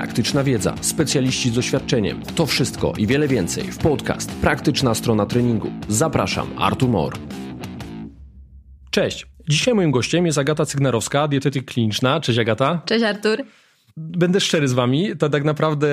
praktyczna 0.00 0.44
wiedza, 0.44 0.74
specjaliści 0.80 1.50
z 1.50 1.52
doświadczeniem. 1.52 2.22
To 2.34 2.46
wszystko 2.46 2.92
i 2.98 3.06
wiele 3.06 3.28
więcej 3.28 3.64
w 3.64 3.78
podcast 3.78 4.32
Praktyczna 4.32 4.94
strona 4.94 5.26
treningu. 5.26 5.70
Zapraszam, 5.88 6.48
Artur 6.58 6.88
Mor. 6.88 7.12
Cześć. 8.90 9.26
Dzisiaj 9.48 9.74
moim 9.74 9.90
gościem 9.90 10.26
jest 10.26 10.38
Agata 10.38 10.66
Cygnarowska, 10.66 11.28
dietetyk 11.28 11.64
kliniczna. 11.64 12.20
Cześć 12.20 12.38
Agata. 12.38 12.82
Cześć 12.86 13.04
Artur. 13.04 13.38
Będę 13.96 14.40
szczery 14.40 14.68
z 14.68 14.72
wami, 14.72 15.16
to 15.18 15.28
tak 15.28 15.44
naprawdę 15.44 15.88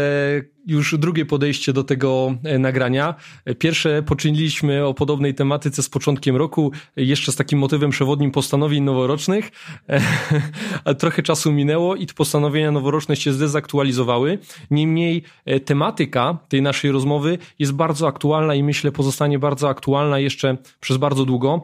już 0.68 0.97
drugie 0.97 1.25
podejście 1.25 1.73
do 1.73 1.84
tego 1.84 2.36
e, 2.43 2.59
nagrania. 2.59 3.16
Pierwsze 3.59 4.04
poczyniliśmy 4.04 4.86
o 4.86 4.93
podobnej 4.93 5.34
tematyce 5.34 5.84
z 5.84 5.89
początkiem 5.89 6.36
roku, 6.36 6.71
jeszcze 6.95 7.31
z 7.31 7.36
takim 7.36 7.59
motywem 7.59 7.91
przewodnim 7.91 8.31
postanowień 8.31 8.84
noworocznych, 8.84 9.52
ale 10.85 10.95
trochę 10.95 11.23
czasu 11.23 11.52
minęło 11.52 11.95
i 11.95 12.05
te 12.05 12.13
postanowienia 12.13 12.72
noworoczne 12.72 13.16
się 13.16 13.34
zdezaktualizowały. 13.34 14.39
Niemniej 14.72 15.23
e, 15.45 15.59
tematyka 15.59 16.38
tej 16.49 16.61
naszej 16.61 16.91
rozmowy 16.91 17.38
jest 17.59 17.73
bardzo 17.73 18.08
aktualna 18.08 18.55
i 18.55 18.63
myślę 18.63 18.91
pozostanie 18.91 19.39
bardzo 19.39 19.70
aktualna 19.70 20.20
jeszcze 20.20 20.58
przez 20.80 20.97
bardzo 20.97 21.25
długo. 21.25 21.63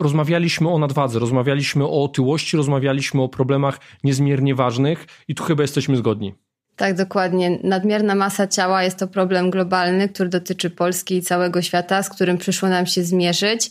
Rozmawialiśmy 0.00 0.68
o 0.68 0.78
nadwadze, 0.78 1.18
rozmawialiśmy 1.18 1.84
o 1.84 2.04
otyłości, 2.04 2.56
rozmawialiśmy 2.56 3.22
o 3.22 3.28
problemach 3.28 3.80
niezmiernie 4.04 4.54
ważnych 4.54 5.06
i 5.28 5.34
tu 5.34 5.44
chyba 5.44 5.62
jesteśmy 5.62 5.96
zgodni. 5.96 6.34
Tak, 6.82 6.96
dokładnie. 6.96 7.58
Nadmierna 7.64 8.14
masa 8.14 8.46
ciała 8.46 8.82
jest 8.82 8.98
to 8.98 9.08
problem 9.08 9.50
globalny, 9.50 10.08
który 10.08 10.28
dotyczy 10.28 10.70
Polski 10.70 11.16
i 11.16 11.22
całego 11.22 11.62
świata, 11.62 12.02
z 12.02 12.08
którym 12.08 12.38
przyszło 12.38 12.68
nam 12.68 12.86
się 12.86 13.04
zmierzyć. 13.04 13.70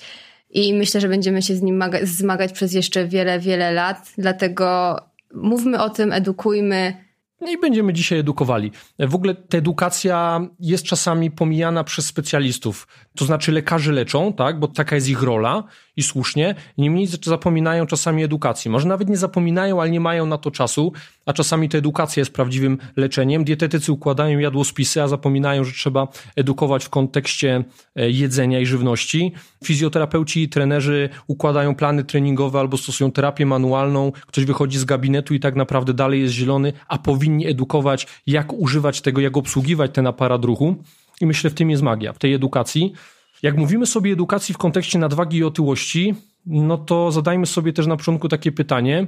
I 0.50 0.74
myślę, 0.74 1.02
że 1.02 1.08
będziemy 1.08 1.42
się 1.42 1.56
z 1.56 1.62
nim 1.62 1.84
zmagać 2.04 2.52
przez 2.52 2.74
jeszcze 2.74 3.08
wiele, 3.08 3.40
wiele 3.40 3.72
lat. 3.72 4.14
Dlatego 4.18 4.96
mówmy 5.34 5.84
o 5.84 5.90
tym, 5.90 6.14
edukujmy, 6.14 6.94
no 7.42 7.52
i 7.52 7.58
będziemy 7.58 7.94
dzisiaj 7.94 8.20
edukowali. 8.20 8.72
W 9.00 9.16
ogóle 9.16 9.36
ta 9.36 9.58
edukacja 9.58 10.42
jest 10.60 10.84
czasami 10.84 11.32
pomijana 11.32 11.84
przez 11.84 12.06
specjalistów. 12.06 12.88
To 13.18 13.26
znaczy 13.26 13.52
lekarze 13.52 13.92
leczą, 13.92 14.34
tak, 14.34 14.60
bo 14.60 14.68
taka 14.68 14.96
jest 14.96 15.10
ich 15.10 15.22
rola 15.22 15.64
i 15.98 16.04
słusznie. 16.04 16.56
Niemniej 16.78 17.08
zapominają 17.24 17.86
czasami 17.86 18.24
edukacji. 18.24 18.72
Może 18.72 18.88
nawet 18.88 19.10
nie 19.10 19.18
zapominają, 19.18 19.82
ale 19.82 19.90
nie 19.90 20.00
mają 20.00 20.26
na 20.26 20.38
to 20.38 20.52
czasu, 20.52 20.94
a 21.26 21.34
czasami 21.34 21.70
ta 21.70 21.78
edukacja 21.78 22.22
jest 22.22 22.34
prawdziwym 22.34 22.78
leczeniem. 22.96 23.44
Dietetycy 23.44 23.92
układają 23.92 24.40
jadłospisy, 24.40 25.02
a 25.02 25.08
zapominają, 25.08 25.64
że 25.64 25.72
trzeba 25.72 26.08
edukować 26.36 26.86
w 26.86 26.90
kontekście 26.90 27.64
e, 27.96 28.10
jedzenia 28.10 28.60
i 28.60 28.66
żywności. 28.66 29.34
Fizjoterapeuci 29.64 30.44
i 30.44 30.50
trenerzy 30.50 31.10
układają 31.28 31.76
plany 31.76 32.04
treningowe 32.04 32.60
albo 32.60 32.78
stosują 32.78 33.12
terapię 33.12 33.46
manualną. 33.46 34.12
Ktoś 34.12 34.46
wychodzi 34.46 34.80
z 34.80 34.86
gabinetu 34.86 35.34
i 35.34 35.40
tak 35.40 35.56
naprawdę 35.56 35.94
dalej 35.94 36.22
jest 36.22 36.34
zielony, 36.34 36.74
a 36.88 36.98
powinni 36.98 37.48
edukować, 37.48 38.08
jak 38.28 38.54
używać 38.54 39.02
tego, 39.02 39.22
jak 39.22 39.38
obsługiwać 39.38 39.92
ten 39.94 40.08
aparat 40.08 40.46
ruchu. 40.46 40.76
I 41.22 41.26
myślę, 41.26 41.50
w 41.50 41.54
tym 41.54 41.70
jest 41.70 41.84
magia, 41.84 42.14
w 42.14 42.20
tej 42.20 42.34
edukacji. 42.34 42.94
Jak 43.42 43.58
mówimy 43.58 43.86
sobie 43.86 44.14
edukacji 44.14 44.54
w 44.54 44.58
kontekście 44.58 45.00
nadwagi 45.00 45.38
i 45.38 45.44
otyłości, 45.44 46.16
no 46.46 46.78
to 46.78 47.12
zadajmy 47.12 47.46
sobie 47.46 47.74
też 47.74 47.88
na 47.88 47.98
początku 47.98 48.30
takie 48.30 48.52
pytanie, 48.52 49.08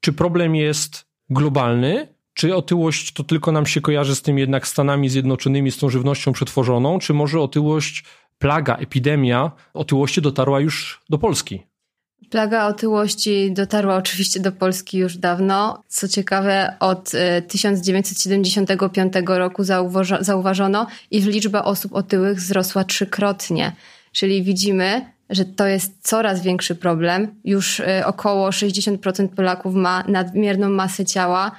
czy 0.00 0.12
problem 0.12 0.54
jest 0.54 1.06
globalny, 1.30 2.08
czy 2.34 2.56
otyłość 2.56 3.12
to 3.12 3.24
tylko 3.24 3.52
nam 3.52 3.66
się 3.66 3.80
kojarzy 3.80 4.14
z 4.14 4.22
tym 4.22 4.38
jednak 4.38 4.66
Stanami 4.66 5.08
Zjednoczonymi, 5.08 5.70
z 5.70 5.78
tą 5.78 5.90
żywnością 5.90 6.32
przetworzoną, 6.32 6.98
czy 6.98 7.14
może 7.14 7.40
otyłość, 7.40 8.04
plaga, 8.38 8.76
epidemia 8.76 9.52
otyłości 9.74 10.22
dotarła 10.22 10.60
już 10.60 11.02
do 11.10 11.18
Polski? 11.18 11.62
Plaga 12.30 12.66
otyłości 12.66 13.52
dotarła 13.52 13.96
oczywiście 13.96 14.40
do 14.40 14.52
Polski 14.52 14.98
już 14.98 15.16
dawno. 15.16 15.82
Co 15.88 16.08
ciekawe, 16.08 16.76
od 16.80 17.12
1975 17.48 19.16
e, 19.16 19.38
roku 19.38 19.64
zauważono, 20.20 20.86
iż 21.10 21.24
liczba 21.24 21.64
osób 21.64 21.94
otyłych 21.94 22.38
wzrosła 22.38 22.84
trzykrotnie. 22.84 23.72
Czyli 24.12 24.42
widzimy, 24.42 25.06
że 25.30 25.44
to 25.44 25.66
jest 25.66 25.92
coraz 26.02 26.42
większy 26.42 26.74
problem. 26.74 27.34
Już 27.44 27.80
e, 27.80 28.06
około 28.06 28.50
60% 28.50 29.28
Polaków 29.28 29.74
ma 29.74 30.04
nadmierną 30.08 30.68
masę 30.68 31.04
ciała 31.04 31.52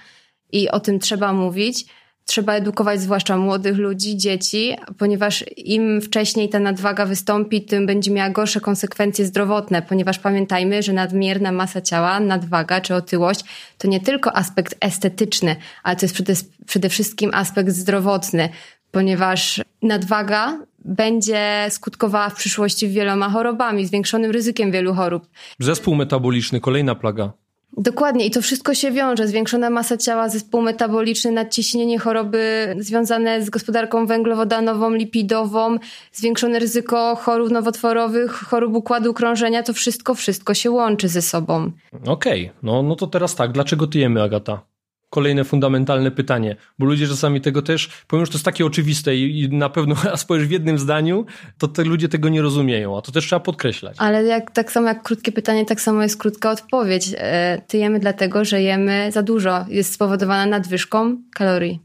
i 0.52 0.70
o 0.70 0.80
tym 0.80 1.00
trzeba 1.00 1.34
mówić 1.34 1.86
trzeba 2.28 2.54
edukować 2.54 3.02
zwłaszcza 3.02 3.38
młodych 3.38 3.78
ludzi, 3.78 4.18
dzieci, 4.18 4.76
ponieważ 4.98 5.46
im 5.58 6.02
wcześniej 6.02 6.50
ta 6.50 6.60
nadwaga 6.60 7.06
wystąpi, 7.06 7.62
tym 7.62 7.86
będzie 7.86 8.12
miała 8.12 8.30
gorsze 8.30 8.62
konsekwencje 8.62 9.26
zdrowotne, 9.26 9.82
ponieważ 9.82 10.20
pamiętajmy, 10.20 10.84
że 10.84 10.94
nadmierna 10.94 11.52
masa 11.52 11.82
ciała, 11.82 12.20
nadwaga 12.20 12.82
czy 12.82 12.96
otyłość 12.96 13.44
to 13.78 13.88
nie 13.88 14.00
tylko 14.00 14.36
aspekt 14.38 14.76
estetyczny, 14.80 15.56
ale 15.84 15.96
to 15.96 16.06
jest 16.06 16.16
przede, 16.16 16.34
przede 16.66 16.90
wszystkim 16.90 17.32
aspekt 17.34 17.70
zdrowotny, 17.70 18.50
ponieważ 18.92 19.62
nadwaga 19.82 20.60
będzie 20.86 21.68
skutkowała 21.70 22.30
w 22.30 22.36
przyszłości 22.36 22.90
wieloma 22.90 23.30
chorobami, 23.30 23.86
zwiększonym 23.86 24.32
ryzykiem 24.32 24.72
wielu 24.72 24.94
chorób. 24.94 25.28
Zespół 25.60 25.96
metaboliczny, 25.96 26.60
kolejna 26.60 26.96
plaga. 26.96 27.34
Dokładnie 27.78 28.26
i 28.26 28.32
to 28.32 28.42
wszystko 28.42 28.74
się 28.74 28.92
wiąże. 28.92 29.28
Zwiększona 29.28 29.70
masa 29.70 29.98
ciała, 29.98 30.30
zespół 30.30 30.62
metaboliczny, 30.62 31.32
nadciśnienie, 31.32 32.00
choroby 32.00 32.76
związane 32.80 33.44
z 33.44 33.50
gospodarką 33.50 34.06
węglowodanową, 34.06 34.94
lipidową, 34.94 35.78
zwiększone 36.12 36.60
ryzyko 36.60 37.16
chorób 37.16 37.52
nowotworowych, 37.52 38.32
chorób 38.32 38.76
układu 38.76 39.14
krążenia, 39.14 39.64
to 39.64 39.74
wszystko, 39.74 40.16
wszystko 40.16 40.54
się 40.54 40.72
łączy 40.72 41.08
ze 41.08 41.22
sobą. 41.22 41.72
Okej, 42.06 42.46
okay. 42.46 42.60
no, 42.64 42.84
no 42.84 42.96
to 42.96 43.08
teraz 43.08 43.36
tak, 43.36 43.52
dlaczego 43.52 43.88
tyjemy 43.88 44.22
Agata? 44.22 44.62
Kolejne 45.10 45.44
fundamentalne 45.44 46.12
pytanie, 46.12 46.56
bo 46.80 46.86
ludzie 46.86 47.08
czasami 47.08 47.42
tego 47.42 47.62
też, 47.62 47.90
powiem, 48.08 48.26
że 48.26 48.32
to 48.32 48.36
jest 48.36 48.46
takie 48.46 48.66
oczywiste 48.66 49.16
i, 49.16 49.42
i 49.42 49.50
na 49.50 49.70
pewno, 49.70 49.96
a 50.14 50.18
spojrzysz 50.18 50.48
w 50.48 50.52
jednym 50.52 50.78
zdaniu, 50.80 51.26
to 51.58 51.68
te 51.68 51.84
ludzie 51.84 52.10
tego 52.10 52.30
nie 52.30 52.42
rozumieją, 52.42 52.98
a 52.98 53.02
to 53.02 53.12
też 53.12 53.26
trzeba 53.26 53.40
podkreślać. 53.40 53.96
Ale 54.00 54.24
jak, 54.24 54.52
tak 54.52 54.72
samo 54.72 54.88
jak 54.88 55.04
krótkie 55.04 55.32
pytanie, 55.32 55.66
tak 55.66 55.82
samo 55.82 56.04
jest 56.04 56.18
krótka 56.18 56.52
odpowiedź. 56.52 57.10
E, 57.18 57.62
tyjemy 57.68 58.00
dlatego, 58.00 58.46
że 58.46 58.62
jemy 58.62 59.12
za 59.12 59.24
dużo. 59.24 59.66
Jest 59.70 59.94
spowodowana 59.94 60.46
nadwyżką 60.46 61.18
kalorii. 61.36 61.80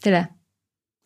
Tyle. 0.00 0.26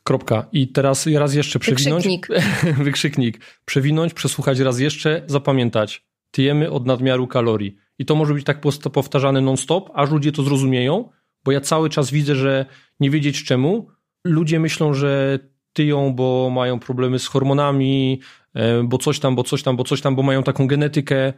Kropka. 0.04 0.46
I 0.52 0.68
teraz 0.68 1.06
raz 1.06 1.34
jeszcze 1.34 1.58
przewinąć. 1.58 2.04
Wykrzyknik. 2.04 2.28
Wykrzyknik. 2.84 3.40
Przewinąć, 3.64 4.14
przesłuchać 4.14 4.58
raz 4.58 4.78
jeszcze, 4.78 5.22
zapamiętać. 5.26 6.06
Tyjemy 6.30 6.70
od 6.70 6.86
nadmiaru 6.86 7.26
kalorii. 7.26 7.76
I 7.98 8.04
to 8.04 8.14
może 8.14 8.34
być 8.34 8.44
tak 8.44 8.60
powtarzane 8.92 9.40
non-stop, 9.40 9.90
aż 9.94 10.10
ludzie 10.10 10.32
to 10.32 10.42
zrozumieją, 10.42 11.08
bo 11.44 11.52
ja 11.52 11.60
cały 11.60 11.90
czas 11.90 12.10
widzę, 12.10 12.34
że 12.34 12.66
nie 13.00 13.10
wiedzieć 13.10 13.44
czemu, 13.44 13.88
ludzie 14.24 14.60
myślą, 14.60 14.94
że 14.94 15.38
tyją, 15.72 16.14
bo 16.14 16.50
mają 16.50 16.78
problemy 16.78 17.18
z 17.18 17.26
hormonami, 17.26 18.20
e, 18.54 18.82
bo 18.82 18.98
coś 18.98 19.18
tam, 19.18 19.34
bo 19.36 19.42
coś 19.42 19.62
tam, 19.62 19.76
bo 19.76 19.84
coś 19.84 20.00
tam, 20.00 20.16
bo 20.16 20.22
mają 20.22 20.42
taką 20.42 20.66
genetykę. 20.66 21.32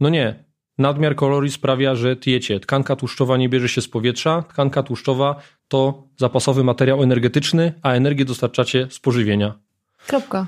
No 0.00 0.08
nie. 0.08 0.44
Nadmiar 0.78 1.16
kalorii 1.16 1.50
sprawia, 1.50 1.94
że 1.94 2.16
tyjecie. 2.16 2.60
Tkanka 2.60 2.96
tłuszczowa 2.96 3.36
nie 3.36 3.48
bierze 3.48 3.68
się 3.68 3.80
z 3.80 3.88
powietrza. 3.88 4.42
Tkanka 4.42 4.82
tłuszczowa 4.82 5.42
to 5.68 6.08
zapasowy 6.16 6.64
materiał 6.64 7.02
energetyczny, 7.02 7.72
a 7.82 7.92
energię 7.92 8.24
dostarczacie 8.24 8.86
z 8.90 8.98
pożywienia. 8.98 9.58
Kropka. 10.06 10.46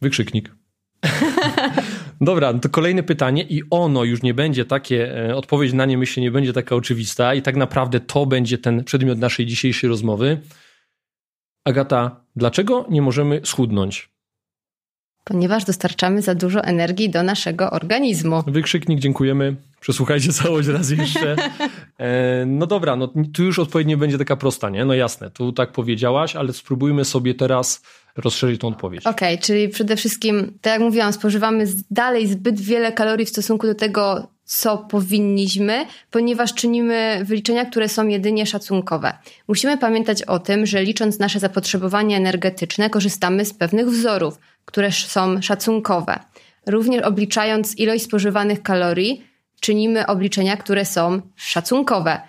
Wykrzyknik. 0.00 0.54
Dobra, 2.24 2.52
no 2.52 2.58
to 2.58 2.68
kolejne 2.68 3.02
pytanie 3.02 3.42
i 3.42 3.62
ono 3.70 4.04
już 4.04 4.22
nie 4.22 4.34
będzie 4.34 4.64
takie, 4.64 5.28
e, 5.28 5.36
odpowiedź 5.36 5.72
na 5.72 5.84
nie 5.84 5.98
myślę 5.98 6.22
nie 6.22 6.30
będzie 6.30 6.52
taka 6.52 6.74
oczywista 6.74 7.34
i 7.34 7.42
tak 7.42 7.56
naprawdę 7.56 8.00
to 8.00 8.26
będzie 8.26 8.58
ten 8.58 8.84
przedmiot 8.84 9.18
naszej 9.18 9.46
dzisiejszej 9.46 9.90
rozmowy. 9.90 10.40
Agata, 11.64 12.20
dlaczego 12.36 12.86
nie 12.90 13.02
możemy 13.02 13.40
schudnąć? 13.44 14.14
Ponieważ 15.24 15.64
dostarczamy 15.64 16.22
za 16.22 16.34
dużo 16.34 16.64
energii 16.64 17.10
do 17.10 17.22
naszego 17.22 17.70
organizmu. 17.70 18.42
Wykrzyknik, 18.46 19.00
dziękujemy. 19.00 19.56
Przesłuchajcie 19.80 20.32
całość 20.42 20.68
raz 20.68 20.90
jeszcze. 20.90 21.36
E, 21.98 22.46
no 22.46 22.66
dobra, 22.66 22.96
no 22.96 23.12
tu 23.34 23.44
już 23.44 23.58
odpowiedź 23.58 23.88
nie 23.88 23.96
będzie 23.96 24.18
taka 24.18 24.36
prosta, 24.36 24.70
nie? 24.70 24.84
No 24.84 24.94
jasne, 24.94 25.30
tu 25.30 25.52
tak 25.52 25.72
powiedziałaś, 25.72 26.36
ale 26.36 26.52
spróbujmy 26.52 27.04
sobie 27.04 27.34
teraz 27.34 27.82
rozszerzyć 28.16 28.60
tą 28.60 28.68
odpowiedź. 28.68 29.06
Okej, 29.06 29.34
okay, 29.34 29.46
czyli 29.46 29.68
przede 29.68 29.96
wszystkim, 29.96 30.58
tak 30.60 30.72
jak 30.72 30.82
mówiłam, 30.82 31.12
spożywamy 31.12 31.66
dalej 31.90 32.26
zbyt 32.26 32.60
wiele 32.60 32.92
kalorii 32.92 33.26
w 33.26 33.28
stosunku 33.28 33.66
do 33.66 33.74
tego, 33.74 34.28
co 34.44 34.78
powinniśmy, 34.78 35.86
ponieważ 36.10 36.54
czynimy 36.54 37.20
wyliczenia, 37.24 37.64
które 37.64 37.88
są 37.88 38.06
jedynie 38.08 38.46
szacunkowe. 38.46 39.12
Musimy 39.48 39.78
pamiętać 39.78 40.22
o 40.22 40.38
tym, 40.38 40.66
że 40.66 40.82
licząc 40.82 41.18
nasze 41.18 41.40
zapotrzebowanie 41.40 42.16
energetyczne, 42.16 42.90
korzystamy 42.90 43.44
z 43.44 43.54
pewnych 43.54 43.86
wzorów, 43.88 44.38
które 44.64 44.92
są 44.92 45.42
szacunkowe. 45.42 46.18
Również 46.66 47.02
obliczając 47.02 47.78
ilość 47.78 48.04
spożywanych 48.04 48.62
kalorii, 48.62 49.24
czynimy 49.60 50.06
obliczenia, 50.06 50.56
które 50.56 50.84
są 50.84 51.20
szacunkowe. 51.36 52.20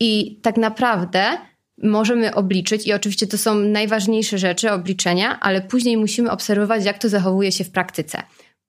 I 0.00 0.40
tak 0.42 0.56
naprawdę 0.56 1.38
możemy 1.82 2.34
obliczyć, 2.34 2.86
i 2.86 2.92
oczywiście 2.92 3.26
to 3.26 3.38
są 3.38 3.54
najważniejsze 3.54 4.38
rzeczy, 4.38 4.70
obliczenia, 4.70 5.40
ale 5.40 5.60
później 5.60 5.96
musimy 5.96 6.30
obserwować, 6.30 6.84
jak 6.84 6.98
to 6.98 7.08
zachowuje 7.08 7.52
się 7.52 7.64
w 7.64 7.70
praktyce. 7.70 8.22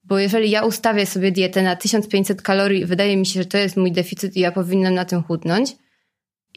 Bo 0.03 0.19
jeżeli 0.19 0.49
ja 0.49 0.65
ustawię 0.65 1.05
sobie 1.05 1.31
dietę 1.31 1.61
na 1.61 1.75
1500 1.75 2.41
kalorii, 2.41 2.85
wydaje 2.85 3.17
mi 3.17 3.25
się, 3.25 3.39
że 3.39 3.45
to 3.45 3.57
jest 3.57 3.77
mój 3.77 3.91
deficyt 3.91 4.37
i 4.37 4.39
ja 4.39 4.51
powinnam 4.51 4.93
na 4.93 5.05
tym 5.05 5.23
chudnąć, 5.23 5.75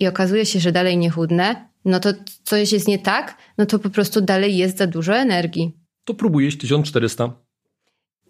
i 0.01 0.07
okazuje 0.07 0.47
się, 0.47 0.61
że 0.61 0.73
dalej 0.73 0.97
nie 0.97 1.11
chudnę, 1.11 1.69
no 1.85 2.01
to 2.01 2.13
coś 2.45 2.73
jest 2.73 2.89
nie 2.89 2.99
tak, 2.99 3.37
no 3.59 3.67
to 3.67 3.79
po 3.79 3.91
prostu 3.91 4.21
dalej 4.21 4.57
jest 4.57 4.79
za 4.79 4.87
dużo 4.87 5.17
energii. 5.17 5.77
To 6.05 6.15
próbujesz 6.15 6.59
1400. 6.59 7.33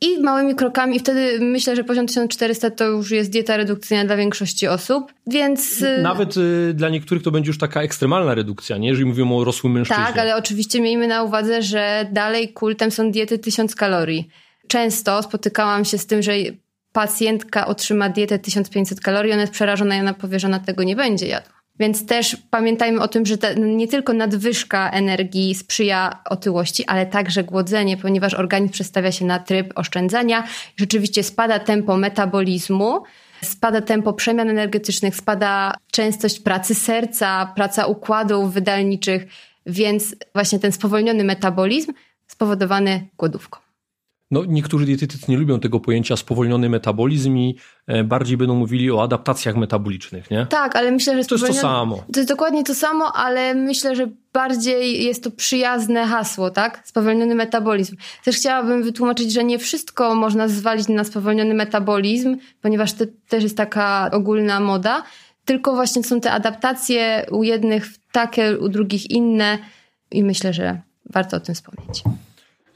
I 0.00 0.20
małymi 0.20 0.54
krokami, 0.54 0.96
i 0.96 0.98
wtedy 0.98 1.38
myślę, 1.40 1.76
że 1.76 1.84
poziom 1.84 2.06
1400 2.06 2.70
to 2.70 2.84
już 2.84 3.10
jest 3.10 3.30
dieta 3.30 3.56
redukcyjna 3.56 4.04
dla 4.04 4.16
większości 4.16 4.68
osób, 4.68 5.12
więc... 5.26 5.82
Y, 5.82 6.02
Nawet 6.02 6.36
y, 6.36 6.74
dla 6.74 6.88
niektórych 6.88 7.22
to 7.22 7.30
będzie 7.30 7.48
już 7.48 7.58
taka 7.58 7.82
ekstremalna 7.82 8.34
redukcja, 8.34 8.76
nie? 8.76 8.88
Jeżeli 8.88 9.06
mówimy 9.06 9.34
o 9.34 9.44
rosłym 9.44 9.72
mężczyźnie. 9.72 10.04
Tak, 10.04 10.18
ale 10.18 10.36
oczywiście 10.36 10.80
miejmy 10.80 11.06
na 11.06 11.22
uwadze, 11.22 11.62
że 11.62 12.06
dalej 12.12 12.52
kultem 12.52 12.90
są 12.90 13.10
diety 13.10 13.38
1000 13.38 13.74
kalorii. 13.74 14.28
Często 14.68 15.22
spotykałam 15.22 15.84
się 15.84 15.98
z 15.98 16.06
tym, 16.06 16.22
że 16.22 16.32
pacjentka 16.92 17.66
otrzyma 17.66 18.08
dietę 18.08 18.38
1500 18.38 19.00
kalorii, 19.00 19.32
ona 19.32 19.40
jest 19.40 19.52
przerażona 19.52 19.96
i 19.96 20.00
ona 20.00 20.14
powie, 20.14 20.40
że 20.40 20.46
ona 20.46 20.60
tego 20.60 20.82
nie 20.82 20.96
będzie 20.96 21.26
jadła. 21.26 21.59
Więc 21.80 22.06
też 22.06 22.36
pamiętajmy 22.50 23.00
o 23.00 23.08
tym, 23.08 23.26
że 23.26 23.36
nie 23.56 23.88
tylko 23.88 24.12
nadwyżka 24.12 24.90
energii 24.90 25.54
sprzyja 25.54 26.22
otyłości, 26.24 26.84
ale 26.86 27.06
także 27.06 27.44
głodzenie, 27.44 27.96
ponieważ 27.96 28.34
organizm 28.34 28.72
przestawia 28.72 29.12
się 29.12 29.24
na 29.24 29.38
tryb 29.38 29.72
oszczędzania. 29.74 30.44
Rzeczywiście 30.76 31.22
spada 31.22 31.58
tempo 31.58 31.96
metabolizmu, 31.96 33.02
spada 33.42 33.80
tempo 33.80 34.12
przemian 34.12 34.50
energetycznych, 34.50 35.16
spada 35.16 35.74
częstość 35.90 36.40
pracy 36.40 36.74
serca, 36.74 37.52
praca 37.56 37.86
układów 37.86 38.52
wydalniczych, 38.52 39.26
więc 39.66 40.16
właśnie 40.34 40.58
ten 40.58 40.72
spowolniony 40.72 41.24
metabolizm 41.24 41.92
spowodowany 42.26 43.06
głodówką. 43.18 43.69
No, 44.30 44.44
niektórzy 44.44 44.86
dietetycy 44.86 45.24
nie 45.28 45.36
lubią 45.36 45.60
tego 45.60 45.80
pojęcia 45.80 46.16
spowolniony 46.16 46.68
metabolizm 46.68 47.36
i 47.36 47.56
e, 47.86 48.04
bardziej 48.04 48.36
będą 48.36 48.54
mówili 48.54 48.90
o 48.90 49.02
adaptacjach 49.02 49.56
metabolicznych, 49.56 50.30
nie? 50.30 50.46
Tak, 50.46 50.76
ale 50.76 50.92
myślę, 50.92 51.22
że 51.22 51.28
to 51.28 51.34
jest 51.34 51.46
to 51.46 51.52
samo. 51.54 52.04
To 52.12 52.20
jest 52.20 52.28
dokładnie 52.28 52.64
to 52.64 52.74
samo, 52.74 53.12
ale 53.12 53.54
myślę, 53.54 53.96
że 53.96 54.08
bardziej 54.32 55.04
jest 55.04 55.24
to 55.24 55.30
przyjazne 55.30 56.06
hasło, 56.06 56.50
tak? 56.50 56.82
Spowolniony 56.84 57.34
metabolizm. 57.34 57.96
Też 58.24 58.36
chciałabym 58.36 58.82
wytłumaczyć, 58.82 59.32
że 59.32 59.44
nie 59.44 59.58
wszystko 59.58 60.14
można 60.14 60.48
zwalić 60.48 60.88
na 60.88 61.04
spowolniony 61.04 61.54
metabolizm, 61.54 62.36
ponieważ 62.62 62.92
to 62.92 63.04
też 63.28 63.42
jest 63.42 63.56
taka 63.56 64.10
ogólna 64.12 64.60
moda, 64.60 65.02
tylko 65.44 65.74
właśnie 65.74 66.04
są 66.04 66.20
te 66.20 66.32
adaptacje 66.32 67.26
u 67.30 67.42
jednych 67.42 67.88
takie, 68.12 68.58
u 68.58 68.68
drugich 68.68 69.10
inne 69.10 69.58
i 70.10 70.24
myślę, 70.24 70.52
że 70.52 70.80
warto 71.10 71.36
o 71.36 71.40
tym 71.40 71.54
wspomnieć. 71.54 72.02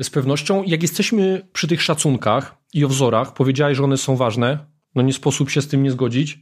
Z 0.03 0.11
pewnością, 0.11 0.63
jak 0.63 0.83
jesteśmy 0.83 1.49
przy 1.53 1.69
tych 1.69 1.83
szacunkach 1.83 2.57
i 2.73 2.85
o 2.85 2.89
wzorach, 2.89 3.35
powiedziałeś, 3.35 3.77
że 3.77 3.85
one 3.85 3.97
są 3.97 4.17
ważne, 4.17 4.59
no 4.95 5.03
nie 5.03 5.13
sposób 5.13 5.51
się 5.51 5.63
z 5.63 5.69
tym 5.69 5.83
nie 5.83 5.91
zgodzić, 5.91 6.39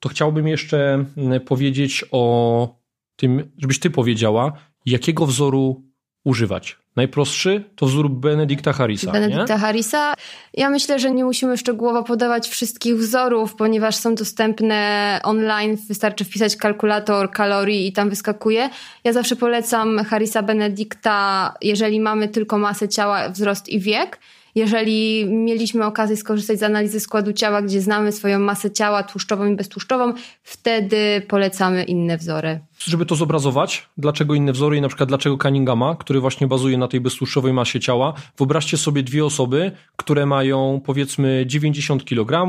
to 0.00 0.08
chciałbym 0.08 0.48
jeszcze 0.48 1.04
mm, 1.16 1.40
powiedzieć 1.40 2.04
o 2.10 2.76
tym, 3.16 3.52
żebyś 3.58 3.78
ty 3.78 3.90
powiedziała, 3.90 4.52
jakiego 4.86 5.26
wzoru 5.26 5.84
używać. 6.24 6.76
Najprostszy 6.96 7.64
to 7.76 7.86
wzór 7.86 8.10
Benedicta 8.10 8.72
Harrisa. 8.72 9.12
Benedicta 9.12 9.54
nie? 9.54 9.60
Harrisa. 9.60 10.14
Ja 10.54 10.70
myślę, 10.70 10.98
że 10.98 11.10
nie 11.10 11.24
musimy 11.24 11.56
szczegółowo 11.56 12.02
podawać 12.02 12.48
wszystkich 12.48 12.96
wzorów, 12.96 13.54
ponieważ 13.54 13.96
są 13.96 14.14
dostępne 14.14 15.20
online. 15.22 15.76
Wystarczy 15.88 16.24
wpisać 16.24 16.56
kalkulator 16.56 17.30
kalorii 17.30 17.86
i 17.86 17.92
tam 17.92 18.10
wyskakuje. 18.10 18.70
Ja 19.04 19.12
zawsze 19.12 19.36
polecam 19.36 20.04
Harrisa 20.04 20.42
Benedicta, 20.42 21.54
jeżeli 21.62 22.00
mamy 22.00 22.28
tylko 22.28 22.58
masę 22.58 22.88
ciała, 22.88 23.28
wzrost 23.28 23.68
i 23.68 23.80
wiek. 23.80 24.18
Jeżeli 24.54 25.26
mieliśmy 25.26 25.84
okazję 25.84 26.16
skorzystać 26.16 26.58
z 26.58 26.62
analizy 26.62 27.00
składu 27.00 27.32
ciała, 27.32 27.62
gdzie 27.62 27.80
znamy 27.80 28.12
swoją 28.12 28.38
masę 28.38 28.70
ciała 28.70 29.02
tłuszczową 29.02 29.46
i 29.46 29.56
beztłuszczową, 29.56 30.12
wtedy 30.42 31.22
polecamy 31.28 31.84
inne 31.84 32.18
wzory. 32.18 32.60
Żeby 32.78 33.06
to 33.06 33.14
zobrazować, 33.14 33.88
dlaczego 33.96 34.34
inne 34.34 34.52
wzory 34.52 34.76
i 34.76 34.80
na 34.80 34.88
przykład 34.88 35.08
dlaczego 35.08 35.38
Cunninghama, 35.38 35.96
który 35.96 36.20
właśnie 36.20 36.46
bazuje 36.46 36.78
na 36.78 36.88
tej 36.88 37.00
beztłuszczowej 37.00 37.52
masie 37.52 37.80
ciała, 37.80 38.14
wyobraźcie 38.38 38.76
sobie 38.76 39.02
dwie 39.02 39.24
osoby, 39.24 39.72
które 39.96 40.26
mają 40.26 40.80
powiedzmy 40.84 41.44
90 41.46 42.04
kg, 42.04 42.48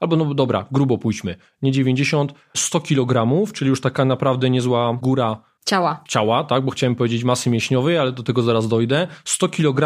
albo 0.00 0.16
no 0.16 0.34
dobra, 0.34 0.66
grubo 0.72 0.98
pójdźmy, 0.98 1.36
nie 1.62 1.72
90, 1.72 2.34
100 2.56 2.80
kg, 2.80 3.26
czyli 3.52 3.68
już 3.68 3.80
taka 3.80 4.04
naprawdę 4.04 4.50
niezła 4.50 4.98
góra 5.02 5.53
Ciała. 5.64 6.04
Ciała, 6.08 6.44
tak, 6.44 6.64
bo 6.64 6.70
chciałem 6.70 6.94
powiedzieć 6.94 7.24
masy 7.24 7.50
mięśniowej, 7.50 7.98
ale 7.98 8.12
do 8.12 8.22
tego 8.22 8.42
zaraz 8.42 8.68
dojdę. 8.68 9.08
100 9.24 9.48
kg, 9.48 9.80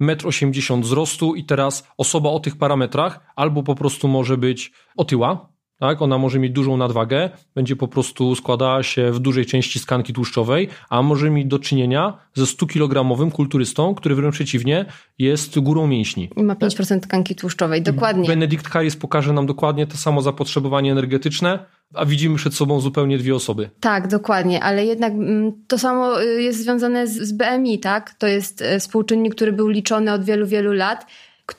1,80 0.00 0.74
m 0.74 0.82
wzrostu 0.82 1.34
i 1.34 1.44
teraz 1.44 1.88
osoba 1.96 2.30
o 2.30 2.40
tych 2.40 2.56
parametrach 2.56 3.20
albo 3.36 3.62
po 3.62 3.74
prostu 3.74 4.08
może 4.08 4.36
być 4.36 4.72
otyła, 4.96 5.48
tak? 5.78 6.02
Ona 6.02 6.18
może 6.18 6.38
mieć 6.38 6.52
dużą 6.52 6.76
nadwagę, 6.76 7.30
będzie 7.54 7.76
po 7.76 7.88
prostu 7.88 8.34
składała 8.34 8.82
się 8.82 9.12
w 9.12 9.18
dużej 9.18 9.46
części 9.46 9.78
skanki 9.78 10.12
tłuszczowej, 10.12 10.68
a 10.90 11.02
może 11.02 11.30
mieć 11.30 11.46
do 11.46 11.58
czynienia 11.58 12.18
ze 12.34 12.44
100-kilogramowym 12.44 13.30
kulturystą, 13.30 13.94
który 13.94 14.14
wręcz 14.14 14.34
przeciwnie 14.34 14.86
jest 15.18 15.58
górą 15.58 15.86
mięśni. 15.86 16.30
I 16.36 16.42
ma 16.42 16.54
5% 16.54 17.00
tkanki 17.00 17.34
tłuszczowej, 17.34 17.82
dokładnie. 17.82 18.28
Benedikt 18.28 18.68
Harris 18.68 18.96
pokaże 18.96 19.32
nam 19.32 19.46
dokładnie 19.46 19.86
to 19.86 19.96
samo 19.96 20.22
zapotrzebowanie 20.22 20.92
energetyczne, 20.92 21.58
a 21.94 22.04
widzimy 22.04 22.36
przed 22.36 22.54
sobą 22.54 22.80
zupełnie 22.80 23.18
dwie 23.18 23.34
osoby. 23.34 23.70
Tak, 23.80 24.08
dokładnie, 24.08 24.62
ale 24.62 24.86
jednak 24.86 25.12
mm, 25.12 25.52
to 25.68 25.78
samo 25.78 26.22
y, 26.22 26.42
jest 26.42 26.62
związane 26.62 27.06
z 27.06 27.32
BMI, 27.32 27.78
tak? 27.78 28.14
To 28.14 28.26
jest 28.26 28.62
y, 28.62 28.80
współczynnik, 28.80 29.34
który 29.34 29.52
był 29.52 29.68
liczony 29.68 30.12
od 30.12 30.24
wielu, 30.24 30.46
wielu 30.46 30.72
lat 30.72 31.06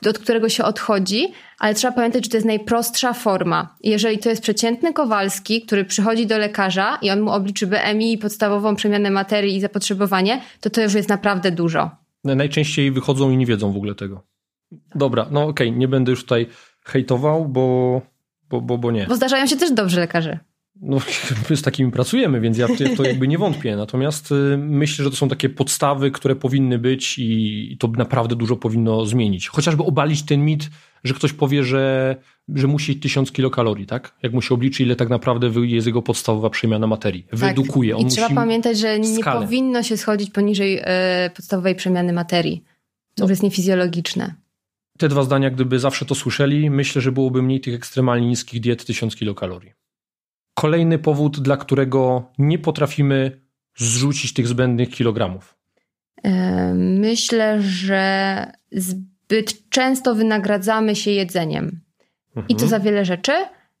od 0.08 0.18
którego 0.18 0.48
się 0.48 0.64
odchodzi, 0.64 1.32
ale 1.58 1.74
trzeba 1.74 1.92
pamiętać, 1.92 2.24
że 2.24 2.30
to 2.30 2.36
jest 2.36 2.46
najprostsza 2.46 3.12
forma. 3.12 3.76
Jeżeli 3.82 4.18
to 4.18 4.28
jest 4.28 4.42
przeciętny 4.42 4.92
Kowalski, 4.92 5.62
który 5.62 5.84
przychodzi 5.84 6.26
do 6.26 6.38
lekarza 6.38 6.98
i 7.02 7.10
on 7.10 7.20
mu 7.20 7.30
obliczy 7.30 7.66
BMI, 7.66 8.18
podstawową 8.18 8.76
przemianę 8.76 9.10
materii 9.10 9.56
i 9.56 9.60
zapotrzebowanie, 9.60 10.40
to 10.60 10.70
to 10.70 10.82
już 10.82 10.94
jest 10.94 11.08
naprawdę 11.08 11.50
dużo. 11.50 11.90
Najczęściej 12.24 12.90
wychodzą 12.90 13.30
i 13.30 13.36
nie 13.36 13.46
wiedzą 13.46 13.72
w 13.72 13.76
ogóle 13.76 13.94
tego. 13.94 14.22
Dobra, 14.94 15.26
no 15.30 15.42
okej, 15.42 15.68
okay, 15.68 15.78
nie 15.78 15.88
będę 15.88 16.10
już 16.10 16.22
tutaj 16.22 16.46
hejtował, 16.84 17.48
bo, 17.48 18.00
bo, 18.50 18.60
bo, 18.60 18.78
bo 18.78 18.90
nie. 18.90 19.06
Bo 19.06 19.16
zdarzają 19.16 19.46
się 19.46 19.56
też 19.56 19.72
dobrzy 19.72 20.00
lekarze. 20.00 20.38
No, 20.82 20.98
my 21.50 21.56
z 21.56 21.62
takimi 21.62 21.92
pracujemy, 21.92 22.40
więc 22.40 22.58
ja 22.58 22.68
w 22.68 22.96
to 22.96 23.04
jakby 23.04 23.28
nie 23.28 23.38
wątpię. 23.38 23.76
Natomiast 23.76 24.32
y, 24.32 24.56
myślę, 24.58 25.04
że 25.04 25.10
to 25.10 25.16
są 25.16 25.28
takie 25.28 25.48
podstawy, 25.48 26.10
które 26.10 26.36
powinny 26.36 26.78
być 26.78 27.18
i 27.18 27.76
to 27.80 27.88
naprawdę 27.88 28.36
dużo 28.36 28.56
powinno 28.56 29.06
zmienić. 29.06 29.48
Chociażby 29.48 29.82
obalić 29.82 30.22
ten 30.22 30.44
mit, 30.44 30.70
że 31.04 31.14
ktoś 31.14 31.32
powie, 31.32 31.64
że, 31.64 32.16
że 32.48 32.66
musi 32.66 32.96
1000 32.96 33.32
kilokalorii, 33.32 33.86
tak? 33.86 34.14
Jak 34.22 34.32
mu 34.32 34.42
się 34.42 34.54
obliczy, 34.54 34.82
ile 34.82 34.96
tak 34.96 35.08
naprawdę 35.08 35.50
jest 35.66 35.86
jego 35.86 36.02
podstawowa 36.02 36.50
przemiana 36.50 36.86
materii. 36.86 37.26
Wydukuje. 37.32 37.94
Tak. 37.94 38.02
I 38.02 38.06
trzeba 38.06 38.30
pamiętać, 38.30 38.78
że 38.78 38.98
nie 38.98 39.18
skalę. 39.18 39.40
powinno 39.40 39.82
się 39.82 39.96
schodzić 39.96 40.30
poniżej 40.30 40.80
e, 40.82 41.30
podstawowej 41.36 41.74
przemiany 41.74 42.12
materii. 42.12 42.64
To 43.14 43.24
no. 43.24 43.30
jest 43.30 43.42
niefizjologiczne. 43.42 44.34
Te 44.98 45.08
dwa 45.08 45.22
zdania, 45.22 45.50
gdyby 45.50 45.78
zawsze 45.78 46.04
to 46.04 46.14
słyszeli, 46.14 46.70
myślę, 46.70 47.02
że 47.02 47.12
byłoby 47.12 47.42
mniej 47.42 47.60
tych 47.60 47.74
ekstremalnie 47.74 48.26
niskich 48.26 48.60
diet 48.60 48.84
1000 48.84 49.16
kilokalorii 49.16 49.79
kolejny 50.60 50.98
powód, 50.98 51.40
dla 51.40 51.56
którego 51.56 52.30
nie 52.38 52.58
potrafimy 52.58 53.40
zrzucić 53.76 54.32
tych 54.32 54.48
zbędnych 54.48 54.90
kilogramów? 54.90 55.56
Myślę, 56.74 57.62
że 57.62 58.46
zbyt 58.72 59.68
często 59.70 60.14
wynagradzamy 60.14 60.96
się 60.96 61.10
jedzeniem. 61.10 61.80
Mhm. 62.28 62.48
I 62.48 62.56
to 62.56 62.66
za 62.66 62.80
wiele 62.80 63.04
rzeczy. 63.04 63.32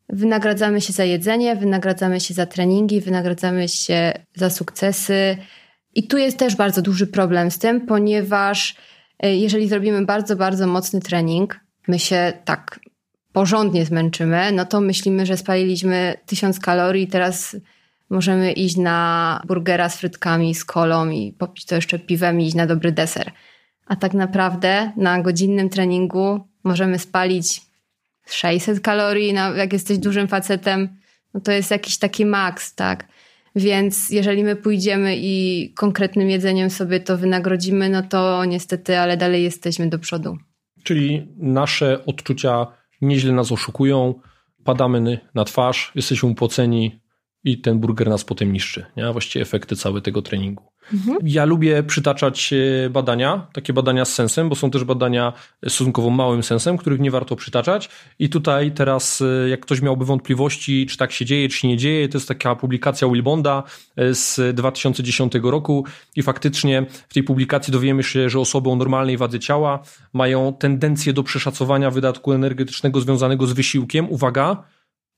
Wynagradzamy 0.08 0.80
się 0.80 0.92
za 0.92 1.04
jedzenie, 1.04 1.56
wynagradzamy 1.56 2.20
się 2.20 2.34
za 2.34 2.46
treningi, 2.46 3.00
wynagradzamy 3.00 3.68
się 3.68 4.12
za 4.34 4.50
sukcesy. 4.50 5.36
I 5.94 6.06
tu 6.06 6.18
jest 6.18 6.38
też 6.38 6.56
bardzo 6.56 6.82
duży 6.82 7.06
problem 7.06 7.50
z 7.50 7.58
tym, 7.58 7.86
ponieważ 7.86 8.76
e, 9.18 9.36
jeżeli 9.36 9.68
zrobimy 9.68 10.04
bardzo, 10.04 10.36
bardzo 10.36 10.66
mocny 10.66 11.00
trening, 11.00 11.60
my 11.88 11.98
się 11.98 12.32
tak 12.44 12.80
porządnie 13.32 13.84
zmęczymy, 13.84 14.52
no 14.52 14.64
to 14.64 14.80
myślimy, 14.80 15.26
że 15.26 15.36
spaliliśmy 15.36 16.14
tysiąc 16.26 16.60
kalorii, 16.60 17.06
teraz 17.08 17.56
możemy 18.10 18.52
iść 18.52 18.76
na 18.76 19.40
burgera 19.46 19.88
z 19.88 19.96
frytkami, 19.96 20.54
z 20.54 20.64
kolą 20.64 21.10
i 21.10 21.32
popić 21.32 21.64
to 21.64 21.74
jeszcze 21.74 21.98
piwem 21.98 22.40
i 22.40 22.46
iść 22.46 22.54
na 22.54 22.66
dobry 22.66 22.92
deser. 22.92 23.32
A 23.86 23.96
tak 23.96 24.14
naprawdę 24.14 24.92
na 24.96 25.22
godzinnym 25.22 25.68
treningu 25.68 26.40
możemy 26.64 26.98
spalić 26.98 27.60
600 28.26 28.80
kalorii, 28.80 29.34
jak 29.56 29.72
jesteś 29.72 29.98
dużym 29.98 30.28
facetem, 30.28 30.88
no 31.34 31.40
to 31.40 31.52
jest 31.52 31.70
jakiś 31.70 31.98
taki 31.98 32.26
maks, 32.26 32.74
tak? 32.74 33.08
Więc 33.56 34.10
jeżeli 34.10 34.44
my 34.44 34.56
pójdziemy 34.56 35.16
i 35.16 35.72
konkretnym 35.76 36.30
jedzeniem 36.30 36.70
sobie 36.70 37.00
to 37.00 37.18
wynagrodzimy, 37.18 37.88
no 37.88 38.02
to 38.02 38.44
niestety, 38.44 38.98
ale 38.98 39.16
dalej 39.16 39.42
jesteśmy 39.42 39.88
do 39.88 39.98
przodu. 39.98 40.38
Czyli 40.82 41.28
nasze 41.36 42.06
odczucia 42.06 42.66
nieźle 43.00 43.32
nas 43.32 43.52
oszukują, 43.52 44.14
padamy 44.64 45.20
na 45.34 45.44
twarz, 45.44 45.92
jesteśmy 45.94 46.28
upoceni 46.28 47.00
i 47.44 47.60
ten 47.60 47.78
burger 47.78 48.08
nas 48.08 48.24
potem 48.24 48.52
niszczy. 48.52 48.86
Nie? 48.96 49.12
Właściwie 49.12 49.42
efekty 49.42 49.76
całego 49.76 50.00
tego 50.00 50.22
treningu. 50.22 50.69
Mhm. 50.92 51.18
Ja 51.22 51.44
lubię 51.44 51.82
przytaczać 51.82 52.52
e, 52.52 52.90
badania, 52.90 53.46
takie 53.52 53.72
badania 53.72 54.04
z 54.04 54.14
sensem, 54.14 54.48
bo 54.48 54.54
są 54.54 54.70
też 54.70 54.84
badania 54.84 55.32
stosunkowo 55.68 56.10
małym 56.10 56.42
sensem, 56.42 56.76
których 56.76 57.00
nie 57.00 57.10
warto 57.10 57.36
przytaczać. 57.36 57.88
I 58.18 58.28
tutaj 58.28 58.72
teraz, 58.72 59.22
e, 59.22 59.48
jak 59.48 59.60
ktoś 59.60 59.82
miałby 59.82 60.04
wątpliwości, 60.04 60.86
czy 60.86 60.96
tak 60.96 61.12
się 61.12 61.24
dzieje, 61.24 61.48
czy 61.48 61.66
nie 61.66 61.76
dzieje, 61.76 62.08
to 62.08 62.18
jest 62.18 62.28
taka 62.28 62.56
publikacja 62.56 63.08
Wilbonda 63.08 63.62
e, 63.96 64.14
z 64.14 64.56
2010 64.56 65.32
roku 65.42 65.84
i 66.16 66.22
faktycznie 66.22 66.86
w 67.08 67.14
tej 67.14 67.22
publikacji 67.22 67.72
dowiemy 67.72 68.02
się, 68.02 68.30
że 68.30 68.40
osoby 68.40 68.70
o 68.70 68.76
normalnej 68.76 69.16
wadze 69.16 69.38
ciała 69.38 69.82
mają 70.12 70.52
tendencję 70.58 71.12
do 71.12 71.22
przeszacowania 71.22 71.90
wydatku 71.90 72.32
energetycznego 72.32 73.00
związanego 73.00 73.46
z 73.46 73.52
wysiłkiem. 73.52 74.10
Uwaga, 74.10 74.62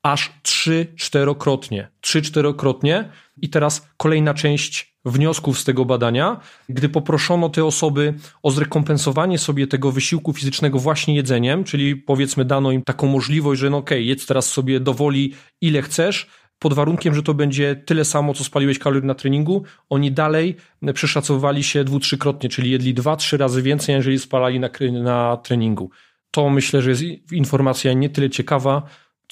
aż 0.03 0.33
trzy 0.43 0.87
czterokrotnie. 0.97 1.89
Trzy 2.01 2.23
czterokrotnie. 2.23 3.09
I 3.37 3.49
teraz 3.49 3.89
kolejna 3.97 4.35
część 4.35 4.93
wniosków 5.05 5.59
z 5.59 5.65
tego 5.65 5.85
badania, 5.85 6.41
gdy 6.69 6.89
poproszono 6.89 7.49
te 7.49 7.65
osoby 7.65 8.15
o 8.43 8.51
zrekompensowanie 8.51 9.39
sobie 9.39 9.67
tego 9.67 9.93
wysiłku 9.93 10.33
fizycznego 10.33 10.79
właśnie 10.79 11.15
jedzeniem, 11.15 11.65
czyli 11.65 11.97
powiedzmy 11.97 12.45
dano 12.45 12.73
im 12.73 12.83
taką 12.83 13.07
możliwość, 13.07 13.61
że 13.61 13.71
no 13.71 13.77
okej, 13.77 13.99
okay, 13.99 14.05
jedz 14.05 14.27
teraz 14.27 14.47
sobie 14.47 14.81
dowoli 14.81 15.35
ile 15.61 15.83
chcesz, 15.83 16.27
pod 16.59 16.75
warunkiem, 16.75 17.15
że 17.15 17.23
to 17.23 17.35
będzie 17.35 17.77
tyle 17.77 18.05
samo, 18.05 18.35
co 18.35 18.45
spaliłeś 18.45 18.79
kalorii 18.79 19.07
na 19.07 19.15
treningu, 19.15 19.63
oni 19.91 20.13
dalej 20.13 20.57
przeszacowywali 20.95 21.65
się 21.65 21.85
dwu, 21.85 22.01
trzykrotnie, 22.01 22.49
czyli 22.49 22.71
jedli 22.71 22.95
dwa, 22.95 23.17
trzy 23.17 23.37
razy 23.37 23.63
więcej, 23.63 23.95
aniżeli 23.95 24.19
spalali 24.19 24.61
na, 24.61 24.71
na 25.03 25.37
treningu. 25.37 25.91
To 26.31 26.51
myślę, 26.51 26.83
że 26.83 26.91
jest 26.91 27.03
informacja 27.33 27.93
nie 27.93 28.11
tyle 28.11 28.31
ciekawa, 28.31 28.83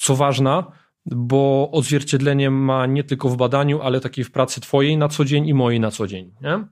co 0.01 0.15
ważna, 0.15 0.71
bo 1.05 1.69
odzwierciedlenie 1.71 2.49
ma 2.49 2.85
nie 2.85 3.03
tylko 3.03 3.29
w 3.29 3.37
badaniu, 3.37 3.81
ale 3.81 3.99
takiej 3.99 4.23
w 4.23 4.31
pracy 4.31 4.61
twojej 4.61 4.97
na 4.97 5.07
co 5.07 5.25
dzień 5.25 5.47
i 5.47 5.53
mojej 5.53 5.79
na 5.79 5.91
co 5.91 6.07
dzień. 6.07 6.31
Nie? 6.41 6.63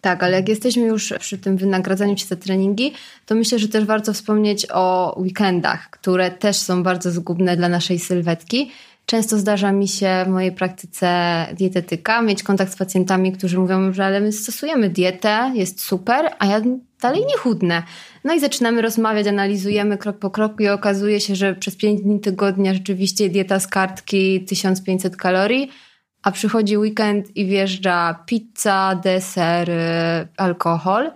Tak, 0.00 0.22
ale 0.22 0.36
jak 0.36 0.48
jesteśmy 0.48 0.82
już 0.82 1.14
przy 1.18 1.38
tym 1.38 1.56
wynagradzaniu 1.56 2.16
się 2.16 2.26
za 2.26 2.36
treningi, 2.36 2.92
to 3.26 3.34
myślę, 3.34 3.58
że 3.58 3.68
też 3.68 3.84
warto 3.84 4.12
wspomnieć 4.12 4.66
o 4.72 5.14
weekendach, 5.20 5.90
które 5.90 6.30
też 6.30 6.56
są 6.56 6.82
bardzo 6.82 7.10
zgubne 7.10 7.56
dla 7.56 7.68
naszej 7.68 7.98
sylwetki. 7.98 8.70
Często 9.06 9.38
zdarza 9.38 9.72
mi 9.72 9.88
się 9.88 10.24
w 10.26 10.28
mojej 10.28 10.52
praktyce 10.52 11.08
dietetyka 11.52 12.22
mieć 12.22 12.42
kontakt 12.42 12.72
z 12.72 12.76
pacjentami, 12.76 13.32
którzy 13.32 13.58
mówią, 13.58 13.92
że 13.92 14.04
ale 14.04 14.20
my 14.20 14.32
stosujemy 14.32 14.90
dietę, 14.90 15.52
jest 15.54 15.80
super, 15.80 16.30
a 16.38 16.46
ja 16.46 16.60
dalej 17.02 17.20
nie 17.20 17.36
chudnę. 17.36 17.82
No 18.28 18.34
i 18.34 18.40
zaczynamy 18.40 18.82
rozmawiać, 18.82 19.26
analizujemy 19.26 19.98
krok 19.98 20.18
po 20.18 20.30
kroku 20.30 20.62
i 20.62 20.68
okazuje 20.68 21.20
się, 21.20 21.36
że 21.36 21.54
przez 21.54 21.76
5 21.76 22.00
dni 22.00 22.20
tygodnia 22.20 22.74
rzeczywiście 22.74 23.28
dieta 23.28 23.60
z 23.60 23.66
kartki 23.66 24.44
1500 24.44 25.16
kalorii, 25.16 25.70
a 26.22 26.30
przychodzi 26.30 26.78
weekend 26.78 27.36
i 27.36 27.46
wjeżdża 27.46 28.24
pizza, 28.26 29.00
deser, 29.04 29.70
alkohol. 30.36 31.10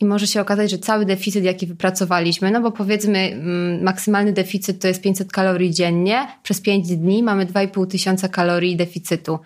I 0.00 0.04
może 0.04 0.26
się 0.26 0.40
okazać, 0.40 0.70
że 0.70 0.78
cały 0.78 1.04
deficyt, 1.04 1.44
jaki 1.44 1.66
wypracowaliśmy, 1.66 2.50
no 2.50 2.60
bo 2.60 2.72
powiedzmy, 2.72 3.18
mm, 3.18 3.82
maksymalny 3.82 4.32
deficyt 4.32 4.80
to 4.80 4.88
jest 4.88 5.02
500 5.02 5.32
kalorii 5.32 5.70
dziennie, 5.70 6.26
przez 6.42 6.60
5 6.60 6.96
dni 6.96 7.22
mamy 7.22 7.46
2,5 7.46 7.86
tysiąca 7.86 8.28
kalorii 8.28 8.76
deficytu. 8.76 9.38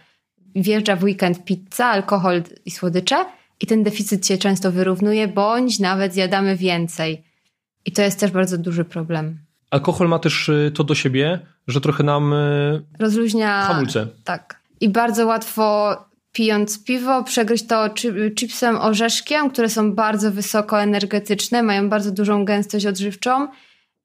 Wjeżdża 0.54 0.96
w 0.96 1.02
weekend 1.02 1.44
pizza, 1.44 1.86
alkohol 1.86 2.42
i 2.64 2.70
słodycze, 2.70 3.24
i 3.60 3.66
ten 3.66 3.82
deficyt 3.82 4.26
się 4.26 4.38
często 4.38 4.72
wyrównuje, 4.72 5.28
bądź 5.28 5.78
nawet 5.78 6.14
zjadamy 6.14 6.56
więcej. 6.56 7.24
I 7.84 7.92
to 7.92 8.02
jest 8.02 8.20
też 8.20 8.30
bardzo 8.30 8.58
duży 8.58 8.84
problem. 8.84 9.38
Alkohol 9.70 10.08
ma 10.08 10.18
też 10.18 10.48
y, 10.48 10.72
to 10.74 10.84
do 10.84 10.94
siebie, 10.94 11.46
że 11.68 11.80
trochę 11.80 12.04
nam 12.04 12.32
y, 12.32 12.82
rozluźnia 12.98 13.62
hamulce. 13.62 14.06
Tak. 14.24 14.60
I 14.80 14.88
bardzo 14.88 15.26
łatwo 15.26 15.96
pijąc 16.32 16.84
piwo, 16.84 17.24
przegryźć 17.24 17.66
to 17.66 17.90
chipsem 18.38 18.76
orzeszkiem, 18.76 19.50
które 19.50 19.68
są 19.68 19.92
bardzo 19.94 20.30
wysoko 20.30 20.82
energetyczne, 20.82 21.62
mają 21.62 21.88
bardzo 21.88 22.10
dużą 22.10 22.44
gęstość 22.44 22.86
odżywczą 22.86 23.48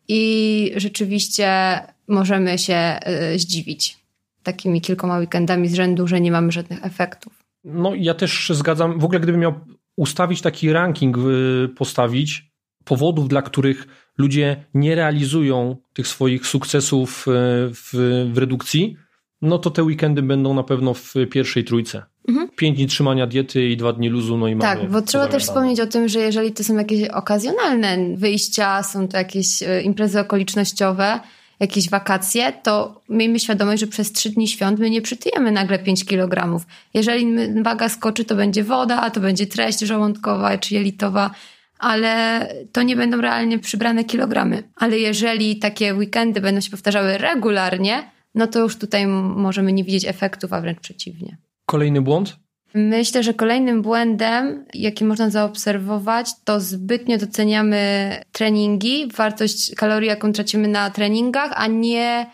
i 0.08 0.72
rzeczywiście 0.76 1.80
możemy 2.08 2.58
się 2.58 3.00
y, 3.34 3.40
zdziwić 3.40 3.98
takimi 4.44 4.82
kilkoma 4.82 5.18
weekendami 5.18 5.68
z 5.68 5.74
rzędu, 5.74 6.08
że 6.08 6.22
nie 6.22 6.32
mamy 6.32 6.52
żadnych 6.52 6.86
efektów. 6.86 7.45
No 7.66 7.96
ja 7.96 8.14
też 8.14 8.52
zgadzam, 8.54 9.00
w 9.00 9.06
ogóle 9.06 9.20
gdybym 9.20 9.42
miał 9.42 9.54
ustawić 9.96 10.42
taki 10.42 10.74
ranking, 10.74 11.18
y, 11.18 11.70
postawić 11.76 12.52
powodów, 12.84 13.28
dla 13.28 13.42
których 13.42 13.88
ludzie 14.18 14.66
nie 14.74 14.96
realizują 14.96 15.78
tych 15.94 16.08
swoich 16.08 16.48
sukcesów 16.48 17.28
y, 17.28 17.32
w, 17.74 17.90
w 18.34 18.38
redukcji, 18.38 18.98
no 19.42 19.58
to 19.60 19.72
te 19.72 19.84
weekendy 19.84 20.22
będą 20.22 20.54
na 20.54 20.64
pewno 20.64 20.94
w 20.94 21.14
pierwszej 21.32 21.64
trójce. 21.64 22.04
Mhm. 22.28 22.50
Pięć 22.56 22.78
dni 22.78 22.88
trzymania 22.88 23.28
diety 23.28 23.70
i 23.70 23.78
dwa 23.78 23.94
dni 23.94 24.10
luzu, 24.10 24.38
no 24.38 24.48
i 24.48 24.58
Tak, 24.58 24.78
mamy 24.78 24.90
bo 24.90 25.02
trzeba 25.02 25.28
też 25.28 25.44
wspomnieć 25.44 25.80
o 25.80 25.88
tym, 25.88 26.08
że 26.08 26.20
jeżeli 26.20 26.52
to 26.52 26.64
są 26.64 26.76
jakieś 26.76 27.10
okazjonalne 27.10 27.98
wyjścia, 28.18 28.84
są 28.84 29.08
to 29.08 29.18
jakieś 29.18 29.62
y, 29.62 29.82
imprezy 29.82 30.20
okolicznościowe, 30.20 31.20
jakieś 31.60 31.90
wakacje, 31.90 32.54
to 32.64 33.02
miejmy 33.10 33.40
świadomość, 33.40 33.80
że 33.80 33.88
przez 33.88 34.12
trzy 34.12 34.30
dni 34.30 34.48
świąt 34.48 34.80
my 34.80 34.90
nie 34.90 35.02
przytyjemy 35.02 35.52
nagle 35.52 35.80
5 35.80 36.06
kg. 36.06 36.66
Jeżeli 36.94 37.28
waga 37.64 37.90
skoczy, 37.90 38.26
to 38.26 38.36
będzie 38.36 38.64
woda, 38.64 39.10
to 39.10 39.20
będzie 39.20 39.48
treść 39.48 39.80
żołądkowa 39.80 40.58
czy 40.58 40.74
jelitowa, 40.74 41.32
ale 41.80 42.48
to 42.72 42.84
nie 42.84 42.96
będą 42.96 43.22
realnie 43.22 43.60
przybrane 43.60 44.04
kilogramy. 44.04 44.64
Ale 44.76 45.00
jeżeli 45.00 45.60
takie 45.60 45.94
weekendy 45.94 46.42
będą 46.42 46.62
się 46.62 46.72
powtarzały 46.72 47.18
regularnie, 47.18 48.12
no 48.36 48.48
to 48.48 48.60
już 48.60 48.78
tutaj 48.78 49.08
możemy 49.08 49.74
nie 49.74 49.84
widzieć 49.84 50.06
efektów, 50.06 50.54
a 50.54 50.62
wręcz 50.62 50.80
przeciwnie. 50.80 51.38
Kolejny 51.66 52.02
błąd? 52.02 52.45
Myślę, 52.76 53.24
że 53.24 53.34
kolejnym 53.34 53.82
błędem, 53.82 54.66
jaki 54.74 55.06
można 55.06 55.30
zaobserwować, 55.30 56.30
to 56.44 56.60
zbytnio 56.60 57.18
doceniamy 57.18 58.12
treningi, 58.32 59.08
wartość 59.16 59.76
kalorii, 59.76 60.08
jaką 60.10 60.34
tracimy 60.34 60.68
na 60.68 60.90
treningach, 60.90 61.52
a 61.56 61.68
nie, 61.68 62.32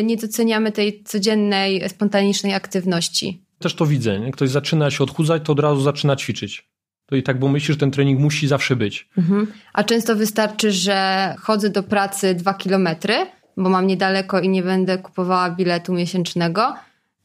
y, 0.00 0.04
nie 0.04 0.16
doceniamy 0.16 0.72
tej 0.72 1.02
codziennej, 1.02 1.88
spontanicznej 1.88 2.54
aktywności. 2.54 3.42
Też 3.58 3.74
to 3.74 3.86
widzę. 3.86 4.14
Jak 4.14 4.36
ktoś 4.36 4.50
zaczyna 4.50 4.90
się 4.90 5.04
odchudzać, 5.04 5.42
to 5.44 5.52
od 5.52 5.60
razu 5.60 5.80
zaczyna 5.80 6.16
ćwiczyć. 6.16 6.68
To 7.06 7.16
i 7.16 7.22
tak, 7.22 7.38
bo 7.38 7.48
myślisz, 7.48 7.76
że 7.76 7.80
ten 7.80 7.90
trening 7.90 8.20
musi 8.20 8.48
zawsze 8.48 8.76
być. 8.76 9.08
Mhm. 9.18 9.46
A 9.72 9.84
często 9.84 10.16
wystarczy, 10.16 10.72
że 10.72 11.34
chodzę 11.40 11.70
do 11.70 11.82
pracy 11.82 12.34
dwa 12.34 12.54
kilometry, 12.54 13.14
bo 13.56 13.68
mam 13.68 13.86
niedaleko 13.86 14.40
i 14.40 14.48
nie 14.48 14.62
będę 14.62 14.98
kupowała 14.98 15.50
biletu 15.50 15.92
miesięcznego 15.92 16.74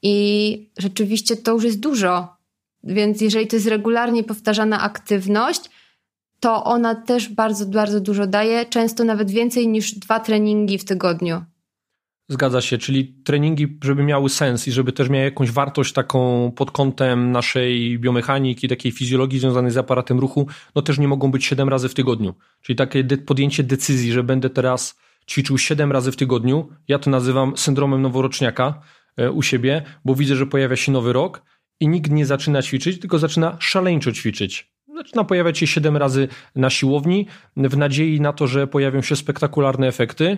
i 0.04 0.70
rzeczywiście 0.78 1.38
to 1.38 1.52
już 1.52 1.64
jest 1.64 1.80
dużo. 1.80 2.28
Więc 2.84 3.22
jeżeli 3.22 3.48
to 3.48 3.56
jest 3.56 3.68
regularnie 3.68 4.24
powtarzana 4.24 4.82
aktywność, 4.82 5.70
to 6.40 6.64
ona 6.64 6.96
też 6.96 7.30
bardzo, 7.30 7.66
bardzo 7.66 8.00
dużo 8.00 8.28
daje, 8.28 8.66
często 8.66 9.04
nawet 9.04 9.32
więcej 9.32 9.68
niż 9.68 9.96
dwa 9.96 10.20
treningi 10.20 10.78
w 10.78 10.86
tygodniu. 10.86 11.44
Zgadza 12.30 12.62
się, 12.62 12.78
czyli 12.78 13.14
treningi, 13.24 13.78
żeby 13.84 14.04
miały 14.04 14.30
sens 14.30 14.68
i 14.68 14.72
żeby 14.72 14.92
też 14.92 15.10
miały 15.10 15.26
jakąś 15.26 15.52
wartość 15.52 15.94
taką 15.94 16.52
pod 16.56 16.72
kątem 16.72 17.32
naszej 17.32 18.00
biomechaniki, 18.00 18.68
takiej 18.68 18.92
fizjologii 18.92 19.40
związanej 19.40 19.72
z 19.72 19.78
aparatem 19.78 20.20
ruchu, 20.20 20.48
no 20.76 20.82
też 20.82 21.00
nie 21.00 21.08
mogą 21.08 21.32
być 21.32 21.46
7 21.46 21.70
razy 21.70 21.90
w 21.90 21.94
tygodniu. 21.94 22.34
Czyli 22.62 22.76
takie 22.76 23.04
podjęcie 23.04 23.64
decyzji, 23.64 24.12
że 24.12 24.24
będę 24.24 24.50
teraz 24.50 24.96
ćwiczył 25.30 25.58
7 25.58 25.92
razy 25.92 26.12
w 26.12 26.16
tygodniu, 26.16 26.70
ja 26.88 27.00
to 27.00 27.10
nazywam 27.10 27.58
syndromem 27.58 28.02
noworoczniaka, 28.02 28.82
u 29.34 29.42
siebie, 29.42 29.82
bo 30.06 30.16
widzę, 30.16 30.36
że 30.36 30.46
pojawia 30.46 30.76
się 30.76 30.92
nowy 30.92 31.14
rok 31.14 31.42
i 31.80 31.88
nikt 31.88 32.12
nie 32.12 32.26
zaczyna 32.26 32.62
ćwiczyć, 32.62 33.00
tylko 33.00 33.20
zaczyna 33.20 33.58
szaleńczo 33.60 34.12
ćwiczyć. 34.12 34.74
Zaczyna 34.96 35.24
pojawiać 35.24 35.58
się 35.58 35.68
7 35.68 35.98
razy 35.98 36.28
na 36.56 36.70
siłowni 36.70 37.28
w 37.58 37.78
nadziei 37.78 38.22
na 38.22 38.34
to, 38.34 38.48
że 38.48 38.68
pojawią 38.68 39.02
się 39.02 39.16
spektakularne 39.16 39.88
efekty. 39.88 40.38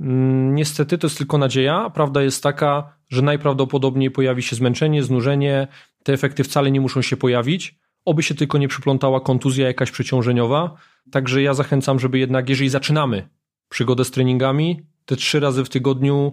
Mm, 0.00 0.54
niestety 0.54 0.98
to 0.98 1.06
jest 1.06 1.18
tylko 1.18 1.38
nadzieja. 1.38 1.90
Prawda 1.90 2.22
jest 2.22 2.42
taka, 2.42 2.96
że 3.08 3.22
najprawdopodobniej 3.22 4.10
pojawi 4.10 4.42
się 4.42 4.56
zmęczenie, 4.56 5.02
znużenie. 5.02 5.68
Te 6.02 6.12
efekty 6.12 6.44
wcale 6.44 6.70
nie 6.70 6.80
muszą 6.80 7.02
się 7.02 7.16
pojawić. 7.16 7.78
Oby 8.04 8.22
się 8.22 8.34
tylko 8.34 8.58
nie 8.58 8.68
przyplątała 8.68 9.20
kontuzja 9.20 9.66
jakaś 9.66 9.90
przeciążeniowa. 9.90 10.74
Także 11.10 11.42
ja 11.42 11.54
zachęcam, 11.54 12.00
żeby 12.00 12.18
jednak, 12.18 12.48
jeżeli 12.48 12.68
zaczynamy 12.68 13.28
przygodę 13.68 14.04
z 14.04 14.10
treningami, 14.10 14.82
te 15.04 15.16
trzy 15.16 15.40
razy 15.40 15.64
w 15.64 15.68
tygodniu 15.68 16.32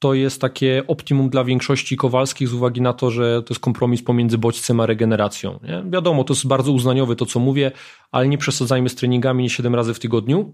to 0.00 0.14
jest 0.14 0.40
takie 0.40 0.82
optimum 0.86 1.30
dla 1.30 1.44
większości 1.44 1.96
Kowalskich 1.96 2.48
z 2.48 2.52
uwagi 2.52 2.80
na 2.80 2.92
to, 2.92 3.10
że 3.10 3.42
to 3.42 3.54
jest 3.54 3.60
kompromis 3.60 4.02
pomiędzy 4.02 4.38
bodźcem 4.38 4.80
a 4.80 4.86
regeneracją. 4.86 5.58
Nie? 5.62 5.82
Wiadomo, 5.90 6.24
to 6.24 6.34
jest 6.34 6.46
bardzo 6.46 6.72
uznaniowe 6.72 7.16
to, 7.16 7.26
co 7.26 7.40
mówię, 7.40 7.72
ale 8.12 8.28
nie 8.28 8.38
przesadzajmy 8.38 8.88
z 8.88 8.94
treningami 8.94 9.42
nie 9.42 9.50
7 9.50 9.74
razy 9.74 9.94
w 9.94 9.98
tygodniu. 9.98 10.52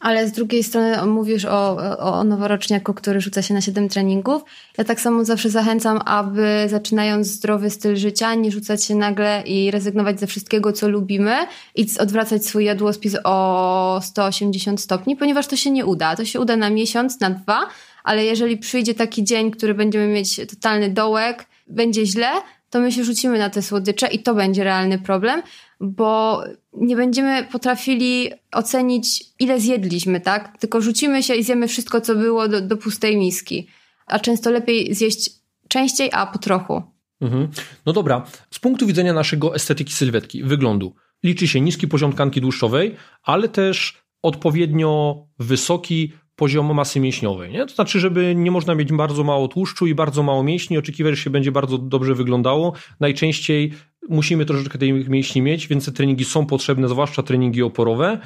Ale 0.00 0.28
z 0.28 0.32
drugiej 0.32 0.62
strony 0.64 1.06
mówisz 1.06 1.44
o, 1.44 1.76
o 1.98 2.24
noworoczniaku, 2.24 2.94
który 2.94 3.20
rzuca 3.20 3.42
się 3.42 3.54
na 3.54 3.60
7 3.60 3.88
treningów. 3.88 4.42
Ja 4.78 4.84
tak 4.84 5.00
samo 5.00 5.24
zawsze 5.24 5.50
zachęcam, 5.50 6.00
aby 6.04 6.66
zaczynając 6.68 7.26
zdrowy 7.26 7.70
styl 7.70 7.96
życia, 7.96 8.34
nie 8.34 8.50
rzucać 8.50 8.84
się 8.84 8.94
nagle 8.94 9.42
i 9.46 9.70
rezygnować 9.70 10.20
ze 10.20 10.26
wszystkiego, 10.26 10.72
co 10.72 10.88
lubimy 10.88 11.36
i 11.74 11.86
odwracać 11.98 12.46
swój 12.46 12.64
jadłospis 12.64 13.16
o 13.24 14.00
180 14.02 14.80
stopni, 14.80 15.16
ponieważ 15.16 15.46
to 15.46 15.56
się 15.56 15.70
nie 15.70 15.86
uda. 15.86 16.16
To 16.16 16.24
się 16.24 16.40
uda 16.40 16.56
na 16.56 16.70
miesiąc, 16.70 17.20
na 17.20 17.30
dwa, 17.30 17.60
ale 18.04 18.24
jeżeli 18.24 18.56
przyjdzie 18.56 18.94
taki 18.94 19.24
dzień, 19.24 19.50
który 19.50 19.74
będziemy 19.74 20.06
mieć 20.06 20.36
totalny 20.36 20.90
dołek, 20.90 21.46
będzie 21.66 22.06
źle, 22.06 22.30
to 22.70 22.80
my 22.80 22.92
się 22.92 23.04
rzucimy 23.04 23.38
na 23.38 23.50
te 23.50 23.62
słodycze 23.62 24.06
i 24.06 24.18
to 24.18 24.34
będzie 24.34 24.64
realny 24.64 24.98
problem, 24.98 25.42
bo 25.80 26.42
nie 26.72 26.96
będziemy 26.96 27.44
potrafili 27.52 28.30
ocenić, 28.52 29.24
ile 29.38 29.60
zjedliśmy, 29.60 30.20
tak? 30.20 30.58
Tylko 30.58 30.80
rzucimy 30.80 31.22
się 31.22 31.34
i 31.34 31.42
zjemy 31.42 31.68
wszystko, 31.68 32.00
co 32.00 32.14
było 32.14 32.48
do, 32.48 32.60
do 32.60 32.76
pustej 32.76 33.16
miski. 33.16 33.68
A 34.06 34.18
często 34.18 34.50
lepiej 34.50 34.94
zjeść 34.94 35.30
częściej, 35.68 36.10
a 36.12 36.26
po 36.26 36.38
trochu. 36.38 36.82
Mhm. 37.20 37.48
No 37.86 37.92
dobra, 37.92 38.26
z 38.50 38.58
punktu 38.58 38.86
widzenia 38.86 39.12
naszego 39.12 39.54
estetyki 39.54 39.92
sylwetki, 39.92 40.44
wyglądu, 40.44 40.94
liczy 41.22 41.48
się 41.48 41.60
niski 41.60 41.88
poziom 41.88 42.12
tkanki 42.12 42.40
tłuszczowej, 42.40 42.96
ale 43.22 43.48
też 43.48 44.02
odpowiednio 44.22 45.16
wysoki 45.38 46.12
poziom 46.42 46.74
masy 46.74 47.00
mięśniowej. 47.00 47.52
Nie? 47.52 47.66
To 47.66 47.74
znaczy, 47.74 48.00
żeby 48.00 48.34
nie 48.34 48.50
można 48.50 48.74
mieć 48.74 48.92
bardzo 48.92 49.24
mało 49.24 49.48
tłuszczu 49.48 49.86
i 49.86 49.94
bardzo 49.94 50.22
mało 50.22 50.42
mięśni, 50.42 50.78
oczekiwać, 50.78 51.14
że 51.14 51.22
się 51.22 51.30
będzie 51.30 51.52
bardzo 51.52 51.78
dobrze 51.78 52.14
wyglądało. 52.14 52.72
Najczęściej 53.00 53.72
musimy 54.08 54.44
troszeczkę 54.44 54.78
tej 54.78 54.92
mięśni 54.92 55.42
mieć, 55.42 55.68
więc 55.68 55.84
te 55.84 55.92
treningi 55.92 56.24
są 56.24 56.46
potrzebne, 56.46 56.88
zwłaszcza 56.88 57.22
treningi 57.22 57.62
oporowe. 57.62 58.18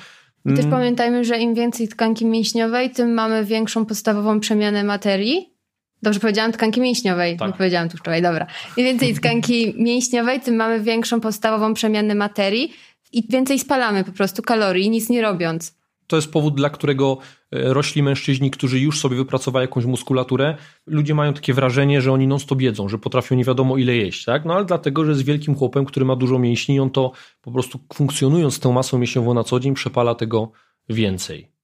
I 0.45 0.49
też 0.49 0.59
mm. 0.59 0.71
pamiętajmy, 0.71 1.25
że 1.25 1.39
im 1.39 1.55
więcej 1.55 1.89
tkanki 1.89 2.27
mięśniowej, 2.27 2.91
tym 2.91 3.15
mamy 3.15 3.45
większą 3.45 3.87
podstawową 3.87 4.41
przemianę 4.41 4.85
materii. 4.85 5.53
Dobrze 6.03 6.21
powiedziałam 6.21 6.53
tkanki 6.53 6.81
mięśniowej, 6.81 7.37
tak. 7.37 7.49
nie 7.49 7.55
powiedziałam 7.55 7.89
tłuszczowej, 7.89 8.23
dobra. 8.23 8.47
Im 8.77 8.85
więcej 8.85 9.15
tkanki 9.15 9.75
mięśniowej, 9.89 10.41
tym 10.41 10.57
mamy 10.57 10.81
większą 10.81 11.21
podstawową 11.21 11.75
przemianę 11.75 12.15
materii 12.15 12.73
i 13.13 13.29
więcej 13.29 13.59
spalamy 13.59 14.05
po 14.05 14.13
prostu 14.13 14.43
kalorii, 14.43 14.91
nic 14.91 15.09
nie 15.09 15.23
robiąc 15.23 15.77
to 16.07 16.17
jest 16.17 16.33
powód, 16.33 16.55
dla 16.55 16.71
którego 16.71 17.19
e, 17.51 17.75
rośli 17.75 18.03
mężczyźni, 18.03 18.51
którzy 18.51 18.81
już 18.81 19.01
sobie 19.01 19.17
wypracowali 19.17 19.65
jakąś 19.65 19.85
muskulaturę, 19.85 20.57
ludzie 20.87 21.15
mają 21.15 21.33
takie 21.33 21.55
wrażenie, 21.55 22.01
że 22.01 22.13
oni 22.13 22.27
non-stop 22.27 22.61
jedzą, 22.61 22.89
że 22.89 22.99
potrafią 22.99 23.37
nie 23.37 23.45
wiadomo 23.45 23.77
ile 23.77 23.97
jeść, 23.97 24.25
tak? 24.25 24.45
No 24.45 24.55
ale 24.55 24.65
dlatego, 24.65 25.05
że 25.05 25.11
jest 25.11 25.25
wielkim 25.25 25.55
chłopem, 25.55 25.85
który 25.85 26.07
ma 26.07 26.17
dużo 26.17 26.39
mięśni 26.39 26.81
on 26.81 26.91
to 26.91 27.13
po 27.41 27.53
prostu 27.53 27.81
funkcjonując 27.95 28.61
tą 28.61 28.73
masą 28.73 28.99
mięśniową 28.99 29.35
na 29.35 29.45
co 29.45 29.61
dzień 29.61 29.75
przepala 29.75 30.15
tego 30.15 30.51
więcej. 30.89 31.56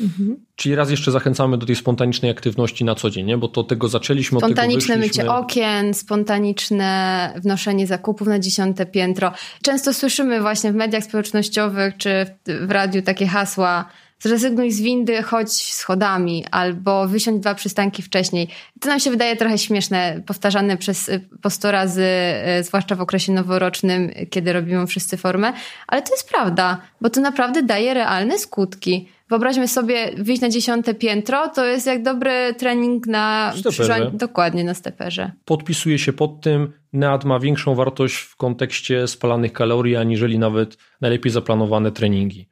Mhm. 0.00 0.36
Czyli 0.56 0.74
raz 0.74 0.90
jeszcze 0.90 1.10
zachęcamy 1.10 1.58
do 1.58 1.66
tej 1.66 1.76
spontanicznej 1.76 2.30
aktywności 2.30 2.84
na 2.84 2.94
co 2.94 3.10
dzień, 3.10 3.26
nie? 3.26 3.38
bo 3.38 3.48
to 3.48 3.64
tego 3.64 3.88
zaczęliśmy. 3.88 4.38
Spontaniczne 4.38 4.96
mycie 4.96 5.30
okien, 5.30 5.94
spontaniczne 5.94 7.32
wnoszenie 7.36 7.86
zakupów 7.86 8.28
na 8.28 8.38
dziesiąte 8.38 8.86
piętro. 8.86 9.32
Często 9.62 9.94
słyszymy 9.94 10.40
właśnie 10.40 10.72
w 10.72 10.74
mediach 10.74 11.04
społecznościowych 11.04 11.96
czy 11.96 12.26
w 12.46 12.70
radiu 12.70 13.02
takie 13.02 13.26
hasła 13.26 13.84
zrezygnuj 14.20 14.70
z 14.70 14.80
windy, 14.80 15.22
chodź 15.22 15.52
schodami, 15.52 16.44
albo 16.50 17.08
wysiądź 17.08 17.40
dwa 17.40 17.54
przystanki 17.54 18.02
wcześniej. 18.02 18.48
To 18.80 18.88
nam 18.88 19.00
się 19.00 19.10
wydaje 19.10 19.36
trochę 19.36 19.58
śmieszne, 19.58 20.22
powtarzane 20.26 20.76
przez 20.76 21.10
po 21.42 21.50
sto 21.50 21.70
razy, 21.70 22.06
zwłaszcza 22.62 22.94
w 22.94 23.00
okresie 23.00 23.32
noworocznym, 23.32 24.10
kiedy 24.30 24.52
robimy 24.52 24.86
wszyscy 24.86 25.16
formę, 25.16 25.52
ale 25.86 26.02
to 26.02 26.14
jest 26.14 26.28
prawda, 26.28 26.80
bo 27.00 27.10
to 27.10 27.20
naprawdę 27.20 27.62
daje 27.62 27.94
realne 27.94 28.38
skutki. 28.38 29.08
Wyobraźmy 29.30 29.68
sobie, 29.68 30.10
wyjść 30.16 30.42
na 30.42 30.48
dziesiąte 30.48 30.94
piętro, 30.94 31.48
to 31.48 31.64
jest 31.64 31.86
jak 31.86 32.02
dobry 32.02 32.54
trening 32.58 33.06
na 33.06 33.52
steperze. 33.56 34.10
dokładnie 34.12 34.64
na 34.64 34.74
steperze. 34.74 35.30
Podpisuje 35.44 35.98
się 35.98 36.12
pod 36.12 36.40
tym, 36.40 36.72
NEAT 36.92 37.24
ma 37.24 37.38
większą 37.38 37.74
wartość 37.74 38.16
w 38.16 38.36
kontekście 38.36 39.08
spalanych 39.08 39.52
kalorii, 39.52 39.96
aniżeli 39.96 40.38
nawet 40.38 40.76
najlepiej 41.00 41.32
zaplanowane 41.32 41.92
treningi. 41.92 42.49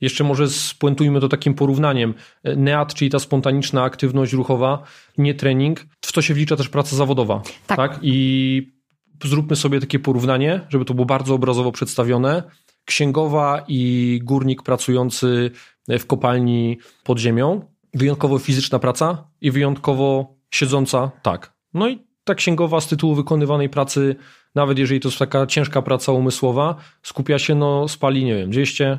Jeszcze 0.00 0.24
może 0.24 0.48
spuentujmy 0.48 1.20
to 1.20 1.28
takim 1.28 1.54
porównaniem. 1.54 2.14
NEAT, 2.56 2.94
czyli 2.94 3.10
ta 3.10 3.18
spontaniczna 3.18 3.82
aktywność 3.82 4.32
ruchowa, 4.32 4.82
nie 5.18 5.34
trening, 5.34 5.86
w 6.04 6.12
to 6.12 6.22
się 6.22 6.34
wlicza 6.34 6.56
też 6.56 6.68
praca 6.68 6.96
zawodowa. 6.96 7.42
Tak. 7.66 7.76
tak? 7.76 7.98
I 8.02 8.80
zróbmy 9.24 9.56
sobie 9.56 9.80
takie 9.80 9.98
porównanie, 9.98 10.60
żeby 10.68 10.84
to 10.84 10.94
było 10.94 11.06
bardzo 11.06 11.34
obrazowo 11.34 11.72
przedstawione. 11.72 12.42
Księgowa 12.84 13.64
i 13.68 14.20
górnik 14.22 14.62
pracujący 14.62 15.50
w 15.88 16.06
kopalni 16.06 16.78
pod 17.04 17.18
ziemią. 17.18 17.60
Wyjątkowo 17.94 18.38
fizyczna 18.38 18.78
praca 18.78 19.28
i 19.40 19.50
wyjątkowo 19.50 20.36
siedząca, 20.50 21.10
tak. 21.22 21.52
No 21.74 21.88
i 21.88 21.98
ta 22.24 22.34
księgowa 22.34 22.80
z 22.80 22.86
tytułu 22.86 23.14
wykonywanej 23.14 23.68
pracy, 23.68 24.16
nawet 24.54 24.78
jeżeli 24.78 25.00
to 25.00 25.08
jest 25.08 25.18
taka 25.18 25.46
ciężka 25.46 25.82
praca 25.82 26.12
umysłowa, 26.12 26.76
skupia 27.02 27.38
się, 27.38 27.54
no 27.54 27.88
spali, 27.88 28.24
nie 28.24 28.34
wiem, 28.34 28.50
200, 28.50 28.98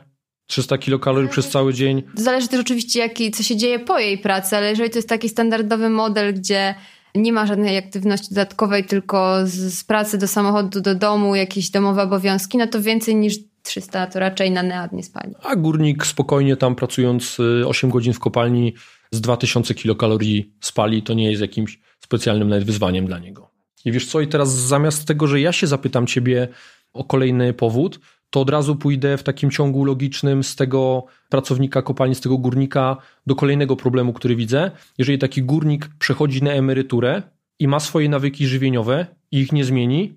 300 0.52 0.78
kilokalorii 0.78 1.30
przez 1.30 1.50
cały 1.50 1.74
dzień. 1.74 2.04
Zależy 2.16 2.48
też 2.48 2.60
oczywiście, 2.60 3.00
jaki, 3.00 3.32
co 3.32 3.44
się 3.44 3.58
dzieje 3.58 3.80
po 3.80 4.00
jej 4.00 4.18
pracy, 4.18 4.58
ale 4.58 4.70
jeżeli 4.70 4.90
to 4.90 4.98
jest 4.98 5.10
taki 5.10 5.30
standardowy 5.30 5.90
model, 5.90 6.34
gdzie 6.34 6.76
nie 7.16 7.34
ma 7.34 7.46
żadnej 7.46 7.78
aktywności 7.78 8.30
dodatkowej, 8.30 8.86
tylko 8.86 9.48
z, 9.48 9.74
z 9.74 9.84
pracy 9.84 10.18
do 10.18 10.28
samochodu, 10.28 10.82
do 10.82 10.96
domu, 10.96 11.36
jakieś 11.36 11.70
domowe 11.70 12.04
obowiązki, 12.04 12.58
no 12.58 12.68
to 12.68 12.82
więcej 12.82 13.16
niż 13.16 13.36
300 13.64 14.08
to 14.08 14.20
raczej 14.20 14.52
na 14.52 14.64
nead 14.64 14.92
nie 14.92 15.04
spali. 15.04 15.34
A 15.44 15.56
górnik 15.56 16.06
spokojnie 16.06 16.58
tam 16.58 16.76
pracując 16.76 17.38
8 17.68 17.90
y, 17.90 17.94
godzin 17.94 18.14
w 18.14 18.20
kopalni 18.20 18.74
z 19.12 19.22
2000 19.22 19.74
kilokalorii 19.74 20.54
spali, 20.62 21.04
to 21.04 21.14
nie 21.14 21.30
jest 21.30 21.42
jakimś 21.42 21.80
specjalnym 22.00 22.50
nawet 22.50 22.64
wyzwaniem 22.64 23.06
dla 23.06 23.20
niego. 23.20 23.52
I 23.86 23.92
wiesz 23.92 24.06
co, 24.06 24.22
i 24.22 24.28
teraz 24.28 24.54
zamiast 24.54 25.08
tego, 25.08 25.28
że 25.28 25.40
ja 25.40 25.52
się 25.52 25.68
zapytam 25.68 26.08
ciebie 26.08 26.48
o 26.94 27.04
kolejny 27.04 27.54
powód, 27.54 28.00
to 28.32 28.42
od 28.42 28.50
razu 28.50 28.76
pójdę 28.76 29.18
w 29.18 29.24
takim 29.24 29.52
ciągu 29.52 29.86
logicznym 29.86 30.44
z 30.44 30.56
tego 30.56 31.06
pracownika 31.30 31.82
kopalni, 31.82 32.16
z 32.16 32.22
tego 32.22 32.38
górnika 32.38 32.98
do 33.28 33.36
kolejnego 33.36 33.76
problemu, 33.76 34.14
który 34.14 34.36
widzę. 34.36 34.72
Jeżeli 34.98 35.20
taki 35.20 35.44
górnik 35.44 35.90
przechodzi 36.00 36.44
na 36.44 36.52
emeryturę 36.52 37.22
i 37.60 37.68
ma 37.68 37.80
swoje 37.80 38.10
nawyki 38.10 38.48
żywieniowe 38.48 39.06
i 39.32 39.40
ich 39.40 39.52
nie 39.52 39.66
zmieni, 39.66 40.14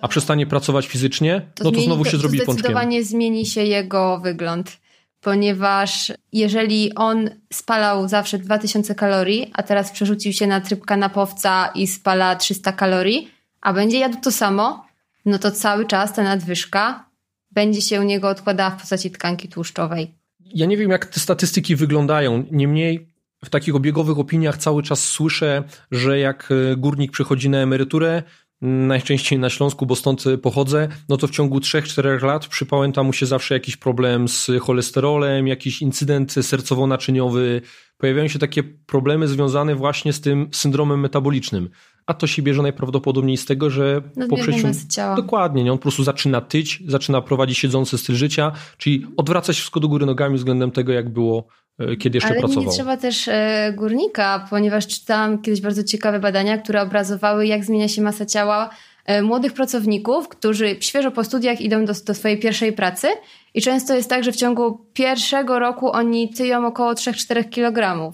a 0.00 0.08
przestanie 0.08 0.46
pracować 0.46 0.86
fizycznie, 0.86 1.42
to 1.54 1.64
no 1.64 1.70
to 1.70 1.80
znowu 1.80 2.04
się 2.04 2.16
zrobi 2.16 2.38
pączkiem. 2.38 2.54
Zdecydowanie 2.54 3.04
zmieni 3.04 3.46
się 3.46 3.62
jego 3.62 4.20
wygląd, 4.20 4.80
ponieważ 5.20 6.12
jeżeli 6.32 6.94
on 6.94 7.30
spalał 7.52 8.08
zawsze 8.08 8.38
2000 8.38 8.94
kalorii, 8.94 9.50
a 9.52 9.62
teraz 9.62 9.92
przerzucił 9.92 10.32
się 10.32 10.46
na 10.46 10.60
tryb 10.60 10.84
kanapowca 10.84 11.70
i 11.74 11.86
spala 11.86 12.36
300 12.36 12.72
kalorii, 12.72 13.30
a 13.60 13.72
będzie 13.72 13.98
jadł 13.98 14.16
to 14.22 14.32
samo, 14.32 14.86
no 15.26 15.38
to 15.38 15.50
cały 15.50 15.86
czas 15.86 16.12
ta 16.12 16.22
nadwyżka 16.22 17.13
będzie 17.54 17.80
się 17.80 18.00
u 18.00 18.02
niego 18.02 18.28
odkładała 18.28 18.70
w 18.70 18.80
postaci 18.80 19.10
tkanki 19.10 19.48
tłuszczowej. 19.48 20.14
Ja 20.54 20.66
nie 20.66 20.76
wiem, 20.76 20.90
jak 20.90 21.06
te 21.06 21.20
statystyki 21.20 21.76
wyglądają. 21.76 22.44
Niemniej 22.50 23.08
w 23.44 23.50
takich 23.50 23.74
obiegowych 23.74 24.18
opiniach 24.18 24.56
cały 24.56 24.82
czas 24.82 25.08
słyszę, 25.08 25.62
że 25.90 26.18
jak 26.18 26.48
e, 26.50 26.76
górnik 26.76 27.12
przychodzi 27.12 27.50
na 27.50 27.58
emeryturę, 27.58 28.22
najczęściej 28.64 29.38
na 29.38 29.50
Śląsku, 29.50 29.86
bo 29.86 29.96
stąd 29.96 30.24
pochodzę, 30.42 30.88
no 31.08 31.16
to 31.16 31.26
w 31.26 31.30
ciągu 31.30 31.58
3-4 31.58 32.22
lat 32.22 32.46
przypałęta 32.46 33.02
mu 33.02 33.12
się 33.12 33.26
zawsze 33.26 33.54
jakiś 33.54 33.76
problem 33.76 34.28
z 34.28 34.50
cholesterolem, 34.60 35.48
jakiś 35.48 35.82
incydent 35.82 36.32
sercowo-naczyniowy. 36.32 37.60
Pojawiają 37.98 38.28
się 38.28 38.38
takie 38.38 38.62
problemy 38.62 39.28
związane 39.28 39.74
właśnie 39.74 40.12
z 40.12 40.20
tym 40.20 40.48
syndromem 40.52 41.00
metabolicznym. 41.00 41.70
A 42.06 42.14
to 42.14 42.26
się 42.26 42.42
bierze 42.42 42.62
najprawdopodobniej 42.62 43.36
z 43.36 43.44
tego, 43.44 43.70
że 43.70 44.02
po 44.30 44.36
przeciągu... 44.36 44.78
Dokładnie, 45.16 45.64
nie? 45.64 45.72
on 45.72 45.78
po 45.78 45.82
prostu 45.82 46.04
zaczyna 46.04 46.40
tyć, 46.40 46.82
zaczyna 46.86 47.22
prowadzić 47.22 47.58
siedzący 47.58 47.98
styl 47.98 48.16
życia, 48.16 48.52
czyli 48.78 49.06
odwraca 49.16 49.52
się 49.52 49.56
wszystko 49.56 49.80
do 49.80 49.88
góry 49.88 50.06
nogami 50.06 50.36
względem 50.36 50.70
tego, 50.70 50.92
jak 50.92 51.08
było 51.12 51.48
E, 51.78 51.96
kiedy 51.96 52.16
jeszcze 52.16 52.30
Ale 52.30 52.38
pracował. 52.38 52.64
nie 52.64 52.70
trzeba 52.70 52.96
też 52.96 53.28
e, 53.28 53.72
górnika, 53.76 54.46
ponieważ 54.50 54.86
czytałam 54.86 55.42
kiedyś 55.42 55.60
bardzo 55.60 55.84
ciekawe 55.84 56.20
badania, 56.20 56.58
które 56.58 56.82
obrazowały, 56.82 57.46
jak 57.46 57.64
zmienia 57.64 57.88
się 57.88 58.02
masa 58.02 58.26
ciała 58.26 58.70
e, 59.04 59.22
młodych 59.22 59.52
pracowników, 59.52 60.28
którzy 60.28 60.76
świeżo 60.80 61.10
po 61.10 61.24
studiach 61.24 61.60
idą 61.60 61.84
do, 61.84 61.92
do 62.06 62.14
swojej 62.14 62.38
pierwszej 62.38 62.72
pracy 62.72 63.08
i 63.54 63.62
często 63.62 63.94
jest 63.94 64.10
tak, 64.10 64.24
że 64.24 64.32
w 64.32 64.36
ciągu 64.36 64.86
pierwszego 64.92 65.58
roku 65.58 65.92
oni 65.92 66.32
tyją 66.34 66.66
około 66.66 66.92
3-4 66.92 67.50
kg. 67.50 68.12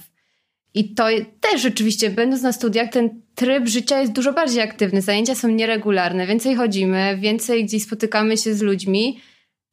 I 0.74 0.94
to 0.94 1.06
też 1.40 1.62
rzeczywiście, 1.62 2.11
będąc 2.11 2.42
na 2.42 2.52
studiach, 2.52 2.90
ten 2.90 3.22
tryb 3.35 3.68
życia 3.68 4.00
jest 4.00 4.12
dużo 4.12 4.33
bardziej 4.33 4.62
aktywny. 4.62 5.02
Zajęcia 5.02 5.35
są 5.35 5.48
nieregularne, 5.48 6.26
więcej 6.26 6.54
chodzimy, 6.54 7.18
więcej 7.20 7.64
gdzieś 7.64 7.83
spotykamy 7.83 8.37
się 8.37 8.54
z 8.54 8.62
ludźmi, 8.62 9.20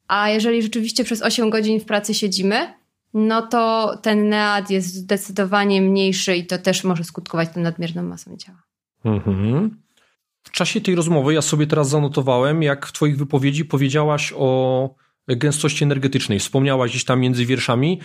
a 0.08 0.30
jeżeli 0.30 0.62
rzeczywiście 0.62 1.04
przez 1.04 1.22
8 1.22 1.50
godzin 1.50 1.80
w 1.80 1.84
pracy 1.84 2.14
siedzimy, 2.14 2.74
no 3.14 3.42
to 3.42 3.92
ten 4.02 4.28
nead 4.28 4.70
jest 4.70 4.94
zdecydowanie 4.94 5.82
mniejszy 5.82 6.36
i 6.36 6.46
to 6.46 6.58
też 6.58 6.84
może 6.84 7.04
skutkować 7.04 7.48
tą 7.54 7.60
nadmierną 7.60 8.02
masą 8.02 8.36
ciała. 8.36 8.62
Mhm. 9.04 9.76
W 10.42 10.50
czasie 10.50 10.80
tej 10.80 10.94
rozmowy 10.94 11.34
ja 11.34 11.42
sobie 11.42 11.66
teraz 11.66 11.88
zanotowałem, 11.88 12.62
jak 12.62 12.86
w 12.86 12.92
Twoich 12.92 13.16
wypowiedzi 13.16 13.64
powiedziałaś 13.64 14.32
o 14.36 14.94
gęstości 15.28 15.84
energetycznej. 15.84 16.38
Wspomniałaś 16.38 16.90
gdzieś 16.90 17.04
tam 17.04 17.20
między 17.20 17.46
wierszami. 17.46 18.00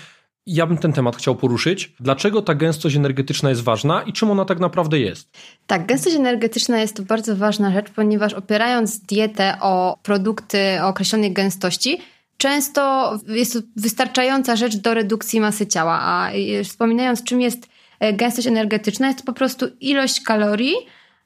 Ja 0.48 0.68
bym 0.68 0.78
ten 0.78 0.94
temat 0.94 1.16
chciał 1.16 1.36
poruszyć. 1.36 1.94
Dlaczego 2.00 2.42
ta 2.42 2.56
gęstość 2.56 2.96
energetyczna 2.96 3.50
jest 3.50 3.62
ważna 3.62 4.04
i 4.04 4.14
czym 4.14 4.32
ona 4.32 4.46
tak 4.46 4.60
naprawdę 4.60 5.00
jest? 5.00 5.38
Tak, 5.68 5.86
gęstość 5.86 6.16
energetyczna 6.16 6.80
jest 6.80 6.96
to 6.96 7.04
bardzo 7.04 7.36
ważna 7.36 7.72
rzecz, 7.72 7.90
ponieważ 7.90 8.34
opierając 8.34 9.00
dietę 9.00 9.58
o 9.62 9.98
produkty 10.04 10.78
o 10.82 10.88
określonej 10.88 11.34
gęstości, 11.34 11.98
często 12.38 13.14
jest 13.28 13.54
to 13.54 13.60
wystarczająca 13.76 14.56
rzecz 14.56 14.76
do 14.76 14.94
redukcji 14.94 15.40
masy 15.40 15.68
ciała. 15.68 16.00
A 16.02 16.32
wspominając, 16.64 17.24
czym 17.24 17.42
jest 17.42 17.68
e, 18.00 18.14
gęstość 18.14 18.48
energetyczna, 18.48 19.08
jest 19.08 19.20
to 19.20 19.26
po 19.26 19.34
prostu 19.34 19.66
ilość 19.80 20.22
kalorii 20.22 20.74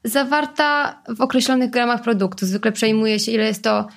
zawarta 0.03 1.01
w 1.09 1.21
określonych 1.21 1.69
gramach 1.69 2.01
produktu. 2.01 2.45
Zwykle 2.45 2.71
przejmuje 2.71 3.19
się, 3.19 3.31
ile 3.31 3.43
jest 3.43 3.63
to 3.63 3.79
e, 3.79 3.87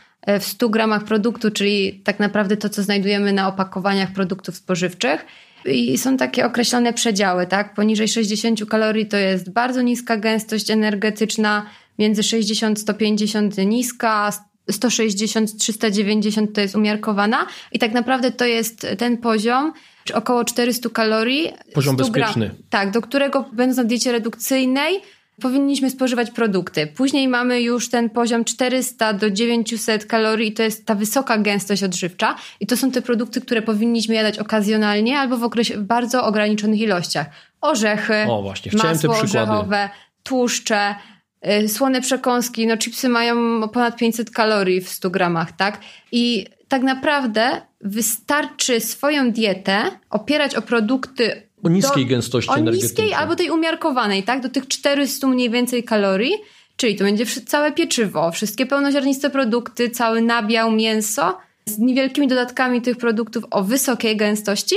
w 0.40 0.44
100 0.44 0.68
gramach 0.68 1.04
produktu, 1.04 1.50
czyli 1.50 2.00
tak 2.04 2.20
naprawdę 2.20 2.56
to, 2.56 2.68
co 2.68 2.82
znajdujemy 2.82 3.32
na 3.32 3.48
opakowaniach 3.48 4.12
produktów 4.12 4.56
spożywczych. 4.56 5.26
I 5.64 5.98
są 5.98 6.16
takie 6.16 6.46
określone 6.46 6.92
przedziały, 6.92 7.46
tak? 7.46 7.74
Poniżej 7.74 8.08
60 8.08 8.64
kalorii 8.64 9.06
to 9.06 9.16
jest 9.16 9.52
bardzo 9.52 9.82
niska 9.82 10.16
gęstość 10.16 10.70
energetyczna, 10.70 11.66
między 11.98 12.22
60-150 12.22 13.66
niska, 13.66 14.30
160-390 14.70 16.52
to 16.52 16.60
jest 16.60 16.74
umiarkowana 16.74 17.46
i 17.72 17.78
tak 17.78 17.92
naprawdę 17.92 18.30
to 18.30 18.44
jest 18.44 18.86
ten 18.98 19.18
poziom, 19.18 19.72
około 20.14 20.44
400 20.44 20.88
kalorii. 20.90 21.52
Poziom 21.74 21.96
bezpieczny. 21.96 22.46
Gram, 22.46 22.58
tak, 22.70 22.90
do 22.90 23.02
którego 23.02 23.44
będąc 23.52 23.76
na 23.76 23.84
diecie 23.84 24.12
redukcyjnej 24.12 25.00
powinniśmy 25.40 25.90
spożywać 25.90 26.30
produkty. 26.30 26.86
Później 26.86 27.28
mamy 27.28 27.62
już 27.62 27.90
ten 27.90 28.10
poziom 28.10 28.44
400 28.44 29.12
do 29.12 29.30
900 29.30 30.06
kalorii 30.06 30.48
i 30.48 30.52
to 30.52 30.62
jest 30.62 30.86
ta 30.86 30.94
wysoka 30.94 31.38
gęstość 31.38 31.82
odżywcza 31.82 32.36
i 32.60 32.66
to 32.66 32.76
są 32.76 32.90
te 32.90 33.02
produkty, 33.02 33.40
które 33.40 33.62
powinniśmy 33.62 34.14
jadać 34.14 34.38
okazjonalnie 34.38 35.18
albo 35.18 35.36
w, 35.36 35.44
okresie, 35.44 35.76
w 35.76 35.82
bardzo 35.82 36.24
ograniczonych 36.24 36.80
ilościach. 36.80 37.26
Orzechy, 37.60 38.14
o, 38.28 38.42
właśnie, 38.42 38.72
masło 38.82 39.18
orzechowe, 39.18 39.88
tłuszcze, 40.22 40.94
yy, 41.42 41.68
słone 41.68 42.00
przekąski, 42.00 42.66
no 42.66 42.76
chipsy 42.76 43.08
mają 43.08 43.68
ponad 43.68 43.96
500 43.96 44.30
kalorii 44.30 44.80
w 44.80 44.88
100 44.88 45.10
gramach, 45.10 45.52
tak? 45.52 45.80
I 46.12 46.46
tak 46.68 46.82
naprawdę 46.82 47.62
wystarczy 47.80 48.80
swoją 48.80 49.32
dietę 49.32 49.82
opierać 50.10 50.54
o 50.54 50.62
produkty 50.62 51.49
o 51.62 51.68
niskiej 51.68 52.04
do, 52.04 52.10
gęstości 52.10 52.50
O 52.50 52.58
niskiej 52.58 53.14
albo 53.14 53.36
tej 53.36 53.50
umiarkowanej, 53.50 54.22
tak? 54.22 54.42
Do 54.42 54.48
tych 54.48 54.68
400 54.68 55.26
mniej 55.26 55.50
więcej 55.50 55.84
kalorii. 55.84 56.32
Czyli 56.76 56.96
to 56.96 57.04
będzie 57.04 57.26
całe 57.26 57.72
pieczywo, 57.72 58.30
wszystkie 58.30 58.66
pełnoziarniste 58.66 59.30
produkty, 59.30 59.90
cały 59.90 60.22
nabiał, 60.22 60.72
mięso 60.72 61.38
z 61.66 61.78
niewielkimi 61.78 62.28
dodatkami 62.28 62.82
tych 62.82 62.96
produktów 62.96 63.44
o 63.50 63.64
wysokiej 63.64 64.16
gęstości 64.16 64.76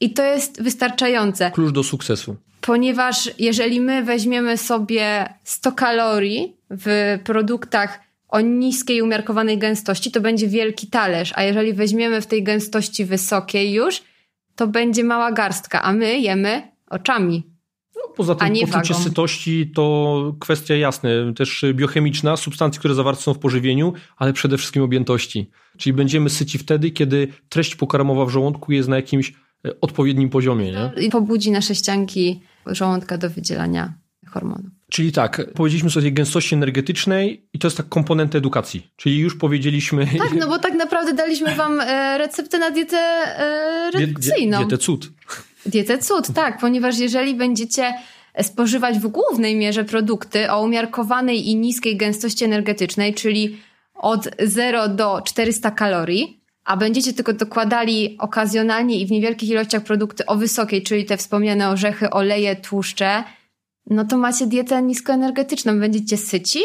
i 0.00 0.10
to 0.10 0.24
jest 0.24 0.62
wystarczające. 0.62 1.50
Klucz 1.50 1.72
do 1.72 1.82
sukcesu. 1.82 2.36
Ponieważ 2.60 3.30
jeżeli 3.38 3.80
my 3.80 4.04
weźmiemy 4.04 4.56
sobie 4.56 5.34
100 5.44 5.72
kalorii 5.72 6.56
w 6.70 7.18
produktach 7.24 8.00
o 8.28 8.40
niskiej 8.40 9.02
umiarkowanej 9.02 9.58
gęstości, 9.58 10.10
to 10.10 10.20
będzie 10.20 10.48
wielki 10.48 10.86
talerz, 10.86 11.32
a 11.34 11.42
jeżeli 11.42 11.72
weźmiemy 11.72 12.20
w 12.20 12.26
tej 12.26 12.42
gęstości 12.42 13.04
wysokiej 13.04 13.72
już, 13.72 14.02
to 14.56 14.66
będzie 14.66 15.04
mała 15.04 15.32
garstka, 15.32 15.82
a 15.82 15.92
my 15.92 16.20
jemy 16.20 16.72
oczami. 16.90 17.52
No, 17.96 18.02
poza 18.16 18.34
tym 18.34 18.48
poczucie 18.48 18.66
wagą. 18.66 18.94
sytości 18.94 19.72
to 19.74 20.34
kwestia 20.40 20.74
jasna, 20.74 21.10
też 21.36 21.64
biochemiczna, 21.72 22.36
substancje, 22.36 22.78
które 22.78 22.94
zawarte 22.94 23.22
są 23.22 23.34
w 23.34 23.38
pożywieniu, 23.38 23.92
ale 24.16 24.32
przede 24.32 24.58
wszystkim 24.58 24.82
objętości. 24.82 25.50
Czyli 25.76 25.92
będziemy 25.92 26.30
syci 26.30 26.58
wtedy, 26.58 26.90
kiedy 26.90 27.28
treść 27.48 27.76
pokarmowa 27.76 28.24
w 28.24 28.30
żołądku 28.30 28.72
jest 28.72 28.88
na 28.88 28.96
jakimś 28.96 29.32
e, 29.66 29.80
odpowiednim 29.80 30.28
poziomie. 30.28 30.72
Nie? 30.72 31.02
I 31.02 31.10
pobudzi 31.10 31.50
nasze 31.50 31.74
ścianki 31.74 32.40
żołądka 32.66 33.18
do 33.18 33.30
wydzielania 33.30 34.01
hormonów. 34.32 34.70
Czyli 34.90 35.12
tak, 35.12 35.52
powiedzieliśmy 35.54 35.90
sobie 35.90 36.08
o 36.08 36.12
gęstości 36.12 36.54
energetycznej 36.54 37.46
i 37.52 37.58
to 37.58 37.66
jest 37.66 37.76
tak 37.76 37.88
komponent 37.88 38.34
edukacji. 38.34 38.86
Czyli 38.96 39.18
już 39.18 39.36
powiedzieliśmy... 39.36 40.06
Tak, 40.18 40.34
no 40.38 40.48
bo 40.48 40.58
tak 40.58 40.74
naprawdę 40.74 41.12
daliśmy 41.12 41.54
wam 41.54 41.80
e, 41.80 42.18
receptę 42.18 42.58
na 42.58 42.70
dietę 42.70 42.96
e, 42.96 43.90
redukcyjną. 43.90 44.58
Dietę 44.58 44.78
cud. 44.78 45.10
Dietę 45.66 45.98
cud, 45.98 46.32
tak, 46.34 46.58
ponieważ 46.58 46.98
jeżeli 46.98 47.34
będziecie 47.34 47.94
spożywać 48.42 48.98
w 48.98 49.06
głównej 49.06 49.56
mierze 49.56 49.84
produkty 49.84 50.50
o 50.50 50.62
umiarkowanej 50.62 51.48
i 51.48 51.56
niskiej 51.56 51.96
gęstości 51.96 52.44
energetycznej, 52.44 53.14
czyli 53.14 53.56
od 53.94 54.28
0 54.38 54.88
do 54.88 55.22
400 55.24 55.70
kalorii, 55.70 56.40
a 56.64 56.76
będziecie 56.76 57.12
tylko 57.12 57.32
dokładali 57.32 58.16
okazjonalnie 58.18 59.00
i 59.00 59.06
w 59.06 59.10
niewielkich 59.10 59.48
ilościach 59.48 59.82
produkty 59.82 60.26
o 60.26 60.36
wysokiej, 60.36 60.82
czyli 60.82 61.04
te 61.04 61.16
wspomniane 61.16 61.68
orzechy, 61.68 62.10
oleje, 62.10 62.56
tłuszcze, 62.56 63.24
no 63.90 64.04
to 64.04 64.16
macie 64.16 64.46
dietę 64.46 64.82
niskoenergetyczną. 64.82 65.80
Będziecie 65.80 66.16
syci, 66.16 66.60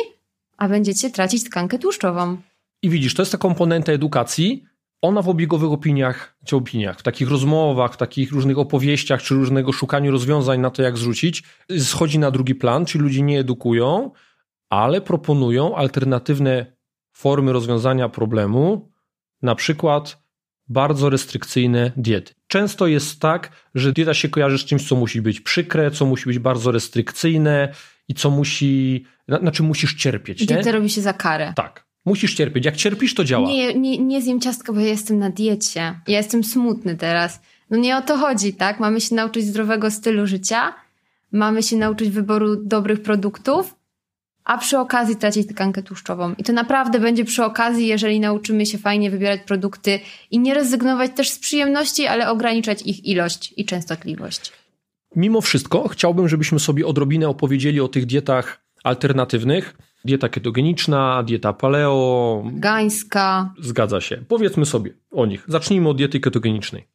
a 0.58 0.70
będziecie 0.70 1.10
tracić 1.10 1.44
tkankę 1.44 1.80
tłuszczową. 1.80 2.38
I 2.82 2.90
widzisz, 2.90 3.14
to 3.14 3.22
jest 3.22 3.32
ta 3.32 3.38
komponenta 3.38 3.92
edukacji. 3.92 4.64
Ona 5.02 5.22
w 5.22 5.30
obiegowych 5.30 5.72
opiniach, 5.72 6.38
czy 6.46 6.56
opiniach, 6.56 7.00
w 7.00 7.04
takich 7.04 7.30
rozmowach, 7.30 7.94
w 7.94 7.98
takich 7.98 8.32
różnych 8.32 8.58
opowieściach, 8.58 9.22
czy 9.22 9.36
różnego 9.36 9.72
szukaniu 9.72 10.12
rozwiązań 10.12 10.60
na 10.60 10.70
to, 10.70 10.82
jak 10.82 10.98
zrzucić, 10.98 11.44
schodzi 11.80 12.20
na 12.20 12.32
drugi 12.32 12.56
plan, 12.56 12.86
czyli 12.86 13.04
ludzie 13.04 13.22
nie 13.22 13.40
edukują, 13.40 14.12
ale 14.70 15.02
proponują 15.02 15.76
alternatywne 15.76 16.78
formy 17.14 17.54
rozwiązania 17.54 18.10
problemu, 18.10 18.92
na 19.42 19.56
przykład 19.56 20.27
bardzo 20.70 21.10
restrykcyjne 21.10 21.92
diety. 21.98 22.34
Często 22.48 22.88
jest 22.88 23.20
tak, 23.20 23.52
że 23.76 23.94
dieta 23.94 24.14
się 24.14 24.30
kojarzy 24.30 24.58
z 24.58 24.66
czymś, 24.66 24.88
co 24.88 24.96
musi 24.96 25.22
być 25.22 25.42
przykre, 25.42 25.92
co 25.92 26.06
musi 26.06 26.26
być 26.26 26.40
bardzo 26.40 26.72
restrykcyjne 26.72 27.74
i 28.08 28.14
co 28.14 28.30
musi, 28.30 29.06
na, 29.28 29.40
na 29.40 29.52
czym 29.52 29.66
musisz 29.66 29.96
cierpieć. 29.96 30.46
Dietę 30.46 30.72
robi 30.72 30.90
się 30.90 31.02
za 31.02 31.14
karę. 31.14 31.54
Tak. 31.56 31.88
Musisz 32.06 32.36
cierpieć. 32.36 32.66
Jak 32.66 32.76
cierpisz, 32.76 33.14
to 33.14 33.24
działa. 33.24 33.48
Nie, 33.48 33.74
nie, 33.74 33.98
nie 33.98 34.22
zjem 34.22 34.40
ciastka, 34.40 34.74
bo 34.74 34.80
ja 34.80 34.88
jestem 34.88 35.20
na 35.20 35.30
diecie. 35.30 36.00
Ja 36.08 36.18
jestem 36.18 36.44
smutny 36.44 36.96
teraz. 36.96 37.42
No 37.70 37.78
nie 37.78 37.98
o 37.98 38.02
to 38.02 38.18
chodzi, 38.18 38.54
tak? 38.54 38.80
Mamy 38.80 39.02
się 39.02 39.16
nauczyć 39.16 39.46
zdrowego 39.46 39.92
stylu 39.92 40.28
życia, 40.28 40.74
mamy 41.32 41.64
się 41.64 41.78
nauczyć 41.78 42.10
wyboru 42.10 42.56
dobrych 42.56 43.02
produktów, 43.02 43.76
a 44.48 44.58
przy 44.58 44.80
okazji 44.80 45.16
tracić 45.16 45.48
tkankę 45.48 45.84
tłuszczową. 45.84 46.34
I 46.38 46.44
to 46.44 46.54
naprawdę 46.54 47.00
będzie 47.00 47.26
przy 47.26 47.44
okazji, 47.44 47.88
jeżeli 47.88 48.20
nauczymy 48.20 48.66
się 48.66 48.78
fajnie 48.78 49.12
wybierać 49.12 49.42
produkty 49.42 50.00
i 50.32 50.40
nie 50.40 50.54
rezygnować 50.54 51.12
też 51.16 51.30
z 51.30 51.40
przyjemności, 51.40 52.08
ale 52.08 52.30
ograniczać 52.30 52.82
ich 52.82 53.06
ilość 53.06 53.54
i 53.58 53.66
częstotliwość. 53.66 54.52
Mimo 55.16 55.42
wszystko 55.42 55.88
chciałbym, 55.88 56.30
żebyśmy 56.30 56.60
sobie 56.60 56.88
odrobinę 56.88 57.30
opowiedzieli 57.30 57.82
o 57.82 57.88
tych 57.88 58.06
dietach 58.06 58.62
alternatywnych. 58.84 59.78
Dieta 60.06 60.30
ketogeniczna, 60.30 61.24
dieta 61.24 61.54
paleo. 61.54 62.44
Gańska. 62.54 63.54
Zgadza 63.62 64.02
się. 64.02 64.24
Powiedzmy 64.28 64.66
sobie 64.66 64.94
o 65.12 65.26
nich. 65.26 65.46
Zacznijmy 65.48 65.90
od 65.90 65.98
diety 65.98 66.20
ketogenicznej. 66.20 66.88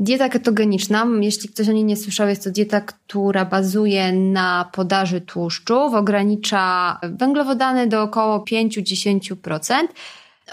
Dieta 0.00 0.28
ketogeniczna, 0.28 1.06
jeśli 1.20 1.48
ktoś 1.48 1.68
o 1.68 1.72
niej 1.72 1.84
nie 1.84 1.96
słyszał, 1.96 2.28
jest 2.28 2.44
to 2.44 2.50
dieta, 2.50 2.80
która 2.80 3.44
bazuje 3.44 4.12
na 4.12 4.70
podaży 4.72 5.20
tłuszczów, 5.20 5.94
ogranicza 5.94 6.98
węglowodany 7.02 7.86
do 7.86 8.02
około 8.02 8.38
5-10%. 8.38 9.74